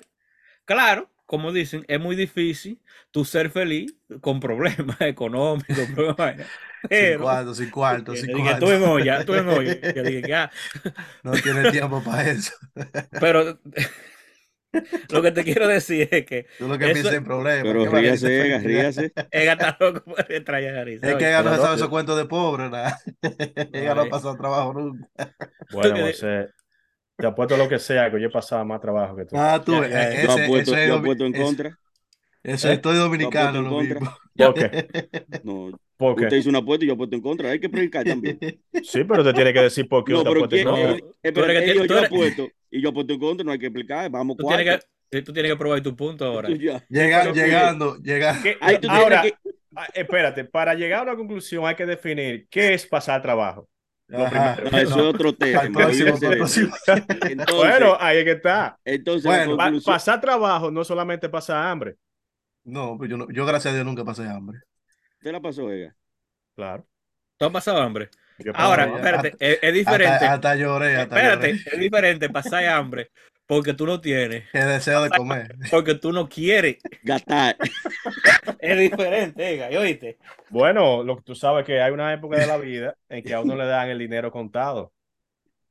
[0.66, 2.80] Claro, como dicen, es muy difícil
[3.12, 6.36] tú ser feliz con problemas económicos, problemas.
[6.82, 8.66] Sin Pero, cuarto, sin cuarto, sin dije, cuarto.
[8.66, 9.76] tú en olla, tú en olla.
[9.96, 10.52] Yo dije que, ah,
[11.22, 12.54] No tiene tiempo para eso.
[13.20, 13.60] pero
[15.10, 17.64] lo que te quiero decir es que Tú lo que Eso- piensas en problemas.
[17.64, 18.46] Pero ¿qué va a ríase?
[18.48, 19.14] Ega, ríase.
[19.30, 20.88] ella está loco por traer.
[20.88, 22.98] Es que ella no se sabe esos cuentos de pobre, nada.
[23.72, 25.08] Ella no ha pasado trabajo nunca.
[25.72, 26.50] Bueno, Moisés,
[27.22, 29.36] te apuesto lo que sea, que yo he pasado más trabajo que tú.
[29.38, 30.24] Ah, tú, Ya, ves, ya, eh.
[30.26, 31.78] Yo ese- apuesto, yo apuesto en eso- contra.
[32.44, 32.74] Eso ¿Eh?
[32.74, 34.00] es todo dominicano en lo contra.
[34.00, 34.18] mismo.
[34.36, 34.88] ¿Por qué?
[35.44, 36.24] No, ¿Por qué?
[36.24, 37.50] usted hizo una apuesta y yo apuesto en contra.
[37.52, 38.40] Hay que predicar también.
[38.84, 41.08] Sí, pero te tiene que decir por qué No, usted pero apuesta en ¿quién- contra.
[41.22, 43.66] Espera, eres que tú yo eres- apuesto y yo apuesto en contra, no hay que
[43.68, 44.10] explicar.
[44.10, 44.64] Vamos Tú cuarto.
[44.64, 46.50] tienes, que, tú tienes que probar tu punto ahora.
[46.50, 48.42] Llega- pero- llegando, llegando.
[48.44, 49.24] ¿Qué- Ahí tú Ahora,
[49.76, 53.70] ah, espérate, para llegar a una conclusión hay que definir qué es pasar trabajo.
[54.14, 54.58] Ajá.
[54.72, 55.62] No, eso es otro tema.
[55.74, 56.76] Próximo, próximo.
[57.30, 58.78] Entonces, Bueno, ahí es que está.
[58.86, 61.96] entonces Bueno, Pa- pasar trabajo no solamente pasar hambre.
[62.64, 64.60] No, pues yo, no- yo gracias a Dios nunca pasé hambre.
[65.20, 65.96] ¿Qué la pasó, Ega?
[66.56, 66.86] Claro.
[67.38, 68.10] ¿Tú has pasado hambre?
[68.40, 70.14] Yo Ahora, espérate, es, es diferente.
[70.14, 71.62] Hasta, hasta lloré, hasta espérate, lloré.
[71.76, 73.12] es diferente pasar hambre
[73.52, 75.58] porque tú no tienes, Qué deseo de comer.
[75.72, 76.78] porque tú no quieres.
[77.04, 77.58] Gastar.
[78.60, 80.18] Es diferente, ¿y oíste?
[80.50, 83.58] Bueno, lo, tú sabes que hay una época de la vida en que a uno
[83.58, 84.94] le dan el dinero contado.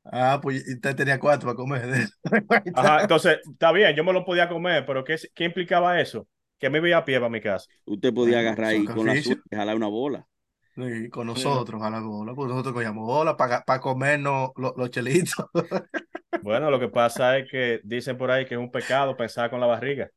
[0.03, 2.07] Ah, pues usted tenía cuatro para comer.
[2.75, 6.27] Ajá, entonces, está bien, yo me lo podía comer, pero ¿qué, qué implicaba eso?
[6.59, 7.67] Que me iba a pie para mi casa.
[7.85, 10.27] Usted podía Bueno, agarrar ahí con la suerte y jalar una bola.
[10.75, 14.89] Y con nosotros a la bola, pues nosotros cogíamos bola para, para comernos los, los
[14.89, 15.45] chelitos.
[16.39, 19.59] Bueno, lo que pasa es que dicen por ahí que es un pecado pensar con
[19.59, 20.09] la barriga.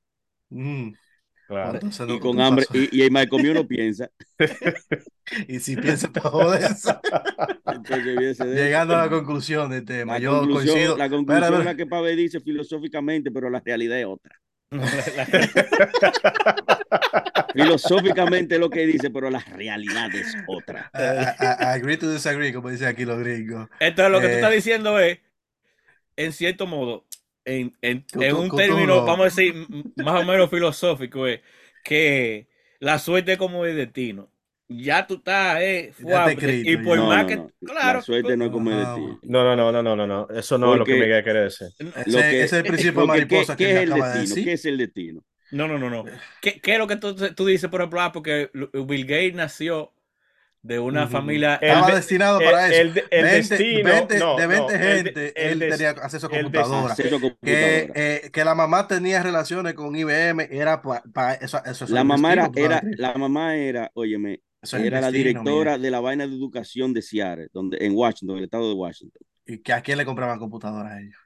[0.51, 0.93] Mm,
[1.47, 1.75] Claro.
[1.75, 2.67] entonces Y con hambre.
[2.67, 2.75] pasó.
[2.75, 4.09] Y, y el mal comió no piensa.
[5.49, 6.95] Y si piensa para joderse.
[7.67, 8.65] Entonces, olvídese de eso.
[8.65, 10.97] Llegando a la conclusión del tema, La yo conclusión, coincido.
[10.97, 14.41] la conclusión es la que Pavel dice filosóficamente, pero la realidad es otra.
[17.55, 20.91] Filosóficamente lo que dice, pero la realidad es otra.
[20.95, 23.69] I, I- I agree to disagree, como dicen aquí los gringos.
[23.81, 24.37] Entonces, lo que tú Eh.
[24.37, 25.19] estás diciendo es,
[26.17, 27.07] en cierto modo,
[27.45, 29.55] en, en- Tú- en un tú- término, tú- vamos a decir,
[29.97, 31.41] más o menos filosófico, es
[31.85, 32.49] que
[32.81, 34.31] la suerte es como el destino.
[34.67, 36.97] Ya tú estás, eh, fuerte, y por.
[36.97, 37.51] No, más no, que, no.
[37.67, 38.95] claro, La suerte no es como el Ajá.
[38.95, 39.21] destino.
[39.23, 40.29] No, no, no, no, no, no, no.
[40.35, 41.69] Eso no es lo que Miguel quiere decir.
[41.79, 43.93] Ese, Lo que- ese es el principio de Porque, ¿qué, mariposa qué que es el
[43.93, 44.35] acaba de destino?
[44.35, 44.45] decir.
[44.45, 45.23] ¿Qué es el destino?
[45.55, 46.05] No, no, no, no.
[46.41, 49.93] ¿Qué, qué es lo que tú, tú dices, por ejemplo, ah, porque Bill Gates nació
[50.63, 51.13] de una Ujú.
[51.13, 51.57] familia...
[51.57, 52.83] El Estaba de- destinado para el- eso.
[52.83, 55.71] el de- el 20, destino, 20 no, de 20 no, el de- gente, el él
[55.71, 56.93] tenía acceso a el computadora.
[56.93, 61.85] Acceso a Que, eh, que la mamá tenía relaciones con IBM, era para eso, eso
[61.85, 65.01] es la el mamá era, destino, era, la mamá era, óyeme, Eso es el era
[65.01, 65.79] la destino, directora mira.
[65.79, 69.23] de la vaina de educación de Seattle, donde, en Washington, el estado de Washington.
[69.47, 71.19] ¿Y que a quién le compraban computadoras a ellos?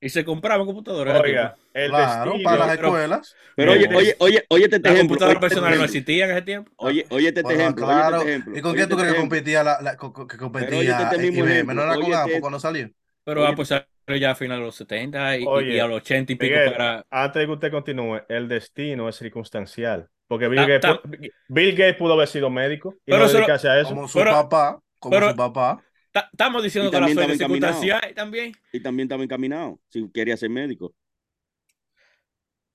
[0.00, 1.20] Y se compraban computadoras.
[1.20, 2.44] Oiga, el Claro, destino.
[2.50, 3.36] para las pero- escuelas.
[3.56, 5.08] Pero oye, oye, oye, oye este Las ejemplo.
[5.08, 6.72] computadoras este personales no existían en ese tiempo.
[6.76, 7.86] Oye, oye este Bueno, ejemplo.
[7.86, 8.06] claro.
[8.06, 8.58] Oye este ejemplo.
[8.58, 11.38] ¿Y con oye quién tú este crees que competía, la, la- que competía este mismo
[11.44, 11.52] IBM?
[11.52, 12.90] ejemplo, ¿No era con Apple este- cuando salió?
[13.24, 13.86] Pero Oye, ah, pues salió
[14.20, 16.72] ya a finales de los 70 y, Oye, y a los 80 y pico Miguel,
[16.72, 17.04] para...
[17.10, 20.08] antes de que usted continúe, el destino es circunstancial.
[20.28, 23.80] Porque Bill, Ta- Gates, Bill Gates pudo haber sido médico y Pero no dedicarse a
[23.80, 23.90] eso.
[23.90, 25.82] Como su Pero- papá, como pero- su papá.
[26.16, 28.52] Ta- Estamos diciendo que la también suerte circunstancial también.
[28.72, 30.94] Y también estaba encaminado, si quería ser médico.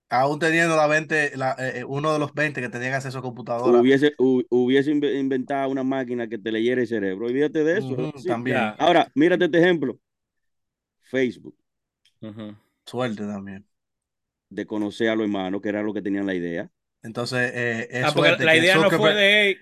[0.09, 3.21] Aún teniendo la 20, la, eh, eh, uno de los 20 que tenían acceso a
[3.21, 3.79] computadora.
[3.79, 7.25] Hubiese, hu- hubiese inve- inventado una máquina que te leyera el cerebro.
[7.25, 8.11] Olvídate de eso.
[8.17, 8.27] Sí.
[8.27, 8.57] también.
[8.77, 9.97] Ahora, mírate este ejemplo.
[10.99, 11.55] Facebook.
[12.85, 13.65] Suerte también.
[14.49, 16.69] de conocer a los hermanos, que era lo que tenían la idea.
[17.03, 19.57] Entonces, eh, es Ah, porque la idea no fue de él.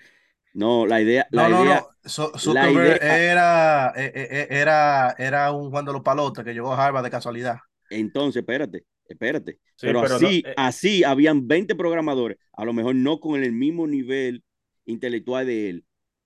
[0.53, 2.09] No, la idea, la No, no, idea, no.
[2.37, 6.73] Zuckerberg idea- era, eh, eh, eh, era, era un Juan de los Palotes que llegó
[6.73, 7.57] a Harvard de casualidad.
[7.91, 9.53] entonces, espérate, espérate.
[9.75, 10.53] Sí, pero, pero así, no, eh.
[10.57, 14.43] así habían 20 programadores, a lo mejor no con el mismo nivel
[14.85, 15.85] intelectual de él,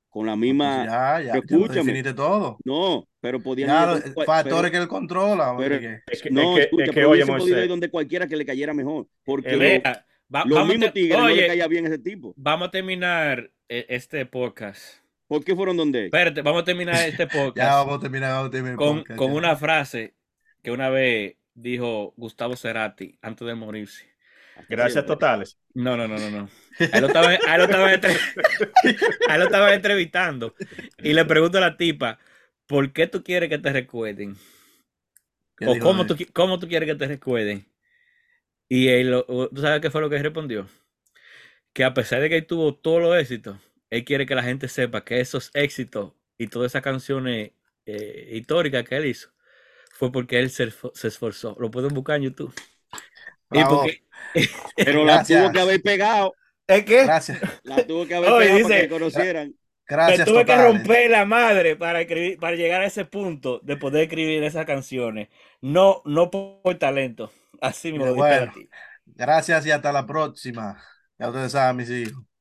[0.09, 1.75] con la misma, Pues ya, ya, ya escúchame.
[1.79, 2.57] definiste todo.
[2.63, 5.55] no, pero podían Ya, ir donde factores pero- que él controla.
[5.57, 5.75] pero-.
[6.07, 8.27] Es que, no, es que- escucha, es que, pero oye, hubiese podido ir donde cualquiera
[8.27, 9.91] que le cayera mejor, porque lo-
[10.33, 12.33] va- los vamos, mismos tigres no le caía bien a ese tipo.
[12.37, 15.01] vamos a terminar este podcast.
[15.27, 16.05] ¿Por qué fueron donde?
[16.05, 19.17] Espérate, vamos a terminar este Ya podcast vamos a terminar, vamos a terminar con, podcast,
[19.17, 19.37] con ya.
[19.37, 20.15] una frase
[20.61, 24.05] que una vez dijo Gustavo Cerati antes de morirse.
[24.69, 25.57] gracias totales.
[25.73, 26.49] No, no, no, no, no.
[26.79, 28.11] A él lo estaban, a él lo estaban entre-
[29.29, 30.55] a él lo estaban entrevistando
[30.99, 32.19] y le pregunto a la tipa,
[32.67, 34.35] ¿por qué tú quieres que te recuerden?
[35.57, 37.65] ¿Qué ¿O cómo tú, cómo tú quieres que te recuerden?
[38.69, 40.67] Y él, lo- ¿tú sabes qué fue lo que respondió?
[41.73, 43.57] Que a pesar de que él tuvo todos los éxitos,
[43.89, 47.51] él quiere que la gente sepa que esos éxitos y todas esas canciones
[47.85, 49.29] eh, históricas que él hizo
[49.93, 51.55] fue porque él se, esfo- se esforzó.
[51.59, 52.53] Lo pueden buscar en YouTube.
[53.51, 54.03] Y porque,
[54.81, 56.33] Pero la tuvo que haber pegado.
[56.67, 57.05] ¿Es que?
[57.05, 59.55] Gracias, La tuvo que haber Oye, pegado para dice- que conocieran.
[60.05, 60.25] Me gracias.
[60.25, 64.43] tuve que romper la madre para escribir, para llegar a ese punto de poder escribir
[64.43, 65.29] esas canciones.
[65.61, 67.31] No, no por, talento.
[67.61, 68.41] Así me lo Pero dice bueno.
[68.41, 68.69] a ti.
[69.05, 70.81] Gracias y hasta la próxima.
[71.23, 72.32] Ya ustedes saben, mis hijos.